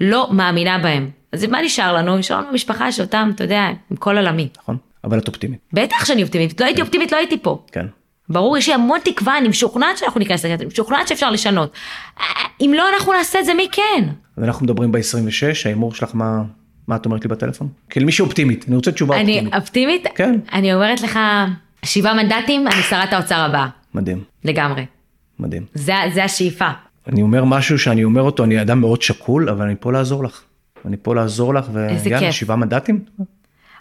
לא 0.00 0.28
מאמינה 0.32 0.78
בהם. 0.78 1.10
אז 1.32 1.44
מה 1.44 1.62
נשאר 1.62 1.92
לנו? 1.92 2.16
נשאר 2.16 2.40
לנו 2.40 2.52
משפחה 2.52 2.92
שאותם, 2.92 3.30
אתה 3.34 3.44
יודע, 3.44 3.68
עם 3.90 3.96
כל 3.96 4.16
עולמי. 4.16 4.48
נכון? 4.62 4.76
אבל 5.04 5.18
את 5.18 5.28
אופטימית. 5.28 5.60
בטח 5.72 6.04
שאני 6.04 6.22
אופטימית, 6.22 6.60
לא 6.60 6.66
הייתי 6.66 6.80
אופטימית, 6.80 7.12
לא 7.12 7.16
הייתי 7.16 7.38
פה. 7.42 7.62
כן. 7.72 7.86
ברור, 8.28 8.58
יש 8.58 8.68
לי 8.68 8.74
המון 8.74 8.98
תקווה, 9.04 9.38
אני 9.38 9.48
משוכנעת 9.48 9.98
שאנחנו 9.98 10.18
ניכנס 10.18 10.44
לכנסת, 10.44 10.60
אני 10.60 10.68
משוכנעת 10.68 11.08
שאפשר 11.08 11.30
לשנות. 11.30 11.72
אה, 12.20 12.24
אם 12.60 12.72
לא 12.76 12.88
אנחנו 12.94 13.12
נעשה 13.12 13.38
את 13.38 13.44
זה, 13.44 13.54
מי 13.54 13.68
כן? 13.72 14.04
אז 14.36 14.44
אנחנו 14.44 14.64
מדברים 14.64 14.92
ב-26 14.92 15.56
ההימור 15.64 15.94
שלך 15.94 16.10
מה 16.14 16.42
מה 16.88 16.96
את 16.96 17.04
אומרת 17.06 17.24
לי 17.24 17.28
בטלפון? 17.28 17.68
כאילו 17.90 18.06
מישהי 18.06 18.22
אופטימית 18.22 18.64
אני 18.68 18.76
רוצה 18.76 18.92
תשובה 18.92 19.20
אני 19.20 19.32
אופטימית. 19.32 19.54
אופטימית? 19.54 20.06
כן. 20.14 20.38
אני 20.52 20.74
אומרת 20.74 21.00
לך, 21.00 21.18
שבעה 21.84 22.14
מנדטים, 22.14 22.66
אני 22.66 22.82
שרת 22.82 23.12
האוצר 23.12 23.38
הבאה. 23.38 23.66
מדהים 23.94 24.24
לגמרי. 24.44 24.86
מדהים. 25.38 25.66
זה, 25.74 25.94
זה 26.14 26.24
השאיפה. 26.24 26.68
אני 27.08 27.22
אומר 27.22 27.44
משהו 27.44 27.78
שאני 27.78 28.04
אומר 28.04 28.22
אותו 28.22 28.44
אני 28.44 28.62
אדם 28.62 28.80
מאוד 28.80 29.02
שקול 29.02 29.48
אבל 29.48 29.66
אני 29.66 29.74
פה 29.80 29.92
לעזור 29.92 30.24
לך. 30.24 30.42
אני 30.86 30.96
פה 31.02 31.14
לעזור 31.14 31.54
לך 31.54 31.66
ויאללה. 31.72 32.32
שבעה 32.32 32.56
מנדטים? 32.56 33.04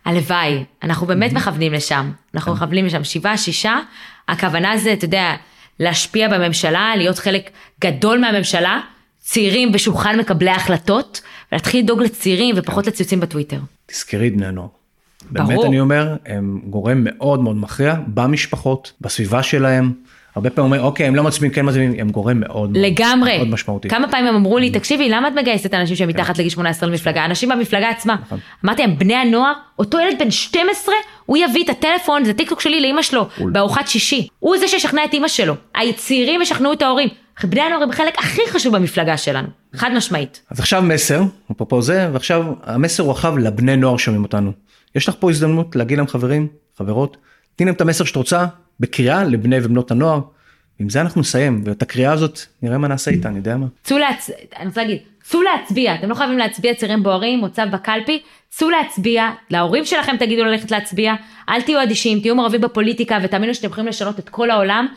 הלוואי, 0.05 0.63
אנחנו 0.83 1.07
באמת 1.07 1.33
מכוונים 1.33 1.73
לשם. 1.73 2.11
אנחנו 2.35 2.51
כן. 2.51 2.57
מכוונים 2.57 2.85
לשם. 2.85 3.03
שבעה, 3.03 3.37
שישה, 3.37 3.79
הכוונה 4.27 4.77
זה, 4.77 4.93
אתה 4.93 5.05
יודע, 5.05 5.35
להשפיע 5.79 6.27
בממשלה, 6.27 6.93
להיות 6.97 7.19
חלק 7.19 7.49
גדול 7.81 8.19
מהממשלה, 8.19 8.79
צעירים 9.19 9.71
בשולחן 9.71 10.19
מקבלי 10.19 10.49
ההחלטות, 10.49 11.21
ולהתחיל 11.51 11.83
לדאוג 11.83 12.01
לצעירים 12.01 12.55
ופחות 12.57 12.87
לציוצים 12.87 13.19
בטוויטר. 13.19 13.59
תזכרי 13.85 14.27
את 14.27 14.35
בני 14.35 14.45
הנוער. 14.45 14.67
באמת 15.31 15.49
ברור. 15.49 15.65
אני 15.65 15.79
אומר 15.79 16.15
הם 16.25 16.61
גורם 16.65 17.01
מאוד 17.03 17.39
מאוד 17.39 17.55
מכריע 17.55 17.95
במשפחות 18.07 18.93
בסביבה 19.01 19.43
שלהם. 19.43 19.93
הרבה 20.35 20.49
פעמים 20.49 20.65
אומרים 20.65 20.81
אוקיי 20.81 21.07
הם 21.07 21.15
לא 21.15 21.23
מצביעים 21.23 21.53
כן 21.53 21.65
מצביעים 21.65 21.93
הם 21.97 22.09
גורם 22.09 22.39
מאוד 22.39 22.77
לגמרי. 22.77 23.37
מאוד 23.37 23.49
משמעותי. 23.49 23.89
כמה 23.89 24.07
פעמים 24.07 24.27
הם 24.27 24.35
אמרו 24.35 24.57
לי, 24.57 24.69
תקשיבי, 24.69 25.09
למה 25.09 25.27
את 25.27 25.33
מגייסת 25.33 25.73
אנשים 25.73 25.95
שהם 25.95 26.09
מתחת 26.09 26.37
לגיל 26.37 26.49
18 26.49 26.89
למפלגה? 26.89 27.25
אנשים 27.25 27.49
במפלגה 27.49 27.89
עצמה. 27.89 28.15
נכון. 28.21 28.39
אמרתי 28.65 28.81
להם, 28.81 28.97
בני 28.97 29.15
הנוער, 29.15 29.53
אותו 29.79 29.99
ילד 29.99 30.19
בן 30.19 30.31
12, 30.31 30.95
הוא 31.25 31.37
יביא 31.37 31.63
את 31.63 31.69
הטלפון, 31.69 32.25
זה 32.25 32.33
טיקטוק 32.33 32.61
שלי 32.61 32.81
לאימא 32.81 33.01
שלו, 33.01 33.27
בארוחת 33.51 33.87
שישי. 33.87 34.27
הוא 34.39 34.57
זה 34.57 34.67
שישכנע 34.67 35.05
את 35.05 35.13
אימא 35.13 35.27
שלו. 35.27 35.55
הצעירים 35.75 36.41
ישכנעו 36.41 36.73
את 36.73 36.81
ההורים. 36.81 37.09
בני 37.43 37.61
הנוער 37.61 37.83
הם 37.83 37.89
החלק 37.89 38.19
הכי 38.19 38.41
חשוב 38.49 38.75
במפלגה 38.75 39.17
שלנו. 39.17 39.47
חד 39.75 39.91
משמעית. 39.97 40.41
אז 40.49 40.59
עכשיו 40.59 40.81
מסר, 40.81 41.21
אפרופו 41.51 41.81
זה, 41.81 42.09
ועכשיו 42.13 42.43
המסר 42.63 43.11
עכשיו 43.11 43.37
לבני 43.37 43.75
נוער 43.75 43.97
שומעים 43.97 44.23
אותנו. 44.23 44.51
יש 44.95 45.09
לך 45.09 45.15
פה 45.19 45.29
הזדמנות 45.29 45.75
להגיד 45.75 45.97
להם 45.97 46.07
חברים, 46.07 46.47
חברות, 46.77 47.17
תני 47.55 47.65
להם 47.65 47.75
את 47.75 47.81
המסר 47.81 48.03
שאת 48.03 48.15
רוצה 48.15 48.45
בקריאה 48.79 49.23
לבני 49.23 49.57
ובנות 49.63 49.91
הנוער. 49.91 50.21
עם 50.79 50.89
זה 50.89 51.01
אנחנו 51.01 51.21
נסיים, 51.21 51.61
ואת 51.65 51.81
הקריאה 51.81 52.11
הזאת 52.11 52.39
נראה 52.61 52.77
מה 52.77 52.87
נעשה 52.87 53.11
איתה, 53.11 53.27
אני 53.27 53.37
יודע 53.37 53.57
מה. 53.57 53.65
צאו 53.83 53.97
להצ... 53.97 54.29
אני 54.57 54.65
רוצה 54.65 54.81
להגיד, 54.81 54.97
צאו 55.23 55.41
להצביע, 55.41 55.95
אתם 55.95 56.09
לא 56.09 56.15
חייבים 56.15 56.37
להצביע 56.37 56.73
צעירים 56.73 57.03
בוערים, 57.03 57.39
מוצב 57.39 57.67
בקלפי, 57.71 58.21
צאו 58.49 58.69
להצביע, 58.69 59.29
להורים 59.49 59.85
שלכם 59.85 60.17
תגידו 60.19 60.43
ללכת 60.43 60.71
להצביע, 60.71 61.13
אל 61.49 61.61
תהיו 61.61 61.83
אדישים, 61.83 62.19
תהיו 62.19 62.35
מעורבים 62.35 62.61
בפוליטיקה 62.61 63.19
ותאמינו 63.23 63.53
שאתם 63.53 63.67
יכולים 63.67 63.87
לשנות 63.87 64.19
את 64.19 64.29
כל 64.29 64.51
העולם, 64.51 64.87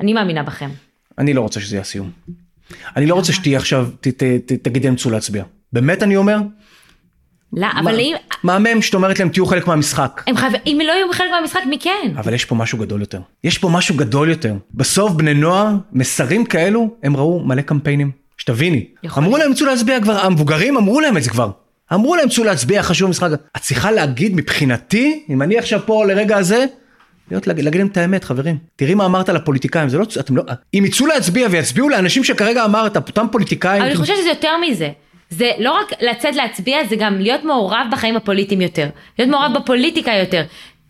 אני 0.00 0.12
מאמינה 0.12 0.42
בכם. 0.42 0.70
אני 1.18 1.34
לא 1.34 1.40
רוצה 1.40 1.60
שזה 1.60 1.76
יהיה 1.76 1.80
הסיום. 1.80 2.10
אני 2.96 3.06
לא 3.06 3.14
רוצה 3.14 3.32
שתהיה 3.32 3.58
עכשיו, 3.58 3.88
תגידי 4.62 4.86
להם 4.86 4.96
צאו 4.96 5.10
להצביע. 5.10 5.44
באמת 5.72 6.02
אני 6.02 6.16
אומר, 6.16 6.38
לא, 7.52 7.66
אבל 7.80 8.00
אם, 8.00 8.14
מהמם 8.42 8.82
שאת 8.82 8.94
אומרת 8.94 9.18
להם 9.18 9.28
תהיו 9.28 9.46
חלק 9.46 9.66
מהמשחק. 9.66 10.22
הם 10.26 10.36
חייבים, 10.36 10.60
אם 10.66 10.78
לא 10.86 10.92
יהיו 10.92 11.12
חלק 11.12 11.30
מהמשחק, 11.30 11.60
מי 11.68 11.78
כן? 11.78 12.12
אבל 12.16 12.34
יש 12.34 12.44
פה 12.44 12.54
משהו 12.54 12.78
גדול 12.78 13.00
יותר. 13.00 13.20
יש 13.44 13.58
פה 13.58 13.68
משהו 13.68 13.96
גדול 13.96 14.30
יותר. 14.30 14.54
בסוף 14.74 15.12
בני 15.12 15.34
נוער, 15.34 15.68
מסרים 15.92 16.44
כאלו, 16.44 16.88
הם 17.02 17.16
ראו 17.16 17.44
מלא 17.44 17.62
קמפיינים. 17.62 18.22
שתביני. 18.42 18.84
אמרו. 19.18 19.36
להם 19.36 19.54
צאו 19.54 19.66
להצביע 19.66 20.00
כבר, 20.00 20.18
המבוגרים 20.18 20.76
אמרו 20.76 21.00
להם 21.00 21.16
את 21.16 21.22
זה 21.22 21.30
כבר. 21.30 21.50
אמרו 21.92 22.16
להם 22.16 22.28
צאו 22.28 22.44
להצביע, 22.44 22.82
חשוב 22.82 23.10
משחק. 23.10 23.30
את 23.56 23.60
צריכה 23.60 23.90
להגיד 23.90 24.36
מבחינתי, 24.36 25.24
אם 25.28 25.42
אני 25.42 25.58
עכשיו 25.58 25.80
פה 25.86 26.04
לרגע 26.04 26.36
הזה, 26.36 26.64
להיות, 27.30 27.46
להגיד, 27.46 27.64
להגיד 27.64 27.80
להם 27.80 27.88
את 27.88 27.96
האמת 27.96 28.24
חברים. 28.24 28.58
תראי 28.76 28.94
מה 28.94 29.06
אמרת 29.06 29.28
לפוליטיקאים, 29.28 29.88
זה 29.88 29.98
לא, 29.98 30.06
אתם 30.20 30.36
לא, 30.36 30.42
אם 30.74 30.84
יצאו 30.86 31.06
להצביע 31.06 31.48
ויצביעו 31.50 31.88
לאנשים 31.88 32.24
שכרגע 32.24 32.64
אמרת, 32.64 32.96
אותם 32.96 33.26
פוליטיקאים, 33.32 33.82
אבל 33.82 33.90
אני 33.90 33.96
חושבת 33.96 34.16
שזה 34.16 34.28
יותר 34.28 34.52
מזה. 34.68 34.90
זה 35.32 35.50
לא 35.58 35.72
רק 35.72 35.92
לצאת 36.00 36.36
להצביע, 36.36 36.84
זה 36.84 36.96
גם 36.96 37.18
להיות 37.18 37.44
מעורב 37.44 37.86
בחיים 37.92 38.16
הפוליטיים 38.16 38.60
יותר. 38.60 38.88
להיות 39.18 39.30
מעורב 39.30 39.58
בפוליטיקה 39.58 40.12
יותר. 40.12 40.44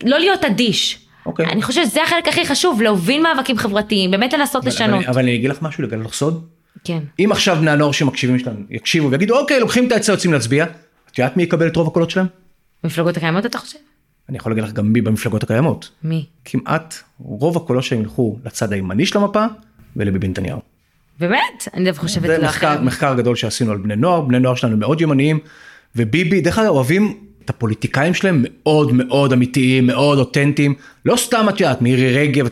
לא 0.05 0.19
להיות 0.19 0.45
אדיש. 0.45 0.99
אוקיי. 1.27 1.47
אני 1.47 1.63
חושבת 1.63 1.87
שזה 1.87 2.03
החלק 2.03 2.29
הכי 2.29 2.47
חשוב, 2.47 2.83
להוביל 2.83 3.23
מאבקים 3.23 3.57
חברתיים, 3.57 4.11
באמת 4.11 4.33
לנסות 4.33 4.63
אבל, 4.63 4.69
לשנות. 4.69 5.01
אבל, 5.01 5.11
אבל 5.11 5.23
אני 5.23 5.35
אגיד 5.35 5.51
לך 5.51 5.63
משהו, 5.63 5.83
לגלות 5.83 6.07
לך 6.07 6.13
סוד. 6.13 6.47
כן. 6.85 6.99
אם 7.19 7.33
עכשיו 7.33 7.57
בני 7.57 7.71
הנוער 7.71 7.93
שמקשיבים 7.93 8.39
שלנו 8.39 8.61
יקשיבו 8.71 9.11
ויגידו 9.11 9.39
אוקיי 9.39 9.61
לוקחים 9.61 9.87
את 9.87 9.93
העצה 9.93 10.13
יוצאים 10.13 10.33
להצביע, 10.33 10.65
את 11.13 11.19
יודעת 11.19 11.37
מי 11.37 11.43
יקבל 11.43 11.67
את 11.67 11.77
רוב 11.77 11.89
הקולות 11.89 12.11
שלהם? 12.11 12.27
מפלגות 12.85 13.17
הקיימות 13.17 13.47
אתה 13.47 13.59
חושב? 13.59 13.79
אני 14.29 14.37
יכול 14.37 14.53
להגיד 14.53 14.65
לך 14.65 14.73
גם 14.73 14.93
מי 14.93 15.01
במפלגות 15.01 15.43
הקיימות. 15.43 15.91
מי? 16.05 16.27
כמעט 16.45 16.95
רוב 17.19 17.57
הקולות 17.57 17.85
שלהם 17.85 18.03
ילכו 18.03 18.39
לצד 18.45 18.73
הימני 18.73 19.07
של 19.07 19.19
המפה 19.19 19.45
ולביבי 19.97 20.29
נתניהו. 20.29 20.72
באמת? 21.23 21.69
אני 21.75 21.85
דווקא 21.85 22.03
חושבת 22.03 22.27
זה 22.27 22.39
לא 22.39 22.45
מחקר. 22.45 22.81
מחקר 22.81 23.15
גדול 23.15 23.37
שעשינו 23.37 23.73
על 23.73 23.79
בני 23.79 23.97
נוער, 23.97 24.21
בני 24.21 24.39
נוער 24.39 24.55
שלנו 24.55 24.77
מאוד 24.77 25.01
ימניים 25.01 25.39
וביבי 25.97 26.41
דרך 26.41 26.59
אגב 26.59 26.69
אוהבים 26.69 27.15
את 27.45 27.51
הפוליטיקאים 27.51 28.15
שלהם 28.15 28.45
מאוד 28.49 28.93
מאוד 28.93 29.33
אמיתיים 29.33 29.87
מאוד 29.87 30.19
אותנטיים 30.19 30.75
לא 31.05 31.17
סתם 31.17 31.47
את 31.49 31.61
יודעת 31.61 31.83
מירי 31.83 32.19
רגב 32.19 32.49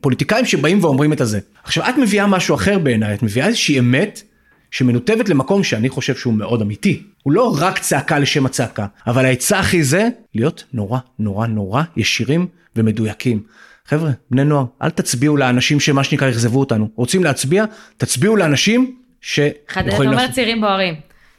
פוליטיקאים 0.00 0.44
שבאים 0.44 0.84
ואומרים 0.84 1.12
את 1.12 1.20
הזה. 1.20 1.40
עכשיו 1.64 1.88
את 1.88 1.98
מביאה 1.98 2.26
משהו 2.26 2.54
אחר 2.54 2.78
בעיניי 2.78 3.14
את 3.14 3.22
מביאה 3.22 3.46
איזושהי 3.46 3.78
אמת 3.78 4.22
שמנותבת 4.70 5.28
למקום 5.28 5.64
שאני 5.64 5.88
חושב 5.88 6.14
שהוא 6.14 6.34
מאוד 6.34 6.62
אמיתי. 6.62 7.02
הוא 7.22 7.32
לא 7.32 7.56
רק 7.58 7.78
צעקה 7.78 8.18
לשם 8.18 8.46
הצעקה 8.46 8.86
אבל 9.06 9.24
העצה 9.24 9.58
הכי 9.58 9.82
זה 9.82 10.08
להיות 10.34 10.64
נורא 10.72 10.98
נורא 11.18 11.46
נורא 11.46 11.82
ישירים 11.96 12.46
ומדויקים. 12.76 13.42
חבר'ה, 13.86 14.10
בני 14.30 14.44
נוער, 14.44 14.64
אל 14.82 14.90
תצביעו 14.90 15.36
לאנשים 15.36 15.80
שמה 15.80 16.04
שנקרא 16.04 16.30
אכזבו 16.30 16.60
אותנו. 16.60 16.88
רוצים 16.94 17.24
להצביע? 17.24 17.64
תצביעו 17.96 18.36
לאנשים 18.36 18.96
שיכולים. 19.20 19.88
אתה 19.88 20.02
אומר 20.02 20.32
צעירים 20.32 20.60
בוערים. 20.60 20.94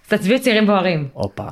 תצביעו 0.07 0.39
צעירים 0.39 0.65
בוערים. 0.65 1.07
הופה. 1.13 1.47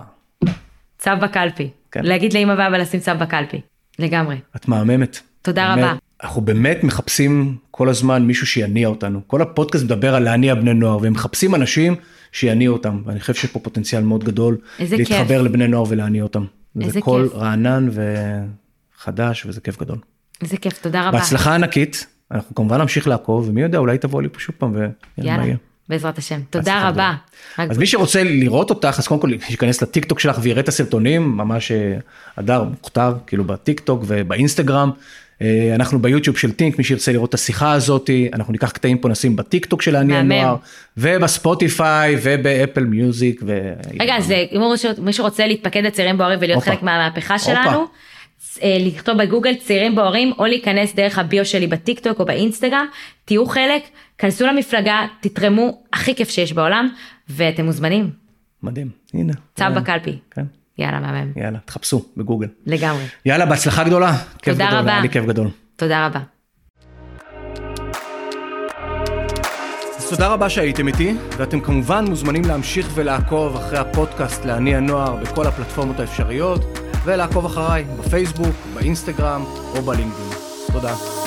צו 0.97 1.11
בקלפי. 1.21 1.69
כן. 1.91 2.03
להגיד 2.03 2.33
לאמא 2.33 2.51
ואבא 2.51 2.77
לשים 2.77 2.99
צו 2.99 3.11
בקלפי. 3.19 3.61
לגמרי. 3.99 4.37
את 4.55 4.67
מהממת. 4.67 5.19
תודה 5.41 5.75
באמת, 5.75 5.83
רבה. 5.85 5.95
אנחנו 6.23 6.41
באמת 6.41 6.83
מחפשים 6.83 7.57
כל 7.71 7.89
הזמן 7.89 8.23
מישהו 8.23 8.47
שיניע 8.47 8.87
אותנו. 8.87 9.21
כל 9.27 9.41
הפודקאסט 9.41 9.83
מדבר 9.83 10.15
על 10.15 10.23
להניע 10.23 10.55
בני 10.55 10.73
נוער, 10.73 10.97
והם 11.01 11.13
מחפשים 11.13 11.55
אנשים 11.55 11.95
שיניעו 12.31 12.73
אותם. 12.73 13.01
ואני 13.05 13.19
חושב 13.19 13.33
שיש 13.33 13.51
פה 13.51 13.59
פוטנציאל 13.59 14.03
מאוד 14.03 14.23
גדול. 14.23 14.57
להתחבר 14.79 15.27
כיף. 15.27 15.41
לבני 15.41 15.67
נוער 15.67 15.85
ולהניע 15.89 16.23
אותם. 16.23 16.45
איזה 16.75 16.85
כיף. 16.85 16.93
זה 16.93 17.01
קול 17.01 17.29
רענן 17.33 17.89
וחדש, 17.91 19.45
וזה 19.45 19.61
כיף 19.61 19.79
גדול. 19.79 19.97
איזה 20.41 20.57
כיף, 20.57 20.77
תודה 20.81 21.07
רבה. 21.07 21.19
בהצלחה 21.19 21.55
ענקית. 21.55 22.05
אנחנו 22.31 22.55
כמובן 22.55 22.81
נמשיך 22.81 23.07
לעקוב, 23.07 23.49
ומי 23.49 23.61
יודע, 23.61 23.77
אולי 23.77 23.97
תבוא 23.97 24.21
לי 24.21 24.29
פה 24.29 24.39
שוב 24.39 24.55
פעם 24.57 24.75
ויאללה. 25.17 25.53
בעזרת 25.89 26.17
השם. 26.17 26.39
תודה 26.49 26.89
רבה. 26.89 27.13
אז 27.57 27.77
מי 27.77 27.85
שרוצה 27.85 28.23
לראות 28.23 28.69
אותך, 28.69 28.95
אז 28.99 29.07
קודם 29.07 29.21
כל 29.21 29.31
שיכנס 29.47 29.81
לטיק 29.81 30.05
טוק 30.05 30.19
שלך 30.19 30.39
ויראה 30.41 30.61
את 30.61 30.67
הסרטונים, 30.67 31.37
ממש 31.37 31.71
אה, 31.71 31.97
הדר 32.37 32.63
מוכתר, 32.63 33.13
כאילו 33.27 33.43
בטיק 33.43 33.79
טוק 33.79 34.03
ובאינסטגרם. 34.07 34.91
אה, 35.41 35.71
אנחנו 35.75 35.99
ביוטיוב 35.99 36.37
של 36.37 36.51
טינק, 36.51 36.77
מי 36.77 36.83
שירצה 36.83 37.11
לראות 37.11 37.29
את 37.29 37.33
השיחה 37.33 37.71
הזאת, 37.71 38.09
אנחנו 38.33 38.51
ניקח 38.51 38.71
קטעים 38.71 38.97
פה 38.97 39.09
נשים 39.09 39.35
בטיק 39.35 39.65
טוק 39.65 39.81
של 39.81 39.95
בני 39.95 40.17
הנוער, 40.17 40.55
ובספוטיפיי 40.97 42.17
ובאפל 42.23 42.83
מיוזיק. 42.83 43.41
ו... 43.45 43.73
רגע, 43.99 44.15
אז 44.17 44.31
אם 44.31 44.61
מי 44.97 45.13
שרוצה 45.13 45.47
להתפקד 45.47 45.83
לצעירים 45.83 46.17
בוערים 46.17 46.39
ולהיות 46.41 46.63
חלק 46.63 46.83
מהמהפכה 46.83 47.39
שלנו, 47.39 47.79
אה, 47.79 47.85
לכתוב 48.63 49.17
בגוגל 49.17 49.55
צעירים 49.55 49.95
בוערים 49.95 50.33
או 50.37 50.45
להיכנס 50.45 50.95
דרך 50.95 51.19
ה 51.19 51.26
bio 51.26 51.45
שלי 51.45 51.67
בטיק 51.67 51.99
טוק 51.99 52.19
או 52.19 52.25
באינסטגרם, 52.25 52.85
תהיו 53.25 53.45
חלק, 53.45 53.83
כנסו 54.17 54.45
למפלגה, 54.47 55.05
תתרמו, 55.21 55.81
הכי 55.93 56.15
כיף 56.15 56.29
שיש 56.29 56.53
בעולם, 56.53 56.89
ואתם 57.29 57.65
מוזמנים. 57.65 58.09
מדהים, 58.63 58.89
הנה. 59.13 59.33
צו 59.55 59.65
בקלפי. 59.75 60.19
כן. 60.31 60.45
יאללה, 60.77 60.99
מהמם. 60.99 61.31
יאללה, 61.35 61.59
תחפשו 61.65 62.05
בגוגל. 62.17 62.47
לגמרי. 62.65 63.03
יאללה, 63.25 63.45
בהצלחה 63.45 63.83
גדולה. 63.83 64.13
תודה 64.43 64.79
רבה. 64.79 64.91
היה 64.91 65.01
לי 65.01 65.09
כיף 65.09 65.25
גדול. 65.25 65.49
תודה 65.75 66.05
רבה. 66.05 66.19
אז 69.97 70.09
תודה 70.09 70.27
רבה 70.27 70.49
שהייתם 70.49 70.87
איתי, 70.87 71.13
ואתם 71.37 71.61
כמובן 71.61 72.05
מוזמנים 72.09 72.45
להמשיך 72.45 72.89
ולעקוב 72.93 73.55
אחרי 73.55 73.77
הפודקאסט 73.77 74.45
לעני 74.45 74.75
הנוער 74.75 75.15
בכל 75.15 75.47
הפלטפורמות 75.47 75.99
האפשריות, 75.99 76.61
ולעקוב 77.05 77.45
אחריי 77.45 77.85
בפייסבוק, 77.99 78.55
באינסטגרם 78.73 79.43
או 79.75 79.81
בלינקדאין. 79.81 80.29
תודה. 80.71 81.24